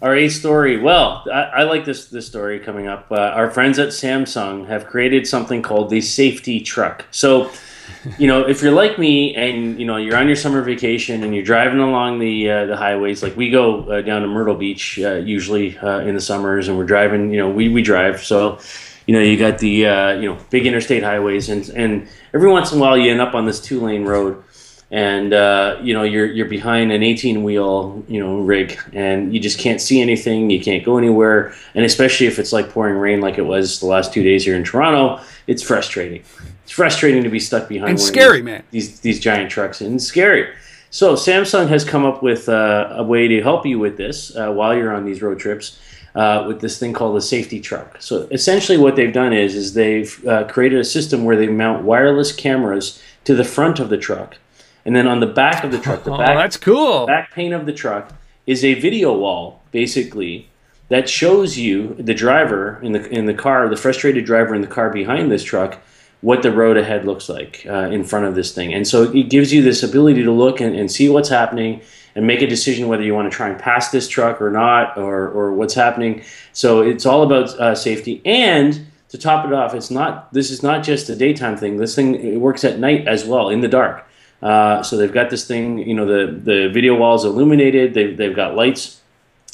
Our 0.01 0.15
eighth 0.15 0.33
story. 0.33 0.79
Well, 0.79 1.25
I, 1.31 1.41
I 1.41 1.63
like 1.63 1.83
this 1.83 2.07
this 2.07 2.25
story 2.25 2.59
coming 2.59 2.87
up. 2.87 3.11
Uh, 3.11 3.15
our 3.15 3.49
friends 3.49 3.79
at 3.79 3.89
Samsung 3.89 4.67
have 4.67 4.85
created 4.87 5.27
something 5.27 5.61
called 5.61 5.89
the 5.89 6.01
safety 6.01 6.61
truck. 6.61 7.05
So, 7.11 7.51
you 8.17 8.27
know, 8.27 8.47
if 8.47 8.61
you're 8.61 8.71
like 8.71 8.97
me 8.97 9.35
and 9.35 9.79
you 9.79 9.85
know 9.85 9.97
you're 9.97 10.15
on 10.15 10.27
your 10.27 10.35
summer 10.35 10.61
vacation 10.61 11.23
and 11.23 11.33
you're 11.33 11.43
driving 11.43 11.79
along 11.79 12.19
the 12.19 12.49
uh, 12.49 12.65
the 12.67 12.77
highways, 12.77 13.23
like 13.23 13.35
we 13.35 13.49
go 13.49 13.83
uh, 13.89 14.01
down 14.01 14.21
to 14.21 14.27
Myrtle 14.27 14.55
Beach 14.55 14.99
uh, 14.99 15.15
usually 15.15 15.77
uh, 15.79 15.99
in 15.99 16.15
the 16.15 16.21
summers, 16.21 16.69
and 16.69 16.77
we're 16.77 16.85
driving. 16.85 17.33
You 17.33 17.39
know, 17.39 17.49
we 17.49 17.67
we 17.67 17.81
drive 17.81 18.23
so. 18.23 18.59
You 19.07 19.13
know, 19.13 19.21
you 19.21 19.37
got 19.37 19.57
the 19.57 19.87
uh, 19.87 20.11
you 20.13 20.29
know 20.29 20.37
big 20.49 20.65
interstate 20.65 21.03
highways, 21.03 21.49
and 21.49 21.67
and 21.69 22.07
every 22.33 22.49
once 22.49 22.71
in 22.71 22.77
a 22.77 22.81
while 22.81 22.97
you 22.97 23.09
end 23.11 23.21
up 23.21 23.33
on 23.33 23.45
this 23.45 23.59
two 23.59 23.79
lane 23.79 24.05
road, 24.05 24.43
and 24.91 25.33
uh, 25.33 25.79
you 25.81 25.93
know 25.93 26.03
you're 26.03 26.25
you're 26.25 26.47
behind 26.47 26.91
an 26.91 27.01
18 27.01 27.43
wheel 27.43 28.03
you 28.07 28.19
know 28.19 28.39
rig 28.39 28.77
and 28.93 29.33
you 29.33 29.39
just 29.39 29.59
can't 29.59 29.81
see 29.81 30.01
anything 30.01 30.49
you 30.49 30.61
can't 30.61 30.85
go 30.85 30.97
anywhere. 30.97 31.53
And 31.73 31.83
especially 31.83 32.27
if 32.27 32.37
it's 32.37 32.53
like 32.53 32.69
pouring 32.69 32.97
rain 32.97 33.21
like 33.21 33.37
it 33.37 33.45
was 33.45 33.79
the 33.79 33.87
last 33.87 34.13
two 34.13 34.23
days 34.23 34.45
here 34.45 34.55
in 34.55 34.63
toronto 34.63 35.21
it's 35.47 35.63
frustrating. 35.63 36.23
It's 36.63 36.73
frustrating 36.73 37.23
to 37.23 37.29
be 37.29 37.39
stuck 37.39 37.69
behind 37.69 37.91
And 37.91 37.99
one 37.99 38.07
of 38.07 38.13
scary, 38.13 38.37
these, 38.39 38.45
man. 38.45 38.63
these 38.71 38.99
these 38.99 39.19
giant 39.19 39.49
trucks 39.49 39.81
and 39.81 40.01
scary. 40.01 40.53
So 40.89 41.15
samsung 41.15 41.67
has 41.69 41.83
come 41.83 42.05
up 42.05 42.21
with 42.21 42.47
uh, 42.49 42.89
a 42.91 43.03
way 43.03 43.27
to 43.27 43.41
help 43.41 43.65
you 43.65 43.79
with 43.79 43.97
this 43.97 44.35
uh, 44.35 44.51
while 44.51 44.75
you're 44.75 44.93
on 44.93 45.05
these 45.05 45.21
road 45.21 45.39
trips 45.39 45.79
uh, 46.17 46.43
with 46.47 46.59
this 46.61 46.79
thing 46.79 46.93
called 46.93 47.15
a 47.15 47.21
safety 47.21 47.59
truck. 47.59 47.95
So 48.01 48.27
essentially, 48.31 48.77
what 48.77 48.95
they've 48.95 49.13
done 49.13 49.33
is 49.33 49.55
is 49.55 49.75
they've 49.75 50.27
uh, 50.27 50.45
created 50.45 50.79
a 50.79 50.83
system 50.83 51.23
where 51.23 51.37
they 51.37 51.47
mount 51.47 51.83
wireless 51.83 52.33
cameras 52.33 52.99
to 53.25 53.35
the 53.35 53.43
front 53.43 53.79
of 53.79 53.89
the 53.89 53.97
truck, 53.97 54.37
and 54.83 54.95
then 54.95 55.07
on 55.07 55.19
the 55.19 55.27
back 55.27 55.63
of 55.63 55.71
the 55.71 55.77
truck, 55.77 56.03
the 56.03 56.11
Oh, 56.13 56.17
back 56.17 56.35
that's 56.35 56.57
cool. 56.57 57.05
back 57.05 57.31
pane 57.31 57.53
of 57.53 57.67
the 57.67 57.73
truck 57.73 58.11
is 58.47 58.65
a 58.65 58.73
video 58.73 59.15
wall, 59.15 59.61
basically, 59.71 60.49
that 60.89 61.07
shows 61.07 61.57
you 61.57 61.93
the 61.99 62.15
driver 62.15 62.79
in 62.81 62.93
the 62.93 63.07
in 63.09 63.27
the 63.27 63.33
car, 63.35 63.69
the 63.69 63.77
frustrated 63.77 64.25
driver 64.25 64.55
in 64.55 64.61
the 64.61 64.67
car 64.67 64.89
behind 64.89 65.29
this 65.31 65.43
truck, 65.43 65.77
what 66.21 66.41
the 66.41 66.51
road 66.51 66.77
ahead 66.77 67.05
looks 67.05 67.29
like 67.29 67.63
uh, 67.69 67.89
in 67.91 68.03
front 68.03 68.25
of 68.25 68.33
this 68.33 68.51
thing. 68.55 68.73
And 68.73 68.87
so 68.87 69.03
it 69.03 69.29
gives 69.29 69.53
you 69.53 69.61
this 69.61 69.83
ability 69.83 70.23
to 70.23 70.31
look 70.31 70.61
and, 70.61 70.75
and 70.75 70.91
see 70.91 71.09
what's 71.09 71.29
happening 71.29 71.81
and 72.17 72.27
make 72.27 72.41
a 72.41 72.47
decision 72.47 72.89
whether 72.89 73.03
you 73.03 73.15
want 73.15 73.31
to 73.31 73.35
try 73.37 73.47
and 73.47 73.57
pass 73.57 73.91
this 73.91 74.09
truck 74.09 74.41
or 74.41 74.51
not, 74.51 74.97
or 74.97 75.29
or 75.29 75.53
what's 75.53 75.75
happening. 75.75 76.23
So 76.51 76.81
it's 76.81 77.05
all 77.05 77.21
about 77.23 77.47
uh, 77.59 77.75
safety 77.75 78.21
and. 78.25 78.87
To 79.11 79.17
top 79.17 79.45
it 79.47 79.53
off, 79.53 79.73
it's 79.73 79.89
not. 79.89 80.33
This 80.33 80.51
is 80.51 80.61
not 80.61 80.83
just 80.83 81.09
a 81.09 81.15
daytime 81.15 81.55
thing. 81.55 81.77
This 81.77 81.95
thing 81.95 82.15
it 82.15 82.41
works 82.41 82.65
at 82.65 82.77
night 82.77 83.07
as 83.07 83.23
well, 83.23 83.47
in 83.47 83.61
the 83.61 83.69
dark. 83.69 84.05
Uh, 84.41 84.83
so 84.83 84.97
they've 84.97 85.13
got 85.13 85.29
this 85.29 85.47
thing, 85.47 85.79
you 85.79 85.93
know, 85.93 86.05
the, 86.05 86.33
the 86.33 86.67
video 86.67 86.93
walls 86.93 87.23
illuminated. 87.23 87.93
They've, 87.93 88.17
they've 88.17 88.35
got 88.35 88.55
lights 88.55 88.99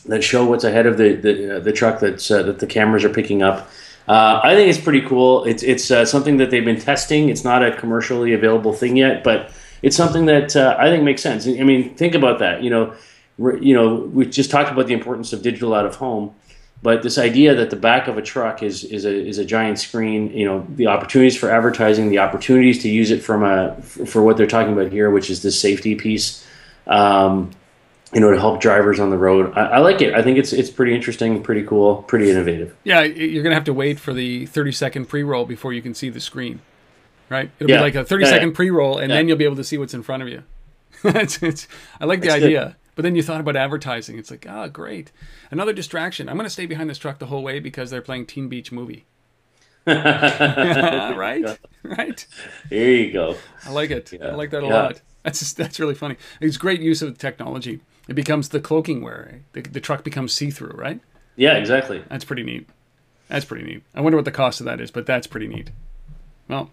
that 0.07 0.23
show 0.23 0.43
what's 0.45 0.63
ahead 0.63 0.87
of 0.87 0.97
the 0.97 1.13
the, 1.13 1.57
uh, 1.57 1.59
the 1.59 1.71
truck 1.71 1.99
that's 1.99 2.31
uh, 2.31 2.41
that 2.43 2.59
the 2.59 2.67
cameras 2.67 3.05
are 3.05 3.13
picking 3.13 3.43
up. 3.43 3.69
Uh, 4.07 4.41
I 4.43 4.55
think 4.55 4.69
it's 4.69 4.83
pretty 4.83 5.01
cool. 5.01 5.43
It's 5.45 5.61
it's 5.61 5.91
uh, 5.91 6.03
something 6.05 6.37
that 6.37 6.49
they've 6.49 6.65
been 6.65 6.81
testing. 6.81 7.29
It's 7.29 7.43
not 7.43 7.63
a 7.63 7.75
commercially 7.77 8.33
available 8.33 8.73
thing 8.73 8.97
yet, 8.97 9.23
but 9.23 9.51
it's 9.83 9.95
something 9.95 10.25
that 10.25 10.55
uh, 10.55 10.75
I 10.79 10.89
think 10.89 11.03
makes 11.03 11.21
sense. 11.21 11.45
I 11.45 11.61
mean, 11.63 11.93
think 11.95 12.15
about 12.15 12.39
that. 12.39 12.63
You 12.63 12.71
know, 12.71 12.95
you 13.37 13.75
know, 13.75 13.95
we 13.95 14.25
just 14.25 14.49
talked 14.49 14.71
about 14.71 14.87
the 14.87 14.93
importance 14.93 15.33
of 15.33 15.43
digital 15.43 15.73
out 15.75 15.85
of 15.85 15.95
home. 15.97 16.33
But 16.81 17.01
this 17.01 17.17
idea 17.17 17.55
that 17.55 17.69
the 17.69 17.77
back 17.77 18.09
of 18.09 18.17
a 18.17 18.21
truck 18.21 18.61
is, 18.61 18.83
is 18.83 19.05
a 19.05 19.13
is 19.13 19.37
a 19.37 19.45
giant 19.45 19.79
screen, 19.79 20.31
you 20.31 20.45
know, 20.45 20.67
the 20.75 20.87
opportunities 20.87 21.37
for 21.37 21.49
advertising, 21.49 22.09
the 22.09 22.19
opportunities 22.19 22.81
to 22.81 22.89
use 22.89 23.09
it 23.09 23.23
from 23.23 23.41
a 23.41 23.81
for 23.81 24.21
what 24.21 24.35
they're 24.35 24.47
talking 24.47 24.73
about 24.73 24.91
here, 24.91 25.09
which 25.09 25.29
is 25.29 25.41
this 25.41 25.57
safety 25.57 25.95
piece, 25.95 26.45
um, 26.87 27.51
you 28.13 28.19
know, 28.19 28.31
to 28.31 28.37
help 28.37 28.59
drivers 28.59 28.99
on 28.99 29.11
the 29.11 29.17
road. 29.17 29.53
I, 29.55 29.61
I 29.61 29.77
like 29.77 30.01
it. 30.01 30.13
I 30.13 30.21
think 30.21 30.37
it's 30.37 30.51
it's 30.51 30.69
pretty 30.69 30.93
interesting, 30.93 31.41
pretty 31.41 31.63
cool, 31.63 32.03
pretty 32.03 32.29
innovative. 32.29 32.75
yeah, 32.83 33.01
you're 33.01 33.43
gonna 33.43 33.55
have 33.55 33.63
to 33.63 33.73
wait 33.73 33.97
for 33.97 34.13
the 34.13 34.45
30 34.47 34.73
second 34.73 35.05
pre 35.05 35.23
roll 35.23 35.45
before 35.45 35.71
you 35.71 35.81
can 35.81 35.93
see 35.93 36.09
the 36.09 36.19
screen, 36.19 36.59
right? 37.33 37.51
It'll 37.59 37.69
Yeah. 37.69 37.77
be 37.77 37.81
like 37.81 37.95
a 37.95 38.05
30 38.05 38.23
Yeah, 38.23 38.29
second 38.29 38.49
yeah. 38.49 38.55
pre 38.55 38.69
roll, 38.69 38.97
and 38.99 39.11
then 39.11 39.27
you'll 39.27 39.37
be 39.37 39.43
able 39.45 39.55
to 39.57 39.63
see 39.63 39.77
what's 39.77 39.93
in 39.93 40.03
front 40.03 40.23
of 40.23 40.29
you. 40.29 40.43
it's, 41.03 41.41
it's, 41.43 41.67
I 41.99 42.05
like 42.05 42.21
the 42.21 42.27
That's 42.27 42.39
good. 42.39 42.45
idea. 42.45 42.77
But 42.95 43.01
then 43.01 43.15
you 43.15 43.23
thought 43.23 43.41
about 43.41 43.55
advertising. 43.55 44.19
It's 44.19 44.29
like, 44.31 44.45
ah, 44.47 44.67
great. 44.67 45.11
Another 45.49 45.73
distraction. 45.73 46.29
I'm 46.29 46.35
going 46.37 46.45
to 46.45 46.49
stay 46.51 46.67
behind 46.67 46.89
this 46.91 46.99
truck 46.99 47.17
the 47.17 47.25
whole 47.25 47.41
way 47.43 47.59
because 47.59 47.89
they're 47.89 48.03
playing 48.03 48.27
Teen 48.27 48.47
Beach 48.49 48.71
Movie. 48.71 49.05
right? 49.87 51.43
Right? 51.83 52.25
There 52.69 52.91
you 52.91 53.11
go. 53.11 53.35
I 53.65 53.71
like 53.71 53.91
it. 53.91 54.13
I 54.23 54.29
like 54.35 54.51
that 54.51 54.63
a 54.63 54.67
lot. 54.67 55.01
That's 55.23 55.39
just, 55.39 55.57
that's 55.57 55.81
really 55.81 55.95
funny. 55.95 56.15
It's 56.39 56.55
great 56.55 56.79
use 56.79 57.01
of 57.01 57.17
technology. 57.17 57.81
It 58.07 58.13
becomes 58.13 58.49
the 58.49 58.61
cloaking 58.61 59.01
wear. 59.01 59.41
The, 59.51 59.61
the 59.63 59.81
truck 59.81 60.05
becomes 60.05 60.31
see 60.31 60.49
through, 60.49 60.77
right? 60.77 61.01
Yeah, 61.35 61.55
exactly. 61.57 62.01
That's 62.09 62.23
pretty 62.23 62.43
neat. 62.43 62.69
That's 63.27 63.43
pretty 63.43 63.65
neat. 63.65 63.83
I 63.93 63.99
wonder 63.99 64.17
what 64.17 64.23
the 64.23 64.31
cost 64.31 64.61
of 64.61 64.65
that 64.65 64.79
is, 64.79 64.91
but 64.91 65.05
that's 65.05 65.27
pretty 65.27 65.47
neat. 65.47 65.71
Well, 66.47 66.71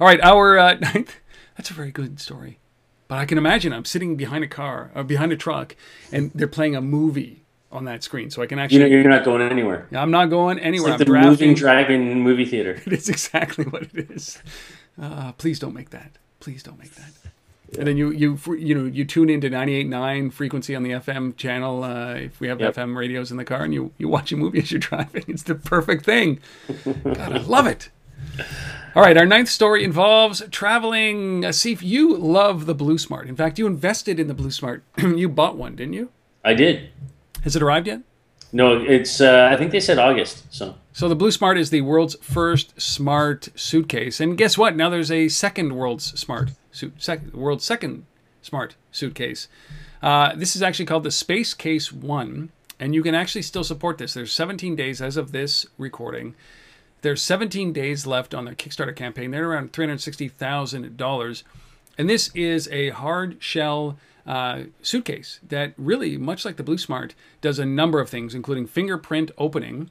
all 0.00 0.06
right. 0.06 0.20
Our 0.22 0.58
uh, 0.58 0.74
that's 1.56 1.70
a 1.70 1.74
very 1.74 1.90
good 1.90 2.20
story. 2.20 2.58
But 3.08 3.18
I 3.18 3.24
can 3.24 3.38
imagine 3.38 3.72
I'm 3.72 3.84
sitting 3.84 4.16
behind 4.16 4.44
a 4.44 4.48
car 4.48 4.90
or 4.94 5.02
behind 5.02 5.32
a 5.32 5.36
truck, 5.36 5.74
and 6.12 6.30
they're 6.34 6.46
playing 6.46 6.76
a 6.76 6.80
movie 6.80 7.42
on 7.72 7.84
that 7.84 8.02
screen, 8.04 8.30
so 8.30 8.40
I 8.42 8.46
can 8.46 8.58
actually. 8.58 8.78
You 8.82 8.88
know, 8.88 8.94
you're 8.96 9.08
not 9.10 9.24
going 9.24 9.42
anywhere. 9.42 9.88
I'm 9.92 10.10
not 10.12 10.26
going 10.30 10.58
anywhere. 10.60 10.92
It's 10.92 11.00
like 11.00 11.08
I'm 11.08 11.22
the 11.24 11.28
moving 11.30 11.54
drafting. 11.54 11.96
dragon 11.98 12.20
movie 12.20 12.44
theater. 12.44 12.80
It's 12.86 13.08
exactly 13.08 13.64
what 13.64 13.82
it 13.82 14.10
is. 14.10 14.40
Uh, 15.00 15.32
please 15.32 15.58
don't 15.58 15.74
make 15.74 15.90
that. 15.90 16.12
Please 16.40 16.62
don't 16.62 16.78
make 16.78 16.94
that. 16.94 17.12
And 17.78 17.86
then 17.86 17.96
you 17.96 18.10
you 18.10 18.38
you 18.58 18.74
know 18.74 18.84
you 18.84 19.04
tune 19.04 19.30
into 19.30 19.48
98.9 19.48 20.32
frequency 20.32 20.74
on 20.74 20.82
the 20.82 20.90
FM 20.90 21.36
channel 21.36 21.84
uh, 21.84 22.14
if 22.14 22.40
we 22.40 22.48
have 22.48 22.60
Yep. 22.60 22.74
FM 22.74 22.96
radios 22.96 23.30
in 23.30 23.36
the 23.36 23.44
car 23.44 23.62
and 23.64 23.72
you 23.72 23.92
you 23.98 24.08
watch 24.08 24.32
a 24.32 24.36
movie 24.36 24.58
as 24.60 24.70
you're 24.72 24.80
driving. 24.90 25.24
It's 25.28 25.44
the 25.44 25.54
perfect 25.54 26.04
thing. 26.04 26.40
God, 27.04 27.18
I 27.32 27.38
love 27.38 27.66
it. 27.68 27.90
All 28.94 29.02
right, 29.02 29.16
our 29.16 29.26
ninth 29.26 29.48
story 29.48 29.84
involves 29.84 30.42
traveling. 30.50 31.44
Uh, 31.44 31.52
see 31.52 31.70
if 31.72 31.82
you 31.82 32.16
love 32.16 32.66
the 32.66 32.74
Blue 32.74 32.98
Smart. 32.98 33.28
In 33.28 33.36
fact, 33.36 33.58
you 33.58 33.66
invested 33.66 34.18
in 34.18 34.26
the 34.26 34.34
Blue 34.34 34.50
Smart. 34.50 34.82
you 34.98 35.28
bought 35.28 35.56
one, 35.56 35.76
didn't 35.76 35.94
you? 35.94 36.10
I 36.44 36.54
did. 36.54 36.90
Has 37.44 37.54
it 37.54 37.62
arrived 37.62 37.86
yet? 37.86 38.00
No, 38.52 38.82
it's. 38.82 39.20
Uh, 39.20 39.48
I 39.52 39.56
think 39.56 39.70
they 39.70 39.80
said 39.80 39.98
August. 39.98 40.52
So. 40.52 40.74
So 40.92 41.08
the 41.08 41.14
Blue 41.14 41.30
Smart 41.30 41.56
is 41.56 41.70
the 41.70 41.82
world's 41.82 42.16
first 42.20 42.80
smart 42.80 43.48
suitcase, 43.54 44.18
and 44.18 44.36
guess 44.36 44.58
what? 44.58 44.74
Now 44.74 44.90
there's 44.90 45.12
a 45.12 45.28
second 45.28 45.76
world's 45.76 46.18
smart 46.18 46.50
suit, 46.72 47.00
sec, 47.00 47.32
world's 47.32 47.64
second 47.64 48.06
smart 48.42 48.74
suitcase. 48.90 49.46
Uh, 50.02 50.34
this 50.34 50.56
is 50.56 50.62
actually 50.62 50.86
called 50.86 51.04
the 51.04 51.10
Space 51.12 51.54
Case 51.54 51.92
One, 51.92 52.50
and 52.80 52.92
you 52.92 53.04
can 53.04 53.14
actually 53.14 53.42
still 53.42 53.62
support 53.62 53.98
this. 53.98 54.14
There's 54.14 54.32
17 54.32 54.74
days 54.74 55.00
as 55.00 55.16
of 55.16 55.30
this 55.30 55.66
recording. 55.78 56.34
There's 57.02 57.22
17 57.22 57.72
days 57.72 58.06
left 58.06 58.34
on 58.34 58.44
their 58.44 58.54
Kickstarter 58.54 58.94
campaign. 58.94 59.30
They're 59.30 59.50
around 59.50 59.72
$360,000. 59.72 61.42
And 61.98 62.10
this 62.10 62.30
is 62.34 62.68
a 62.68 62.90
hard 62.90 63.42
shell 63.42 63.98
uh, 64.26 64.64
suitcase 64.82 65.40
that 65.48 65.74
really, 65.76 66.16
much 66.16 66.44
like 66.44 66.56
the 66.56 66.62
Blue 66.62 66.78
Smart, 66.78 67.14
does 67.40 67.58
a 67.58 67.66
number 67.66 68.00
of 68.00 68.10
things, 68.10 68.34
including 68.34 68.66
fingerprint 68.66 69.30
opening, 69.38 69.90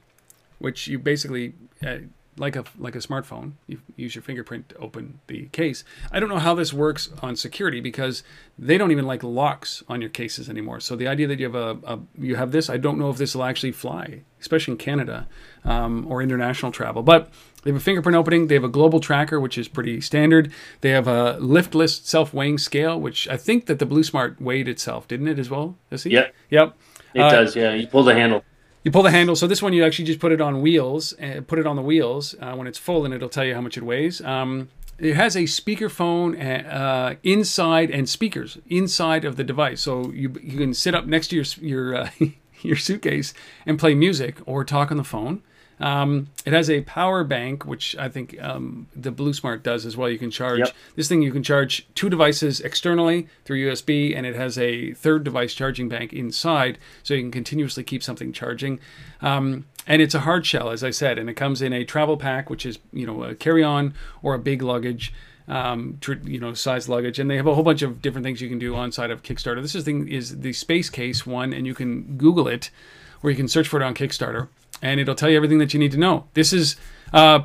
which 0.58 0.86
you 0.88 0.98
basically 0.98 1.54
uh, 1.84 1.98
like 2.40 2.56
a 2.56 2.64
like 2.78 2.96
a 2.96 2.98
smartphone. 2.98 3.52
You 3.66 3.80
use 3.96 4.14
your 4.14 4.22
fingerprint 4.22 4.70
to 4.70 4.76
open 4.78 5.20
the 5.26 5.46
case. 5.52 5.84
I 6.10 6.18
don't 6.18 6.28
know 6.28 6.38
how 6.38 6.54
this 6.54 6.72
works 6.72 7.10
on 7.22 7.36
security 7.36 7.80
because 7.80 8.24
they 8.58 8.78
don't 8.78 8.90
even 8.90 9.06
like 9.06 9.22
locks 9.22 9.84
on 9.88 10.00
your 10.00 10.10
cases 10.10 10.48
anymore. 10.48 10.80
So 10.80 10.96
the 10.96 11.06
idea 11.06 11.26
that 11.28 11.38
you 11.38 11.44
have 11.44 11.54
a, 11.54 11.78
a 11.84 11.98
you 12.18 12.36
have 12.36 12.50
this, 12.50 12.70
I 12.70 12.78
don't 12.78 12.98
know 12.98 13.10
if 13.10 13.18
this 13.18 13.34
will 13.34 13.44
actually 13.44 13.72
fly, 13.72 14.22
especially 14.40 14.72
in 14.72 14.78
Canada 14.78 15.28
um, 15.64 16.06
or 16.10 16.22
international 16.22 16.72
travel. 16.72 17.02
But 17.02 17.30
they 17.62 17.70
have 17.70 17.76
a 17.76 17.84
fingerprint 17.84 18.16
opening. 18.16 18.46
They 18.46 18.54
have 18.54 18.64
a 18.64 18.68
global 18.68 19.00
tracker, 19.00 19.38
which 19.38 19.58
is 19.58 19.68
pretty 19.68 20.00
standard. 20.00 20.50
They 20.80 20.90
have 20.90 21.06
a 21.06 21.36
liftless 21.40 22.02
self-weighing 22.04 22.58
scale, 22.58 22.98
which 22.98 23.28
I 23.28 23.36
think 23.36 23.66
that 23.66 23.78
the 23.78 23.86
Blue 23.86 24.02
Smart 24.02 24.40
weighed 24.40 24.66
itself, 24.66 25.06
didn't 25.06 25.28
it 25.28 25.38
as 25.38 25.50
well? 25.50 25.76
Yep. 25.90 26.34
Yep. 26.48 26.76
It 27.12 27.20
uh, 27.20 27.30
does. 27.30 27.54
Yeah. 27.54 27.74
You 27.74 27.86
pull 27.86 28.02
the 28.02 28.14
handle. 28.14 28.44
You 28.82 28.90
pull 28.90 29.02
the 29.02 29.10
handle. 29.10 29.36
So 29.36 29.46
this 29.46 29.60
one, 29.60 29.72
you 29.72 29.84
actually 29.84 30.06
just 30.06 30.20
put 30.20 30.32
it 30.32 30.40
on 30.40 30.62
wheels, 30.62 31.12
and 31.14 31.46
put 31.46 31.58
it 31.58 31.66
on 31.66 31.76
the 31.76 31.82
wheels 31.82 32.34
uh, 32.40 32.54
when 32.54 32.66
it's 32.66 32.78
full, 32.78 33.04
and 33.04 33.12
it'll 33.12 33.28
tell 33.28 33.44
you 33.44 33.54
how 33.54 33.60
much 33.60 33.76
it 33.76 33.82
weighs. 33.82 34.22
Um, 34.22 34.70
it 34.98 35.16
has 35.16 35.36
a 35.36 35.40
speakerphone 35.40 36.72
uh, 36.72 37.16
inside 37.22 37.90
and 37.90 38.08
speakers 38.08 38.58
inside 38.68 39.24
of 39.24 39.36
the 39.36 39.44
device, 39.44 39.80
so 39.82 40.10
you 40.12 40.34
you 40.42 40.58
can 40.58 40.74
sit 40.74 40.94
up 40.94 41.06
next 41.06 41.28
to 41.28 41.36
your 41.36 41.44
your 41.60 41.94
uh, 41.94 42.10
your 42.62 42.76
suitcase 42.76 43.34
and 43.66 43.78
play 43.78 43.94
music 43.94 44.36
or 44.46 44.64
talk 44.64 44.90
on 44.90 44.96
the 44.96 45.04
phone. 45.04 45.42
Um, 45.80 46.28
it 46.44 46.52
has 46.52 46.68
a 46.68 46.82
power 46.82 47.24
bank, 47.24 47.64
which 47.64 47.96
I 47.96 48.08
think 48.08 48.40
um, 48.42 48.86
the 48.94 49.10
Blue 49.10 49.32
Smart 49.32 49.62
does 49.62 49.86
as 49.86 49.96
well. 49.96 50.10
You 50.10 50.18
can 50.18 50.30
charge 50.30 50.58
yep. 50.58 50.72
this 50.94 51.08
thing. 51.08 51.22
You 51.22 51.32
can 51.32 51.42
charge 51.42 51.86
two 51.94 52.10
devices 52.10 52.60
externally 52.60 53.28
through 53.44 53.66
USB, 53.66 54.14
and 54.14 54.26
it 54.26 54.36
has 54.36 54.58
a 54.58 54.92
third 54.92 55.24
device 55.24 55.54
charging 55.54 55.88
bank 55.88 56.12
inside, 56.12 56.78
so 57.02 57.14
you 57.14 57.22
can 57.22 57.30
continuously 57.30 57.82
keep 57.82 58.02
something 58.02 58.32
charging. 58.32 58.78
Um, 59.22 59.64
and 59.86 60.02
it's 60.02 60.14
a 60.14 60.20
hard 60.20 60.44
shell, 60.44 60.70
as 60.70 60.84
I 60.84 60.90
said, 60.90 61.18
and 61.18 61.30
it 61.30 61.34
comes 61.34 61.62
in 61.62 61.72
a 61.72 61.84
travel 61.84 62.18
pack, 62.18 62.50
which 62.50 62.66
is 62.66 62.78
you 62.92 63.06
know 63.06 63.24
a 63.24 63.34
carry-on 63.34 63.94
or 64.22 64.34
a 64.34 64.38
big 64.38 64.62
luggage. 64.62 65.12
Um, 65.48 65.98
you 66.24 66.38
know, 66.38 66.54
size 66.54 66.88
luggage, 66.88 67.18
and 67.18 67.28
they 67.28 67.34
have 67.34 67.48
a 67.48 67.54
whole 67.56 67.64
bunch 67.64 67.82
of 67.82 68.00
different 68.00 68.24
things 68.24 68.40
you 68.40 68.48
can 68.48 68.60
do 68.60 68.76
on 68.76 68.92
side 68.92 69.10
of 69.10 69.24
Kickstarter. 69.24 69.60
This 69.60 69.74
is 69.74 69.84
thing 69.84 70.06
is 70.06 70.42
the 70.42 70.52
space 70.52 70.88
case 70.88 71.26
one, 71.26 71.52
and 71.52 71.66
you 71.66 71.74
can 71.74 72.16
Google 72.16 72.46
it, 72.46 72.70
or 73.20 73.30
you 73.30 73.36
can 73.36 73.48
search 73.48 73.66
for 73.66 73.80
it 73.80 73.82
on 73.82 73.92
Kickstarter 73.92 74.46
and 74.82 75.00
it'll 75.00 75.14
tell 75.14 75.30
you 75.30 75.36
everything 75.36 75.58
that 75.58 75.74
you 75.74 75.80
need 75.80 75.92
to 75.92 75.98
know. 75.98 76.26
This 76.34 76.52
is 76.52 76.76
uh, 77.12 77.40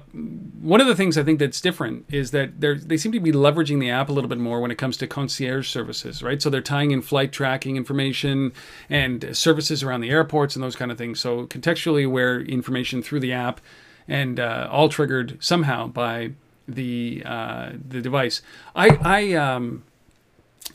one 0.61 0.79
of 0.79 0.88
the 0.88 0.95
things 0.95 1.17
I 1.17 1.23
think 1.23 1.39
that's 1.39 1.59
different 1.59 2.05
is 2.09 2.31
that 2.31 2.61
they 2.61 2.97
seem 2.97 3.11
to 3.13 3.19
be 3.19 3.31
leveraging 3.31 3.79
the 3.79 3.89
app 3.89 4.09
a 4.09 4.11
little 4.11 4.29
bit 4.29 4.38
more 4.38 4.61
when 4.61 4.71
it 4.71 4.77
comes 4.77 4.97
to 4.97 5.07
concierge 5.07 5.67
services, 5.67 6.21
right? 6.21 6.41
So 6.41 6.49
they're 6.49 6.61
tying 6.61 6.91
in 6.91 7.01
flight 7.01 7.31
tracking 7.31 7.75
information 7.75 8.53
and 8.89 9.36
services 9.36 9.83
around 9.83 10.01
the 10.01 10.09
airports 10.09 10.55
and 10.55 10.63
those 10.63 10.75
kind 10.75 10.91
of 10.91 10.97
things. 10.97 11.19
So 11.19 11.47
contextually 11.47 12.05
aware 12.05 12.39
information 12.39 13.01
through 13.01 13.21
the 13.21 13.33
app 13.33 13.59
and 14.07 14.39
uh, 14.39 14.67
all 14.71 14.89
triggered 14.89 15.38
somehow 15.43 15.88
by 15.88 16.31
the 16.67 17.23
uh, 17.25 17.71
the 17.88 18.01
device. 18.01 18.41
I 18.75 18.89
I 19.01 19.33
um, 19.33 19.83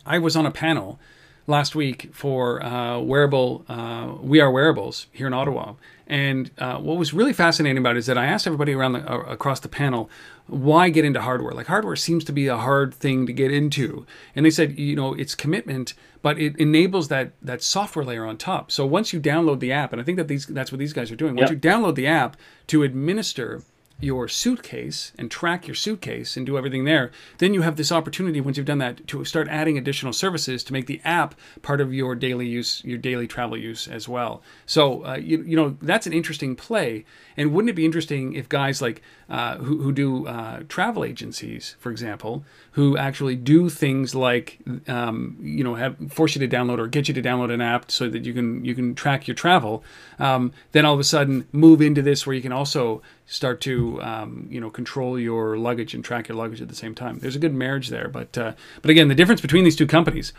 I 0.07 0.19
was 0.19 0.37
on 0.37 0.47
a 0.47 0.51
panel 0.51 0.99
last 1.47 1.75
week 1.75 2.11
for 2.13 2.63
uh, 2.65 2.99
wearable 2.99 3.65
uh, 3.69 4.15
we 4.21 4.41
are 4.41 4.51
wearables 4.51 5.07
here 5.13 5.27
in 5.27 5.35
Ottawa 5.35 5.75
and 6.11 6.51
uh, 6.59 6.77
what 6.79 6.99
was 6.99 7.15
really 7.15 7.33
fascinating 7.33 7.79
about 7.79 7.95
it 7.95 8.01
is 8.01 8.07
that 8.07 8.19
I 8.19 8.27
asked 8.27 8.45
everybody 8.45 8.73
around 8.73 8.95
the, 8.95 9.11
uh, 9.11 9.21
across 9.21 9.61
the 9.61 9.69
panel, 9.69 10.11
why 10.49 10.89
get 10.91 11.05
into 11.05 11.23
hardware? 11.23 11.53
Like 11.53 11.69
hardware 11.69 11.95
seems 11.95 12.25
to 12.25 12.33
be 12.33 12.49
a 12.49 12.57
hard 12.57 12.93
thing 12.93 13.27
to 13.27 13.33
get 13.33 13.53
into, 13.53 14.05
and 14.35 14.45
they 14.45 14.51
said, 14.51 14.77
you 14.77 14.97
know, 14.97 15.15
it's 15.15 15.37
commitment, 15.37 15.95
but 16.21 16.37
it 16.37 16.57
enables 16.57 17.07
that 17.09 17.31
that 17.41 17.63
software 17.63 18.05
layer 18.05 18.27
on 18.27 18.37
top. 18.37 18.73
So 18.73 18.85
once 18.85 19.13
you 19.13 19.21
download 19.21 19.61
the 19.61 19.71
app, 19.71 19.93
and 19.93 20.03
I 20.03 20.05
think 20.05 20.19
that 20.19 20.27
these 20.27 20.47
that's 20.47 20.73
what 20.73 20.81
these 20.81 20.93
guys 20.93 21.13
are 21.13 21.17
doing. 21.17 21.37
Once 21.37 21.51
yep. 21.51 21.63
you 21.63 21.71
download 21.71 21.95
the 21.95 22.09
app 22.09 22.37
to 22.67 22.83
administer 22.83 23.63
your 24.01 24.29
suitcase 24.29 25.13
and 25.19 25.31
track 25.31 25.67
your 25.67 25.75
suitcase 25.75 26.37
and 26.37 26.47
do 26.47 26.57
everything 26.57 26.85
there, 26.85 27.11
then 27.39 27.55
you 27.55 27.63
have 27.63 27.77
this 27.77 27.93
opportunity 27.93 28.41
once 28.41 28.57
you've 28.57 28.67
done 28.67 28.79
that 28.79 29.07
to 29.07 29.25
start 29.25 29.49
adding 29.49 29.77
additional 29.77 30.13
services 30.13 30.65
to 30.65 30.73
make 30.73 30.87
the 30.87 31.01
app 31.05 31.35
part 31.63 31.81
of 31.81 31.93
your 31.93 32.15
daily 32.15 32.47
use, 32.47 32.83
your 32.85 32.99
daily 32.99 33.27
travel 33.27 33.57
use 33.57 33.87
as 33.89 34.09
well. 34.09 34.43
So 34.67 35.05
uh, 35.05 35.17
you, 35.17 35.43
you 35.43 35.57
know 35.57 35.77
that's 35.83 36.07
an 36.07 36.13
interesting 36.13 36.57
play. 36.57 37.05
And 37.37 37.53
wouldn't 37.53 37.71
it 37.71 37.75
be 37.75 37.85
interesting 37.85 38.35
if 38.35 38.49
guys 38.49 38.83
like 38.83 39.03
uh, 39.31 39.59
who, 39.59 39.81
who 39.81 39.93
do 39.93 40.27
uh, 40.27 40.61
travel 40.69 41.05
agencies, 41.05 41.77
for 41.79 41.93
example, 41.93 42.45
who 42.73 42.97
actually 42.97 43.37
do 43.37 43.69
things 43.69 44.13
like 44.13 44.59
um, 44.89 45.39
you 45.41 45.63
know 45.63 45.77
have 45.77 45.97
force 46.13 46.35
you 46.35 46.47
to 46.47 46.57
download 46.57 46.79
or 46.79 46.89
get 46.89 47.07
you 47.07 47.15
to 47.15 47.23
download 47.23 47.53
an 47.53 47.61
app 47.61 47.93
so 47.93 48.09
that 48.09 48.25
you 48.25 48.35
can 48.35 48.65
you 48.65 48.75
can 48.75 48.93
track 48.95 49.29
your 49.29 49.37
travel, 49.37 49.85
um, 50.19 50.53
then 50.73 50.85
all 50.85 50.95
of 50.95 51.01
a 51.01 51.05
sudden 51.05 51.47
move 51.53 51.81
into 51.81 52.03
this 52.03 52.27
where 52.27 52.35
you 52.35 52.43
can 52.43 52.53
also 52.53 53.03
start 53.27 53.61
to 53.61 54.03
um, 54.03 54.49
you 54.51 54.61
know 54.61 54.69
control 54.69 55.17
your 55.17 55.57
luggage 55.57 55.95
and 55.95 56.05
track 56.05 56.27
your 56.29 56.37
luggage 56.37 56.61
at 56.61 56.69
the 56.69 56.75
same 56.75 56.95
time. 56.95 57.21
There's 57.21 57.37
a 57.37 57.41
good 57.41 57.55
marriage 57.55 57.89
there, 57.89 58.09
but 58.09 58.37
uh, 58.37 58.55
but 58.83 58.91
again, 58.91 59.07
the 59.07 59.15
difference 59.15 59.41
between 59.41 59.63
these 59.63 59.77
two 59.77 59.87
companies. 59.87 60.33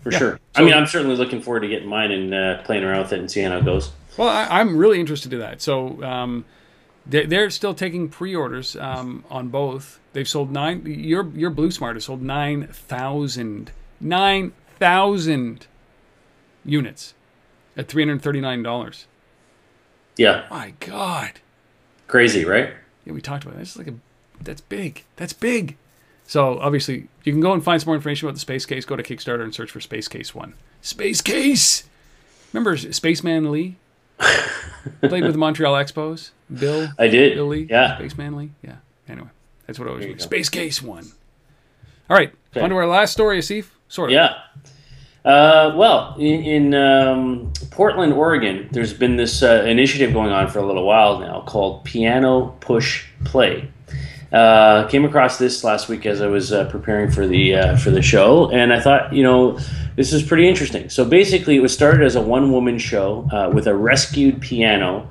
for 0.00 0.10
yeah. 0.10 0.18
sure. 0.18 0.40
So, 0.56 0.62
I 0.62 0.64
mean, 0.64 0.74
I'm 0.74 0.86
certainly 0.86 1.16
looking 1.16 1.40
forward 1.40 1.60
to 1.60 1.68
getting 1.68 1.88
mine 1.88 2.10
and 2.10 2.34
uh, 2.34 2.62
playing 2.62 2.82
around 2.82 3.02
with 3.02 3.12
it 3.12 3.20
and 3.20 3.30
seeing 3.30 3.50
how 3.50 3.58
it 3.58 3.64
goes. 3.64 3.92
Well, 4.16 4.28
I, 4.28 4.60
am 4.60 4.76
really 4.76 5.00
interested 5.00 5.32
in 5.32 5.38
that. 5.40 5.62
So 5.62 6.02
um, 6.02 6.44
they're, 7.06 7.26
they're, 7.26 7.50
still 7.50 7.74
taking 7.74 8.08
pre-orders 8.08 8.76
um, 8.76 9.24
on 9.30 9.48
both. 9.48 10.00
They've 10.12 10.28
sold 10.28 10.50
nine. 10.50 10.84
Your 10.86 11.28
your 11.30 11.50
Blue 11.50 11.70
Smart 11.70 11.96
has 11.96 12.04
sold 12.04 12.22
nine 12.22 12.66
thousand 12.66 13.72
nine 14.00 14.52
thousand 14.78 15.66
units 16.64 17.14
at 17.76 17.88
three 17.88 18.02
hundred 18.02 18.22
thirty 18.22 18.40
nine 18.40 18.62
dollars. 18.62 19.06
Yeah. 20.16 20.44
My 20.50 20.74
God. 20.80 21.40
Crazy, 22.06 22.44
right? 22.44 22.74
Yeah, 23.06 23.14
we 23.14 23.22
talked 23.22 23.44
about 23.44 23.58
It's 23.58 23.76
like 23.76 23.88
a 23.88 23.94
that's 24.40 24.60
big. 24.60 25.04
That's 25.16 25.32
big. 25.32 25.76
So 26.26 26.58
obviously, 26.58 27.08
you 27.24 27.32
can 27.32 27.40
go 27.40 27.52
and 27.52 27.62
find 27.62 27.80
some 27.80 27.88
more 27.88 27.96
information 27.96 28.26
about 28.26 28.34
the 28.34 28.40
Space 28.40 28.66
Case. 28.66 28.84
Go 28.84 28.96
to 28.96 29.02
Kickstarter 29.02 29.42
and 29.42 29.54
search 29.54 29.70
for 29.70 29.80
Space 29.80 30.08
Case 30.08 30.34
One. 30.34 30.54
Space 30.80 31.20
Case. 31.20 31.84
Remember 32.52 32.76
Spaceman 32.76 33.50
Lee? 33.50 33.76
Played 35.00 35.24
with 35.24 35.32
the 35.32 35.38
Montreal 35.38 35.74
Expos. 35.74 36.30
Bill. 36.52 36.88
I 36.98 37.08
did. 37.08 37.34
Bill 37.34 37.46
Lee. 37.46 37.66
Yeah. 37.68 37.96
Spaceman 37.96 38.36
Lee. 38.36 38.50
Yeah. 38.62 38.76
Anyway, 39.08 39.28
that's 39.66 39.78
what 39.78 39.88
I 39.88 39.92
was. 39.92 40.04
Doing. 40.04 40.18
Space 40.18 40.48
Case 40.48 40.82
One. 40.82 41.06
All 42.10 42.16
right. 42.16 42.32
Okay. 42.52 42.60
On 42.60 42.70
to 42.70 42.76
our 42.76 42.86
last 42.86 43.12
story, 43.12 43.38
Asif. 43.38 43.66
Sort 43.88 44.10
of. 44.10 44.14
Yeah. 44.14 44.34
Uh, 45.24 45.72
well, 45.76 46.16
in, 46.18 46.42
in 46.42 46.74
um, 46.74 47.52
Portland, 47.70 48.12
Oregon, 48.12 48.68
there's 48.72 48.92
been 48.92 49.16
this 49.16 49.42
uh, 49.42 49.64
initiative 49.66 50.12
going 50.12 50.30
on 50.30 50.48
for 50.48 50.58
a 50.58 50.66
little 50.66 50.84
while 50.84 51.20
now 51.20 51.42
called 51.42 51.84
Piano 51.84 52.56
Push 52.60 53.06
Play. 53.24 53.68
Uh, 54.32 54.88
came 54.88 55.04
across 55.04 55.36
this 55.36 55.62
last 55.62 55.90
week 55.90 56.06
as 56.06 56.22
I 56.22 56.26
was 56.26 56.52
uh, 56.52 56.64
preparing 56.70 57.10
for 57.10 57.26
the 57.26 57.54
uh, 57.54 57.76
for 57.76 57.90
the 57.90 58.00
show, 58.00 58.50
and 58.50 58.72
I 58.72 58.80
thought, 58.80 59.12
you 59.12 59.22
know, 59.22 59.58
this 59.96 60.12
is 60.14 60.22
pretty 60.22 60.48
interesting. 60.48 60.88
So 60.88 61.04
basically, 61.04 61.56
it 61.56 61.60
was 61.60 61.74
started 61.74 62.02
as 62.02 62.16
a 62.16 62.22
one 62.22 62.50
woman 62.50 62.78
show 62.78 63.28
uh, 63.30 63.50
with 63.52 63.66
a 63.66 63.74
rescued 63.74 64.40
piano. 64.40 65.08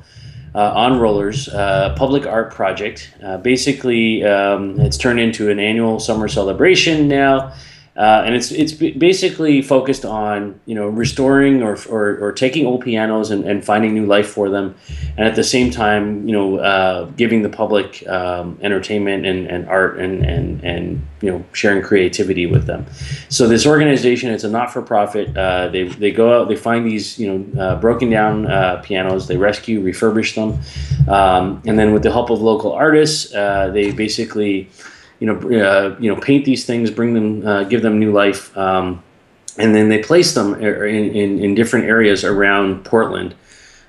Uh, 0.54 0.70
on 0.76 1.00
rollers, 1.00 1.48
uh, 1.48 1.96
public 1.96 2.26
art 2.26 2.54
project. 2.54 3.14
basically, 3.42 4.22
um, 4.26 4.78
it's 4.82 4.98
turned 4.98 5.18
into 5.18 5.50
an 5.50 5.60
annual 5.60 5.98
summer 5.98 6.28
celebration 6.28 7.08
now, 7.08 7.54
Uh, 7.96 8.24
and 8.26 8.34
it's 8.36 8.52
it's 8.52 8.72
basically 8.72 9.62
focused 9.62 10.06
on 10.06 10.58
you 10.66 10.74
know 10.74 10.88
restoring 10.88 11.62
or, 11.62 11.78
or, 11.90 12.18
or, 12.20 12.32
taking 12.32 12.66
old 12.66 12.82
pianos 12.82 13.32
and, 13.32 13.44
and 13.44 13.66
finding 13.66 13.94
new 13.94 14.06
life 14.06 14.30
for 14.30 14.50
them, 14.50 14.74
and 15.18 15.28
at 15.28 15.36
the 15.36 15.44
same 15.44 15.70
time 15.70 16.26
you 16.26 16.32
know 16.34 16.58
uh, 16.58 17.04
giving 17.18 17.42
the 17.42 17.50
public 17.50 18.08
um, 18.08 18.58
entertainment 18.62 19.26
and, 19.26 19.46
and 19.48 19.68
art 19.68 20.00
and, 20.00 20.24
and 20.26 20.64
and 20.64 21.06
you 21.22 21.30
know 21.30 21.44
sharing 21.52 21.84
creativity 21.84 22.46
with 22.46 22.66
them. 22.66 22.86
So 23.28 23.50
this 23.50 23.66
organization 23.66 24.32
it's 24.32 24.46
a 24.46 24.50
not 24.50 24.72
for 24.72 24.82
profit. 24.82 25.36
Uh, 25.36 25.68
they 25.68 25.84
they 25.84 26.12
go 26.12 26.40
out 26.40 26.48
they 26.48 26.56
find 26.56 26.88
these 26.88 27.20
you 27.20 27.28
know 27.28 27.62
uh, 27.62 27.76
broken 27.82 28.10
down 28.10 28.48
uh, 28.48 28.82
pianos 28.86 29.28
they 29.28 29.36
rescue 29.36 29.84
refurbish 29.84 30.34
them, 30.34 30.58
um, 31.14 31.62
and 31.66 31.78
then 31.78 31.92
with 31.92 32.04
the 32.04 32.12
help 32.12 32.30
of 32.30 32.42
local 32.42 32.72
artists 32.72 33.34
uh, 33.36 33.70
they 33.74 33.92
basically 33.92 34.70
you 35.22 35.28
know, 35.28 35.36
uh, 35.38 35.96
you 36.00 36.14
know, 36.14 36.20
paint 36.20 36.46
these 36.46 36.66
things, 36.66 36.90
bring 36.90 37.14
them, 37.14 37.46
uh, 37.46 37.64
give 37.66 37.84
them 37.84 38.00
new 38.00 38.12
life, 38.12 38.58
um, 38.58 39.04
and 39.58 39.76
then 39.76 39.88
they 39.88 40.02
place 40.02 40.34
them 40.34 40.56
in, 40.56 41.16
in, 41.16 41.40
in 41.40 41.56
different 41.56 41.86
areas 41.86 42.24
around 42.24 42.84
Portland. 42.84 43.36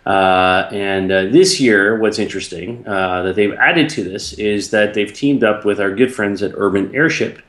Uh, 0.04 0.68
and 0.72 1.10
uh, 1.10 1.22
this 1.22 1.58
year, 1.58 1.98
what's 1.98 2.18
interesting 2.18 2.86
uh, 2.86 3.22
that 3.22 3.34
they've 3.34 3.54
added 3.54 3.88
to 3.88 4.04
this 4.04 4.34
is 4.34 4.72
that 4.72 4.92
they've 4.92 5.12
teamed 5.12 5.42
up 5.42 5.64
with 5.64 5.80
our 5.80 5.94
good 5.94 6.12
friends 6.12 6.42
at 6.42 6.52
Urban 6.54 6.94
Airship 6.94 7.40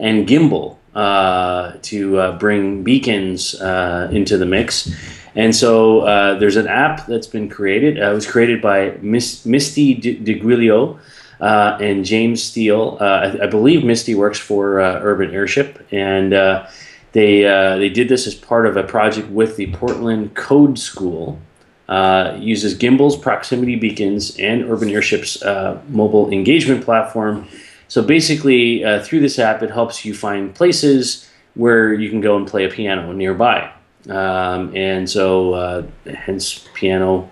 and 0.00 0.26
Gimbal 0.26 0.78
uh, 0.96 1.74
to 1.82 2.32
bring 2.38 2.82
beacons 2.82 3.54
into 3.54 4.36
the 4.36 4.46
mix. 4.46 4.90
And 5.36 5.54
so 5.54 6.36
there's 6.40 6.56
an 6.56 6.66
app 6.66 7.06
that's 7.06 7.28
been 7.28 7.48
created. 7.48 7.98
it 7.98 8.12
was 8.12 8.26
created 8.26 8.60
by 8.60 8.96
Miss, 9.00 9.46
Misty 9.46 9.94
DeGuilio 9.94 10.98
uh, 11.42 11.76
and 11.80 12.04
James 12.04 12.40
Steele. 12.40 12.96
Uh, 13.00 13.04
I, 13.04 13.44
I, 13.44 13.46
believe 13.48 13.84
Misty 13.84 14.14
works 14.14 14.38
for 14.38 14.80
uh, 14.80 15.00
Urban 15.02 15.32
Airship, 15.32 15.84
and 15.90 16.32
uh, 16.32 16.68
they 17.10 17.44
uh, 17.44 17.78
they 17.78 17.88
did 17.88 18.08
this 18.08 18.28
as 18.28 18.34
part 18.34 18.64
of 18.64 18.76
a 18.76 18.84
project 18.84 19.28
with 19.28 19.56
the 19.56 19.72
Portland 19.72 20.34
Code 20.34 20.78
School. 20.78 21.40
uses 22.38 22.74
Gimbal's 22.74 23.16
proximity 23.16 23.74
beacons 23.74 24.38
and 24.38 24.70
Urban 24.70 24.88
Airship's 24.88 25.42
mobile 25.88 26.30
engagement 26.30 26.84
platform. 26.84 27.48
So 27.88 28.02
basically, 28.02 28.84
through 29.02 29.20
this 29.20 29.38
app, 29.40 29.62
it 29.64 29.70
helps 29.70 30.04
you 30.04 30.14
find 30.14 30.54
places 30.54 31.28
where 31.54 31.92
you 31.92 32.08
can 32.08 32.20
go 32.20 32.36
and 32.36 32.46
play 32.46 32.64
a 32.64 32.70
piano 32.70 33.12
nearby. 33.12 33.70
Um, 34.08 34.74
and 34.74 35.10
so, 35.10 35.90
hence 36.06 36.68
piano 36.72 37.28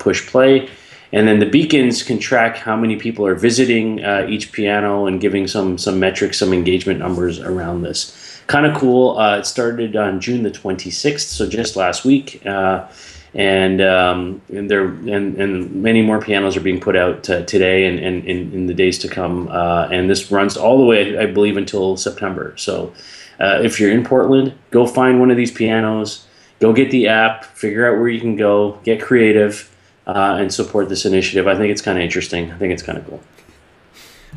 push 0.00 0.26
play. 0.26 0.70
And 1.12 1.28
then 1.28 1.38
the 1.38 1.46
beacons 1.46 2.02
can 2.02 2.18
track 2.18 2.56
how 2.56 2.76
many 2.76 2.96
people 2.96 3.26
are 3.26 3.34
visiting 3.34 4.04
uh, 4.04 4.26
each 4.28 4.52
piano 4.52 5.06
and 5.06 5.20
giving 5.20 5.46
some 5.46 5.78
some 5.78 6.00
metrics, 6.00 6.38
some 6.38 6.52
engagement 6.52 6.98
numbers 6.98 7.40
around 7.40 7.82
this. 7.82 8.42
Kind 8.46 8.66
of 8.66 8.76
cool. 8.76 9.18
Uh, 9.18 9.38
it 9.38 9.46
started 9.46 9.96
on 9.96 10.20
June 10.20 10.42
the 10.42 10.50
26th, 10.50 11.20
so 11.20 11.48
just 11.48 11.76
last 11.76 12.04
week. 12.04 12.44
Uh, 12.46 12.86
and 13.34 13.82
um, 13.82 14.40
and 14.48 14.70
there 14.70 14.86
and, 14.86 15.36
and 15.36 15.82
many 15.82 16.00
more 16.00 16.20
pianos 16.20 16.56
are 16.56 16.60
being 16.60 16.80
put 16.80 16.96
out 16.96 17.28
uh, 17.28 17.44
today 17.44 17.86
and, 17.86 17.98
and, 17.98 18.24
in 18.24 18.66
the 18.66 18.74
days 18.74 18.98
to 19.00 19.08
come. 19.08 19.48
Uh, 19.48 19.88
and 19.92 20.08
this 20.08 20.30
runs 20.32 20.56
all 20.56 20.78
the 20.78 20.84
way, 20.84 21.18
I 21.18 21.26
believe, 21.26 21.56
until 21.56 21.96
September. 21.98 22.54
So 22.56 22.94
uh, 23.38 23.60
if 23.62 23.78
you're 23.78 23.90
in 23.90 24.04
Portland, 24.04 24.54
go 24.70 24.86
find 24.86 25.20
one 25.20 25.30
of 25.30 25.36
these 25.36 25.50
pianos. 25.50 26.26
Go 26.60 26.72
get 26.72 26.90
the 26.90 27.08
app. 27.08 27.44
Figure 27.44 27.86
out 27.86 27.98
where 27.98 28.08
you 28.08 28.20
can 28.20 28.36
go. 28.36 28.80
Get 28.84 29.02
creative 29.02 29.70
uh, 30.06 30.36
and 30.38 30.52
support 30.52 30.88
this 30.88 31.04
initiative. 31.04 31.46
I 31.46 31.56
think 31.56 31.70
it's 31.70 31.82
kind 31.82 31.98
of 31.98 32.04
interesting. 32.04 32.52
I 32.52 32.58
think 32.58 32.72
it's 32.72 32.82
kind 32.82 32.98
of 32.98 33.06
cool. 33.06 33.20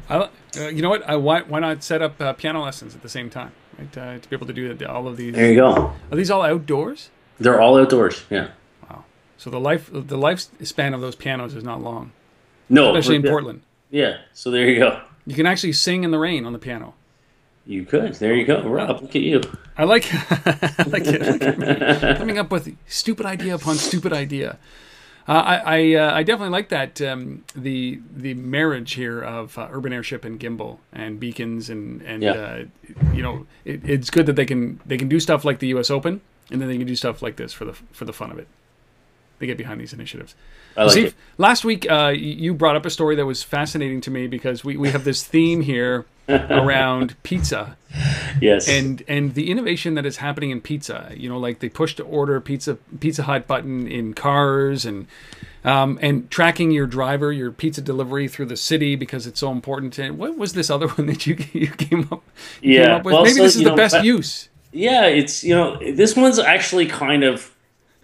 I, 0.09 0.29
uh, 0.59 0.67
you 0.67 0.81
know 0.81 0.89
what? 0.89 1.07
I, 1.07 1.15
why, 1.15 1.41
why 1.41 1.59
not 1.59 1.83
set 1.83 2.01
up 2.01 2.19
uh, 2.19 2.33
piano 2.33 2.63
lessons 2.63 2.95
at 2.95 3.01
the 3.01 3.09
same 3.09 3.29
time, 3.29 3.51
right? 3.77 3.97
Uh, 3.97 4.17
to 4.19 4.29
be 4.29 4.35
able 4.35 4.47
to 4.47 4.53
do 4.53 4.85
all 4.87 5.07
of 5.07 5.17
these. 5.17 5.35
There 5.35 5.49
you 5.49 5.59
go. 5.59 5.93
Are 6.11 6.15
these 6.15 6.31
all 6.31 6.41
outdoors? 6.41 7.09
They're 7.39 7.61
all 7.61 7.79
outdoors. 7.79 8.23
Yeah. 8.29 8.49
Wow. 8.89 9.05
So 9.37 9.49
the 9.49 9.59
life 9.59 9.89
the 9.91 10.17
lifespan 10.17 10.93
of 10.93 11.01
those 11.01 11.15
pianos 11.15 11.53
is 11.53 11.63
not 11.63 11.81
long. 11.81 12.11
No, 12.69 12.95
especially 12.95 13.17
in 13.17 13.23
Portland. 13.23 13.61
Yeah. 13.89 14.17
So 14.33 14.51
there 14.51 14.67
you 14.67 14.79
go. 14.79 15.01
You 15.25 15.35
can 15.35 15.45
actually 15.45 15.73
sing 15.73 16.03
in 16.03 16.11
the 16.11 16.19
rain 16.19 16.45
on 16.45 16.53
the 16.53 16.59
piano. 16.59 16.95
You 17.65 17.85
could. 17.85 18.15
There 18.15 18.33
you 18.33 18.45
go. 18.45 18.63
Rob, 18.63 19.01
look 19.01 19.15
at 19.15 19.21
you. 19.21 19.41
I 19.77 19.83
like, 19.83 20.07
I 20.11 20.85
like 20.87 21.03
it. 21.05 22.17
Coming 22.17 22.39
up 22.39 22.49
with 22.51 22.75
stupid 22.87 23.27
idea 23.27 23.53
upon 23.53 23.75
stupid 23.75 24.11
idea. 24.11 24.57
Uh, 25.29 25.33
I 25.33 25.57
I, 25.57 25.93
uh, 25.93 26.11
I, 26.15 26.23
definitely 26.23 26.53
like 26.53 26.69
that 26.69 26.99
um, 27.03 27.45
the 27.55 28.01
the 28.11 28.33
marriage 28.33 28.93
here 28.93 29.21
of 29.21 29.59
uh, 29.59 29.67
urban 29.71 29.93
airship 29.93 30.25
and 30.25 30.39
gimbal 30.39 30.79
and 30.91 31.19
beacons 31.19 31.69
and 31.69 32.01
and 32.01 32.23
yeah. 32.23 32.31
Uh, 32.31 32.63
you 33.13 33.21
know 33.21 33.45
it, 33.63 33.87
it's 33.87 34.09
good 34.09 34.25
that 34.25 34.35
they 34.35 34.45
can 34.45 34.81
they 34.87 34.97
can 34.97 35.07
do 35.07 35.19
stuff 35.19 35.45
like 35.45 35.59
the 35.59 35.67
U.S. 35.67 35.91
Open 35.91 36.21
and 36.49 36.59
then 36.59 36.67
they 36.67 36.79
can 36.79 36.87
do 36.87 36.95
stuff 36.95 37.21
like 37.21 37.35
this 37.35 37.53
for 37.53 37.63
the 37.63 37.73
for 37.73 38.05
the 38.05 38.13
fun 38.13 38.31
of 38.31 38.39
it. 38.39 38.47
They 39.39 39.47
get 39.47 39.57
behind 39.57 39.81
these 39.81 39.93
initiatives. 39.93 40.35
I 40.77 40.83
like 40.83 40.97
it. 40.97 41.13
last 41.37 41.65
week 41.65 41.89
uh, 41.89 42.13
you 42.15 42.53
brought 42.53 42.75
up 42.75 42.85
a 42.85 42.89
story 42.89 43.15
that 43.15 43.25
was 43.25 43.41
fascinating 43.41 44.01
to 44.01 44.11
me 44.11 44.27
because 44.27 44.63
we, 44.63 44.77
we 44.77 44.89
have 44.89 45.03
this 45.03 45.23
theme 45.23 45.61
here 45.61 46.05
around 46.29 47.15
pizza. 47.23 47.77
Yes. 48.41 48.67
And 48.69 49.03
and 49.07 49.33
the 49.33 49.49
innovation 49.49 49.95
that 49.95 50.05
is 50.05 50.17
happening 50.17 50.51
in 50.51 50.61
pizza, 50.61 51.11
you 51.15 51.27
know, 51.27 51.39
like 51.39 51.59
they 51.59 51.69
push 51.69 51.95
to 51.95 52.03
order 52.03 52.39
pizza 52.39 52.75
Pizza 52.99 53.23
Hut 53.23 53.47
button 53.47 53.87
in 53.87 54.13
cars 54.13 54.85
and 54.85 55.07
um, 55.63 55.99
and 56.01 56.29
tracking 56.29 56.71
your 56.71 56.87
driver, 56.87 57.33
your 57.33 57.51
pizza 57.51 57.81
delivery 57.81 58.27
through 58.27 58.45
the 58.45 58.55
city 58.55 58.95
because 58.95 59.27
it's 59.27 59.39
so 59.39 59.51
important. 59.51 59.97
And 59.99 60.17
what 60.17 60.37
was 60.37 60.53
this 60.53 60.69
other 60.69 60.87
one 60.89 61.07
that 61.07 61.25
you 61.25 61.37
you 61.53 61.67
came 61.67 62.07
up, 62.11 62.23
you 62.61 62.75
yeah. 62.75 62.85
Came 62.85 62.95
up 62.95 63.05
with? 63.05 63.13
Well, 63.13 63.23
Maybe 63.23 63.35
so, 63.35 63.43
this 63.43 63.55
is 63.55 63.63
the 63.63 63.69
know, 63.69 63.75
best 63.75 64.03
use. 64.03 64.49
Yeah, 64.71 65.05
it's 65.05 65.43
you 65.43 65.55
know 65.55 65.79
this 65.79 66.15
one's 66.15 66.39
actually 66.39 66.85
kind 66.85 67.23
of 67.23 67.53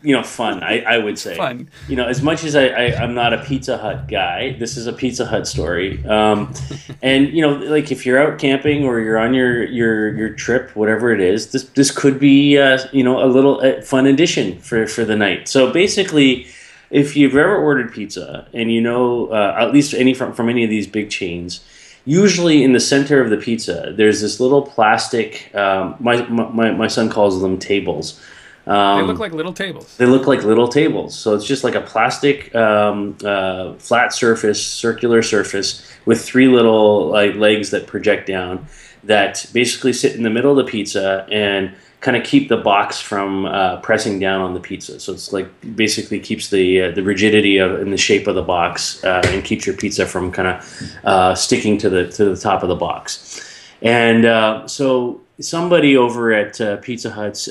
you 0.05 0.15
know 0.15 0.23
fun 0.23 0.63
I, 0.63 0.81
I 0.81 0.97
would 0.99 1.17
say. 1.17 1.35
Fun. 1.35 1.69
You 1.87 1.95
know 1.95 2.07
as 2.07 2.21
much 2.21 2.43
as 2.43 2.55
I, 2.55 2.65
I 2.67 3.03
am 3.03 3.13
not 3.13 3.33
a 3.33 3.43
pizza 3.43 3.77
hut 3.77 4.07
guy 4.07 4.53
this 4.59 4.77
is 4.77 4.87
a 4.87 4.93
pizza 4.93 5.25
hut 5.25 5.47
story. 5.47 6.05
Um, 6.05 6.53
and 7.01 7.29
you 7.29 7.41
know 7.41 7.53
like 7.53 7.91
if 7.91 8.05
you're 8.05 8.19
out 8.21 8.39
camping 8.39 8.85
or 8.85 8.99
you're 8.99 9.17
on 9.17 9.33
your 9.33 9.63
your 9.65 10.15
your 10.15 10.29
trip 10.29 10.75
whatever 10.75 11.11
it 11.11 11.19
is 11.19 11.51
this 11.51 11.63
this 11.69 11.91
could 11.91 12.19
be 12.19 12.57
uh, 12.57 12.79
you 12.91 13.03
know 13.03 13.23
a 13.23 13.27
little 13.27 13.59
uh, 13.61 13.81
fun 13.81 14.05
addition 14.05 14.59
for 14.59 14.87
for 14.87 15.03
the 15.03 15.15
night. 15.15 15.47
So 15.47 15.71
basically 15.71 16.47
if 16.91 17.15
you've 17.15 17.35
ever 17.35 17.55
ordered 17.55 17.91
pizza 17.91 18.47
and 18.53 18.71
you 18.71 18.81
know 18.81 19.27
uh, 19.27 19.55
at 19.59 19.73
least 19.73 19.93
any 19.93 20.13
from 20.13 20.33
from 20.33 20.49
any 20.49 20.63
of 20.63 20.69
these 20.69 20.87
big 20.87 21.09
chains 21.09 21.63
usually 22.05 22.63
in 22.63 22.73
the 22.73 22.79
center 22.79 23.19
of 23.19 23.29
the 23.29 23.37
pizza 23.37 23.93
there's 23.97 24.21
this 24.21 24.39
little 24.39 24.61
plastic 24.61 25.53
um, 25.55 25.95
my, 25.99 26.21
my 26.27 26.71
my 26.71 26.87
son 26.87 27.09
calls 27.09 27.41
them 27.41 27.57
tables 27.57 28.21
um, 28.67 29.01
they 29.01 29.07
look 29.07 29.19
like 29.19 29.33
little 29.33 29.53
tables. 29.53 29.95
They 29.97 30.05
look 30.05 30.27
like 30.27 30.43
little 30.43 30.67
tables. 30.67 31.17
So 31.17 31.35
it's 31.35 31.45
just 31.45 31.63
like 31.63 31.75
a 31.75 31.81
plastic 31.81 32.53
um, 32.55 33.15
uh, 33.23 33.73
flat 33.75 34.13
surface, 34.13 34.65
circular 34.65 35.21
surface 35.21 35.87
with 36.05 36.21
three 36.21 36.47
little 36.47 37.07
like 37.07 37.35
legs 37.35 37.69
that 37.71 37.87
project 37.87 38.27
down 38.27 38.65
that 39.03 39.45
basically 39.53 39.93
sit 39.93 40.15
in 40.15 40.23
the 40.23 40.29
middle 40.31 40.57
of 40.57 40.65
the 40.65 40.69
pizza 40.69 41.27
and 41.31 41.75
kind 42.01 42.17
of 42.17 42.23
keep 42.23 42.49
the 42.49 42.57
box 42.57 42.99
from 42.99 43.45
uh, 43.45 43.77
pressing 43.81 44.19
down 44.19 44.41
on 44.41 44.53
the 44.53 44.59
pizza. 44.59 44.99
So 44.99 45.13
it's 45.13 45.31
like 45.31 45.47
basically 45.75 46.19
keeps 46.19 46.49
the 46.49 46.81
uh, 46.81 46.91
the 46.91 47.03
rigidity 47.03 47.57
of 47.57 47.79
in 47.79 47.91
the 47.91 47.97
shape 47.97 48.25
of 48.27 48.35
the 48.35 48.43
box 48.43 49.03
uh, 49.03 49.21
and 49.25 49.43
keeps 49.43 49.67
your 49.67 49.75
pizza 49.75 50.07
from 50.07 50.31
kind 50.31 50.47
of 50.47 50.91
uh, 51.03 51.35
sticking 51.35 51.77
to 51.79 51.89
the 51.89 52.07
to 52.11 52.25
the 52.25 52.37
top 52.37 52.63
of 52.63 52.69
the 52.69 52.75
box. 52.75 53.41
And 53.81 54.25
uh, 54.25 54.67
so 54.67 55.21
somebody 55.39 55.95
over 55.97 56.33
at 56.33 56.81
Pizza 56.81 57.11
Hut's 57.11 57.47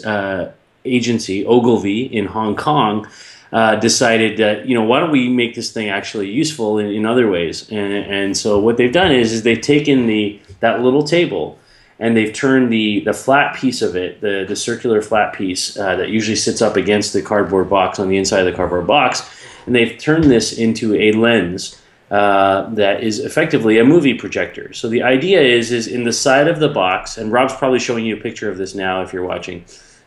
agency, 0.84 1.46
Ogilvy, 1.46 2.02
in 2.04 2.26
Hong 2.26 2.56
Kong, 2.56 3.08
uh, 3.52 3.76
decided 3.76 4.36
that 4.38 4.66
you 4.66 4.74
know 4.74 4.82
why 4.82 4.98
don't 5.00 5.12
we 5.12 5.28
make 5.28 5.54
this 5.54 5.70
thing 5.70 5.88
actually 5.88 6.28
useful 6.28 6.78
in, 6.78 6.86
in 6.86 7.06
other 7.06 7.30
ways? 7.30 7.70
And, 7.70 7.92
and 7.92 8.36
so 8.36 8.58
what 8.58 8.76
they've 8.76 8.92
done 8.92 9.12
is 9.12 9.32
is 9.32 9.42
they've 9.42 9.60
taken 9.60 10.06
the 10.06 10.40
that 10.60 10.80
little 10.80 11.04
table 11.04 11.58
and 11.98 12.16
they've 12.16 12.32
turned 12.32 12.72
the 12.72 13.00
the 13.00 13.12
flat 13.12 13.54
piece 13.54 13.80
of 13.82 13.96
it, 13.96 14.20
the 14.20 14.44
the 14.46 14.56
circular 14.56 15.00
flat 15.00 15.34
piece 15.34 15.76
uh, 15.78 15.96
that 15.96 16.08
usually 16.08 16.36
sits 16.36 16.60
up 16.60 16.76
against 16.76 17.12
the 17.12 17.22
cardboard 17.22 17.70
box 17.70 17.98
on 17.98 18.08
the 18.08 18.16
inside 18.16 18.40
of 18.40 18.46
the 18.46 18.56
cardboard 18.56 18.86
box, 18.86 19.28
and 19.66 19.74
they've 19.74 19.98
turned 19.98 20.24
this 20.24 20.58
into 20.58 20.94
a 20.94 21.12
lens. 21.12 21.80
Uh, 22.10 22.68
that 22.74 23.02
is 23.02 23.18
effectively 23.18 23.78
a 23.78 23.84
movie 23.84 24.14
projector. 24.14 24.72
So 24.72 24.88
the 24.88 25.02
idea 25.02 25.40
is, 25.40 25.72
is 25.72 25.88
in 25.88 26.04
the 26.04 26.12
side 26.12 26.46
of 26.46 26.60
the 26.60 26.68
box, 26.68 27.16
and 27.16 27.32
Rob's 27.32 27.54
probably 27.54 27.80
showing 27.80 28.04
you 28.04 28.16
a 28.16 28.20
picture 28.20 28.48
of 28.50 28.58
this 28.58 28.74
now 28.74 29.02
if 29.02 29.12
you're 29.12 29.24
watching. 29.24 29.64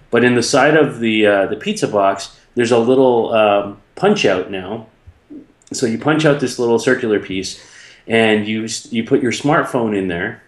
But 0.10 0.24
in 0.24 0.36
the 0.36 0.44
side 0.44 0.76
of 0.78 1.00
the 1.00 1.26
uh, 1.26 1.46
the 1.48 1.56
pizza 1.56 1.88
box, 1.88 2.38
there's 2.56 2.72
a 2.72 2.80
little 2.80 3.34
um, 3.34 3.82
punch 3.96 4.26
out 4.26 4.50
now. 4.50 4.88
So 5.74 5.86
you 5.86 5.98
punch 5.98 6.26
out 6.26 6.40
this 6.40 6.60
little 6.60 6.80
circular 6.80 7.20
piece, 7.20 7.62
and 8.08 8.48
you 8.48 8.68
you 8.90 9.04
put 9.04 9.22
your 9.22 9.34
smartphone 9.34 9.98
in 9.98 10.08
there, 10.08 10.44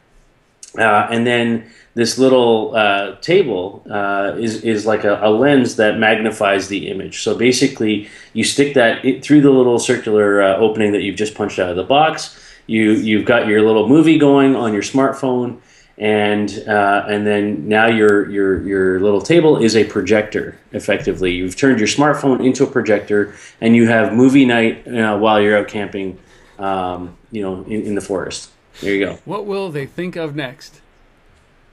uh, 0.77 1.07
and 1.11 1.27
then 1.27 1.69
this 1.95 2.17
little 2.17 2.73
uh, 2.75 3.15
table 3.17 3.83
uh, 3.89 4.35
is 4.39 4.63
is 4.63 4.85
like 4.85 5.03
a, 5.03 5.19
a, 5.21 5.29
lens 5.29 5.75
that 5.75 5.97
magnifies 5.97 6.69
the 6.69 6.89
image. 6.89 7.21
So 7.21 7.35
basically, 7.35 8.07
you 8.33 8.45
stick 8.45 8.73
that 8.75 9.01
through 9.21 9.41
the 9.41 9.51
little 9.51 9.79
circular 9.79 10.41
uh, 10.41 10.57
opening 10.57 10.93
that 10.93 11.01
you've 11.01 11.17
just 11.17 11.35
punched 11.35 11.59
out 11.59 11.69
of 11.69 11.75
the 11.75 11.83
box. 11.83 12.39
You 12.67 12.91
you've 12.91 13.25
got 13.25 13.47
your 13.47 13.61
little 13.63 13.89
movie 13.89 14.17
going 14.17 14.55
on 14.55 14.71
your 14.71 14.83
smartphone 14.83 15.59
and 15.99 16.63
uh, 16.65 17.05
and 17.09 17.27
then 17.27 17.67
now 17.67 17.87
your 17.87 18.29
your 18.29 18.65
your 18.65 18.99
little 19.01 19.21
table 19.21 19.57
is 19.57 19.75
a 19.75 19.83
projector. 19.83 20.57
Effectively, 20.71 21.33
you've 21.33 21.57
turned 21.57 21.77
your 21.77 21.87
smartphone 21.87 22.43
into 22.43 22.63
a 22.63 22.67
projector, 22.67 23.35
and 23.59 23.75
you 23.75 23.87
have 23.87 24.13
movie 24.13 24.45
night 24.45 24.87
uh, 24.87 25.17
while 25.17 25.41
you're 25.41 25.57
out 25.57 25.67
camping. 25.67 26.17
Um, 26.57 27.15
you 27.31 27.41
know, 27.41 27.63
in, 27.63 27.83
in 27.83 27.95
the 27.95 28.01
forest. 28.01 28.51
There 28.81 28.93
you 28.93 29.05
go. 29.05 29.19
What 29.23 29.45
will 29.45 29.69
they 29.69 29.85
think 29.85 30.17
of 30.17 30.35
next? 30.35 30.81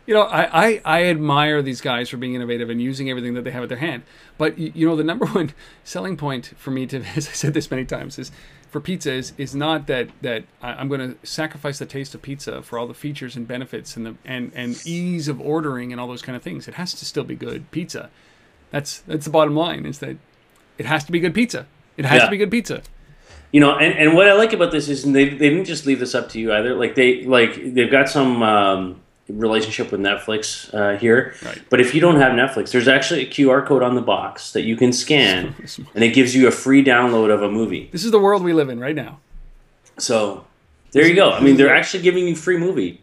You 0.07 0.15
know, 0.15 0.23
I, 0.23 0.67
I, 0.67 0.81
I 0.85 1.05
admire 1.05 1.63
these 1.63 1.81
guys 1.81 2.09
for 2.09 2.17
being 2.17 2.35
innovative 2.35 2.71
and 2.71 2.81
using 2.81 3.11
everything 3.11 3.35
that 3.35 3.43
they 3.43 3.51
have 3.51 3.65
at 3.65 3.69
their 3.69 3.79
hand. 3.79 4.05
But 4.39 4.57
you 4.59 4.87
know, 4.87 4.95
the 4.97 5.03
number 5.05 5.27
one 5.41 5.53
selling 5.85 6.17
point 6.17 6.53
for 6.57 6.71
me 6.71 6.87
to, 6.87 6.99
as 7.17 7.29
I 7.29 7.33
said 7.33 7.55
this 7.55 7.71
many 7.71 7.85
times, 7.85 8.19
is 8.19 8.31
for 8.71 8.81
pizza 8.81 9.13
is, 9.13 9.33
is 9.39 9.55
not 9.55 9.87
that 9.89 10.11
that 10.23 10.45
I'm 10.63 10.89
going 10.89 11.01
to 11.01 11.27
sacrifice 11.27 11.79
the 11.79 11.87
taste 11.87 12.15
of 12.15 12.23
pizza 12.23 12.63
for 12.63 12.79
all 12.79 12.87
the 12.87 12.95
features 12.95 13.35
and 13.37 13.49
benefits 13.49 13.97
and 13.97 14.07
the 14.07 14.15
and, 14.25 14.53
and 14.55 14.81
ease 14.87 15.29
of 15.29 15.41
ordering 15.41 15.91
and 15.93 16.01
all 16.01 16.07
those 16.09 16.23
kind 16.23 16.37
of 16.37 16.43
things. 16.43 16.69
It 16.69 16.75
has 16.75 16.93
to 16.95 17.05
still 17.05 17.25
be 17.25 17.35
good 17.35 17.71
pizza. 17.73 18.11
That's 18.71 19.01
that's 19.01 19.25
the 19.25 19.31
bottom 19.31 19.57
line. 19.57 19.87
Is 19.87 19.99
that 20.01 20.17
it 20.79 20.87
has 20.87 21.05
to 21.05 21.13
be 21.13 21.19
good 21.21 21.35
pizza. 21.35 21.67
It 21.97 22.05
has 22.05 22.19
Yeah. 22.21 22.25
to 22.27 22.31
be 22.31 22.37
good 22.37 22.51
pizza. 22.51 22.83
you 23.53 23.61
know 23.61 23.77
and, 23.77 23.95
and 23.99 24.15
what 24.15 24.29
i 24.29 24.35
like 24.35 24.53
about 24.53 24.71
this 24.73 24.89
is 24.89 25.05
they, 25.05 25.29
they 25.31 25.49
didn't 25.49 25.65
just 25.65 25.87
leave 25.87 26.01
this 26.01 26.15
up 26.15 26.29
to 26.29 26.39
you 26.41 26.53
either 26.53 26.75
like 26.75 26.95
they 26.97 27.25
like 27.25 27.55
they've 27.75 27.91
got 27.91 28.09
some 28.09 28.43
um, 28.43 29.01
relationship 29.29 29.91
with 29.91 30.01
netflix 30.01 30.73
uh, 30.75 30.97
here. 30.99 31.35
Right. 31.45 31.61
but 31.69 31.81
if 31.81 31.95
you 31.95 32.01
don't 32.01 32.17
have 32.17 32.33
netflix 32.33 32.71
there's 32.71 32.89
actually 32.89 33.27
a 33.27 33.31
qr 33.31 33.67
code 33.67 33.83
on 33.83 33.95
the 33.95 34.03
box 34.03 34.53
that 34.53 34.63
you 34.63 34.77
can 34.77 34.93
scan 34.93 35.55
and 35.95 36.05
it 36.05 36.15
gives 36.15 36.35
you 36.35 36.47
a 36.47 36.51
free 36.51 36.85
download 36.85 37.33
of 37.33 37.43
a 37.43 37.51
movie. 37.51 37.89
This 37.93 38.05
is 38.05 38.11
the 38.11 38.21
world 38.21 38.43
we 38.45 38.53
live 38.53 38.69
in 38.69 38.79
right 38.81 38.95
now. 38.95 39.19
so 39.99 40.45
there 40.93 41.07
you 41.07 41.15
go. 41.15 41.31
I 41.33 41.41
mean 41.41 41.57
they're 41.57 41.75
actually 41.75 42.03
giving 42.03 42.27
you 42.27 42.37
free 42.37 42.59
movie. 42.59 43.03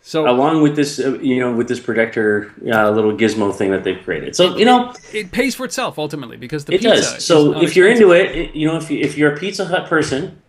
So 0.00 0.26
along 0.30 0.62
with 0.62 0.76
this 0.76 0.98
uh, 0.98 1.18
you 1.18 1.40
know 1.40 1.52
with 1.52 1.68
this 1.68 1.80
projector 1.80 2.52
uh, 2.66 2.90
little 2.90 3.12
gizmo 3.12 3.54
thing 3.54 3.70
that 3.72 3.84
they've 3.84 4.02
created. 4.02 4.36
So 4.36 4.56
you 4.56 4.64
know 4.64 4.94
it 5.12 5.32
pays 5.32 5.54
for 5.54 5.64
itself 5.64 5.98
ultimately 5.98 6.36
because 6.36 6.64
the 6.64 6.74
it 6.74 6.80
pizza 6.80 7.14
does. 7.14 7.24
so 7.24 7.60
if 7.60 7.76
you're 7.76 7.88
into 7.88 8.12
it, 8.12 8.34
it 8.34 8.54
you 8.54 8.66
know 8.66 8.76
if, 8.76 8.90
you, 8.90 9.00
if 9.00 9.18
you're 9.18 9.34
a 9.34 9.38
pizza 9.38 9.66
hut 9.66 9.86
person 9.86 10.40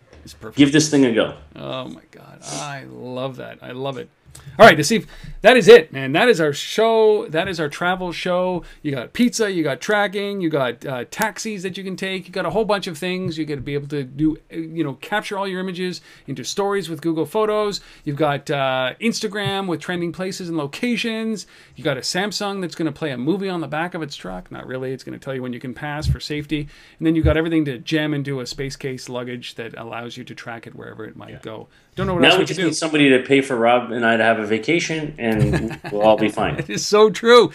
give 0.56 0.72
this 0.72 0.90
thing 0.90 1.06
a 1.06 1.14
go. 1.14 1.36
Oh 1.56 1.88
my 1.88 2.02
god, 2.12 2.40
I 2.44 2.86
love 2.88 3.38
that. 3.38 3.60
I 3.62 3.72
love 3.72 3.98
it. 3.98 4.10
All 4.58 4.66
right, 4.66 4.78
Asif, 4.78 5.08
that 5.42 5.56
is 5.56 5.70
it, 5.70 5.94
man. 5.94 6.12
That 6.12 6.28
is 6.28 6.42
our 6.42 6.52
show. 6.52 7.26
That 7.30 7.48
is 7.48 7.62
our 7.62 7.70
travel 7.70 8.12
show. 8.12 8.64
You 8.82 8.92
got 8.92 9.14
pizza, 9.14 9.50
you 9.50 9.64
got 9.64 9.80
tracking, 9.80 10.42
you 10.42 10.50
got 10.50 10.86
uh, 10.86 11.06
taxis 11.10 11.64
that 11.64 11.78
you 11.78 11.84
can 11.86 11.96
take. 11.96 12.28
You 12.28 12.34
got 12.34 12.46
a 12.46 12.50
whole 12.50 12.66
bunch 12.66 12.86
of 12.86 12.98
things. 12.98 13.38
You 13.38 13.46
got 13.46 13.56
to 13.56 13.62
be 13.62 13.74
able 13.74 13.88
to 13.88 14.04
do, 14.04 14.38
you 14.52 14.84
know, 14.84 14.96
capture 14.96 15.38
all 15.38 15.48
your 15.48 15.62
images 15.62 16.02
into 16.28 16.44
stories 16.44 16.90
with 16.90 17.02
Google 17.02 17.26
Photos. 17.26 17.80
You've 18.04 18.18
got 18.18 18.52
uh, 18.52 18.96
Instagram 19.00 19.68
with 19.68 19.80
trending 19.80 20.12
places 20.12 20.50
and 20.50 20.58
locations. 20.58 21.48
You 21.78 21.86
got 21.86 21.96
a 21.96 22.02
Samsung 22.02 22.60
that's 22.60 22.76
going 22.76 22.88
to 22.88 22.92
play 22.92 23.12
a 23.12 23.18
movie 23.18 23.48
on 23.48 23.62
the 23.62 23.68
back 23.68 23.94
of 23.94 24.02
its 24.02 24.18
truck. 24.18 24.52
Not 24.52 24.68
really. 24.68 24.92
It's 24.92 25.06
going 25.06 25.18
to 25.18 25.24
tell 25.24 25.34
you 25.34 25.42
when 25.42 25.54
you 25.54 25.62
can 25.62 25.74
pass 25.74 26.06
for 26.06 26.20
safety. 26.20 26.68
And 26.98 27.08
then 27.08 27.16
you 27.16 27.24
got 27.24 27.38
everything 27.38 27.64
to 27.64 27.78
jam 27.78 28.14
into 28.14 28.42
a 28.42 28.46
space 28.46 28.76
case 28.76 29.08
luggage 29.08 29.56
that 29.56 29.74
allows 29.78 30.18
you 30.18 30.26
to 30.26 30.36
track 30.36 30.68
it 30.68 30.76
wherever 30.76 31.06
it 31.06 31.16
might 31.16 31.42
go. 31.42 31.70
Don't 31.96 32.08
know 32.08 32.16
what 32.16 32.24
else 32.26 32.34
Now 32.34 32.38
we 32.38 32.44
we 32.44 32.46
can 32.46 32.48
just 32.48 32.60
do. 32.60 32.66
need 32.68 32.76
somebody 32.76 33.10
to 33.10 33.20
pay 33.20 33.42
for 33.42 33.56
Rob 33.56 33.92
and 33.92 34.06
I 34.06 34.16
to 34.20 34.26
have 34.26 34.40
a 34.40 34.46
vacation, 34.46 35.16
and 35.18 35.80
we'll 35.92 36.02
all 36.02 36.18
be 36.18 36.30
fine. 36.42 36.56
It 36.60 36.70
is 36.70 36.86
so 36.86 37.10
true. 37.10 37.52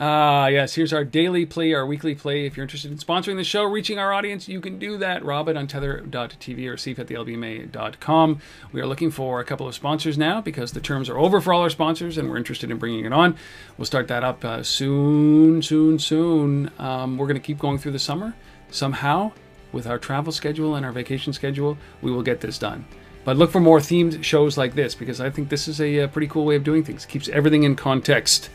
Ah, 0.00 0.46
yes. 0.46 0.74
Here's 0.74 0.92
our 0.92 1.04
daily 1.04 1.44
play, 1.44 1.72
our 1.72 1.84
weekly 1.84 2.14
play. 2.14 2.46
If 2.46 2.56
you're 2.56 2.62
interested 2.62 2.92
in 2.92 2.98
sponsoring 2.98 3.36
the 3.36 3.42
show, 3.42 3.64
reaching 3.64 3.98
our 3.98 4.12
audience, 4.12 4.48
you 4.48 4.60
can 4.60 4.78
do 4.78 4.96
that. 4.98 5.24
Rob 5.24 5.48
at 5.48 5.56
untether.tv 5.56 6.68
or 6.68 6.74
Asif 6.76 7.00
at 7.00 7.08
thelbma.com. 7.08 8.40
We 8.70 8.80
are 8.80 8.86
looking 8.86 9.10
for 9.10 9.40
a 9.40 9.44
couple 9.44 9.66
of 9.66 9.74
sponsors 9.74 10.16
now 10.16 10.40
because 10.40 10.70
the 10.70 10.80
terms 10.80 11.08
are 11.08 11.18
over 11.18 11.40
for 11.40 11.52
all 11.52 11.62
our 11.62 11.70
sponsors 11.70 12.16
and 12.16 12.30
we're 12.30 12.36
interested 12.36 12.70
in 12.70 12.78
bringing 12.78 13.06
it 13.06 13.12
on. 13.12 13.36
We'll 13.76 13.86
start 13.86 14.06
that 14.06 14.22
up 14.22 14.44
uh, 14.44 14.62
soon, 14.62 15.62
soon, 15.62 15.98
soon. 15.98 16.70
Um, 16.78 17.18
we're 17.18 17.26
going 17.26 17.40
to 17.40 17.44
keep 17.44 17.58
going 17.58 17.78
through 17.78 17.92
the 17.92 17.98
summer. 17.98 18.36
Somehow, 18.70 19.32
with 19.72 19.88
our 19.88 19.98
travel 19.98 20.30
schedule 20.30 20.76
and 20.76 20.86
our 20.86 20.92
vacation 20.92 21.32
schedule, 21.32 21.76
we 22.02 22.12
will 22.12 22.22
get 22.22 22.40
this 22.40 22.56
done. 22.56 22.86
But 23.24 23.36
look 23.36 23.50
for 23.50 23.60
more 23.60 23.78
themed 23.78 24.22
shows 24.24 24.56
like 24.56 24.74
this 24.74 24.94
because 24.94 25.20
I 25.20 25.28
think 25.30 25.48
this 25.48 25.68
is 25.68 25.80
a, 25.80 26.00
uh 26.00 26.06
pretty 26.08 26.28
cool 26.28 26.44
way 26.44 26.56
of 26.56 26.64
doing 26.64 26.82
things. 26.84 27.04
Keeps 27.04 27.28
everything 27.28 27.64
in 27.64 27.76
context. 27.76 28.50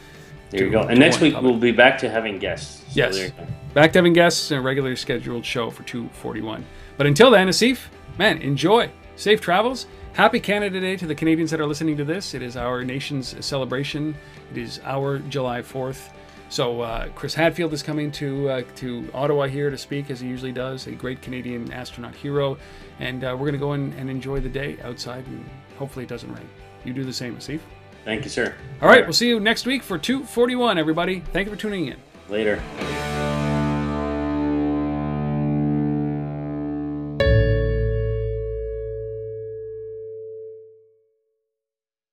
There 0.49 0.65
you 0.65 0.71
go. 0.71 0.81
And 0.81 0.99
next 0.99 1.19
week 1.19 1.33
topic. 1.33 1.49
we'll 1.49 1.59
be 1.59 1.71
back 1.71 1.97
to 1.99 2.09
having 2.09 2.37
guests. 2.39 2.77
So 2.79 2.85
Yes. 2.93 3.15
there 3.15 3.25
you 3.25 3.31
go. 3.31 3.47
Back 3.73 3.91
to 3.93 3.99
having 3.99 4.13
guests 4.13 4.51
and 4.51 4.59
a 4.59 4.61
regularly 4.61 4.95
scheduled 4.95 5.45
show 5.45 5.69
for 5.71 5.81
241. 5.83 6.63
But 6.97 7.07
until 7.07 7.31
then, 7.31 7.47
Asif, 7.47 7.79
man, 8.19 8.37
enjoy. 8.39 8.89
Safe 9.15 9.41
travels. 9.41 9.87
Happy 10.13 10.39
Canada 10.39 10.79
Day 10.79 10.95
to 10.97 11.07
the 11.07 11.15
Canadians 11.15 11.49
that 11.49 11.59
are 11.59 11.65
listening 11.65 11.97
to 11.97 12.03
this. 12.05 12.35
It 12.35 12.43
is 12.43 12.55
our 12.55 12.83
nation's 12.83 13.43
celebration. 13.43 14.13
It 14.51 14.57
is 14.59 14.79
our 14.85 15.17
July 15.17 15.61
4th. 15.63 16.09
So 16.49 16.81
uh, 16.81 17.07
Chris 17.15 17.33
Hadfield 17.33 17.73
is 17.73 17.81
coming 17.81 18.11
to 18.11 18.47
uh, 18.49 18.61
to 18.75 19.09
Ottawa 19.11 19.47
here 19.47 19.71
to 19.71 19.77
speak 19.77 20.11
as 20.11 20.19
he 20.19 20.27
usually 20.27 20.51
does. 20.51 20.85
A 20.85 20.91
great 20.91 21.19
Canadian 21.23 21.71
astronaut 21.73 22.13
hero, 22.13 22.59
and 22.99 23.23
uh, 23.23 23.29
we're 23.31 23.45
going 23.45 23.53
to 23.53 23.59
go 23.59 23.73
in 23.73 23.93
and 23.93 24.09
enjoy 24.09 24.39
the 24.39 24.49
day 24.49 24.77
outside, 24.83 25.25
and 25.27 25.47
hopefully 25.77 26.05
it 26.05 26.09
doesn't 26.09 26.31
rain. 26.33 26.49
You 26.83 26.93
do 26.93 27.03
the 27.03 27.13
same, 27.13 27.35
Asif. 27.35 27.59
Thank 28.05 28.23
you, 28.23 28.29
sir. 28.29 28.53
All 28.81 28.89
right, 28.89 29.03
we'll 29.03 29.13
see 29.13 29.29
you 29.29 29.39
next 29.39 29.65
week 29.65 29.81
for 29.81 29.97
241, 29.97 30.77
everybody. 30.77 31.21
Thank 31.31 31.47
you 31.47 31.55
for 31.55 31.59
tuning 31.59 31.87
in. 31.87 31.97
Later. 32.29 32.61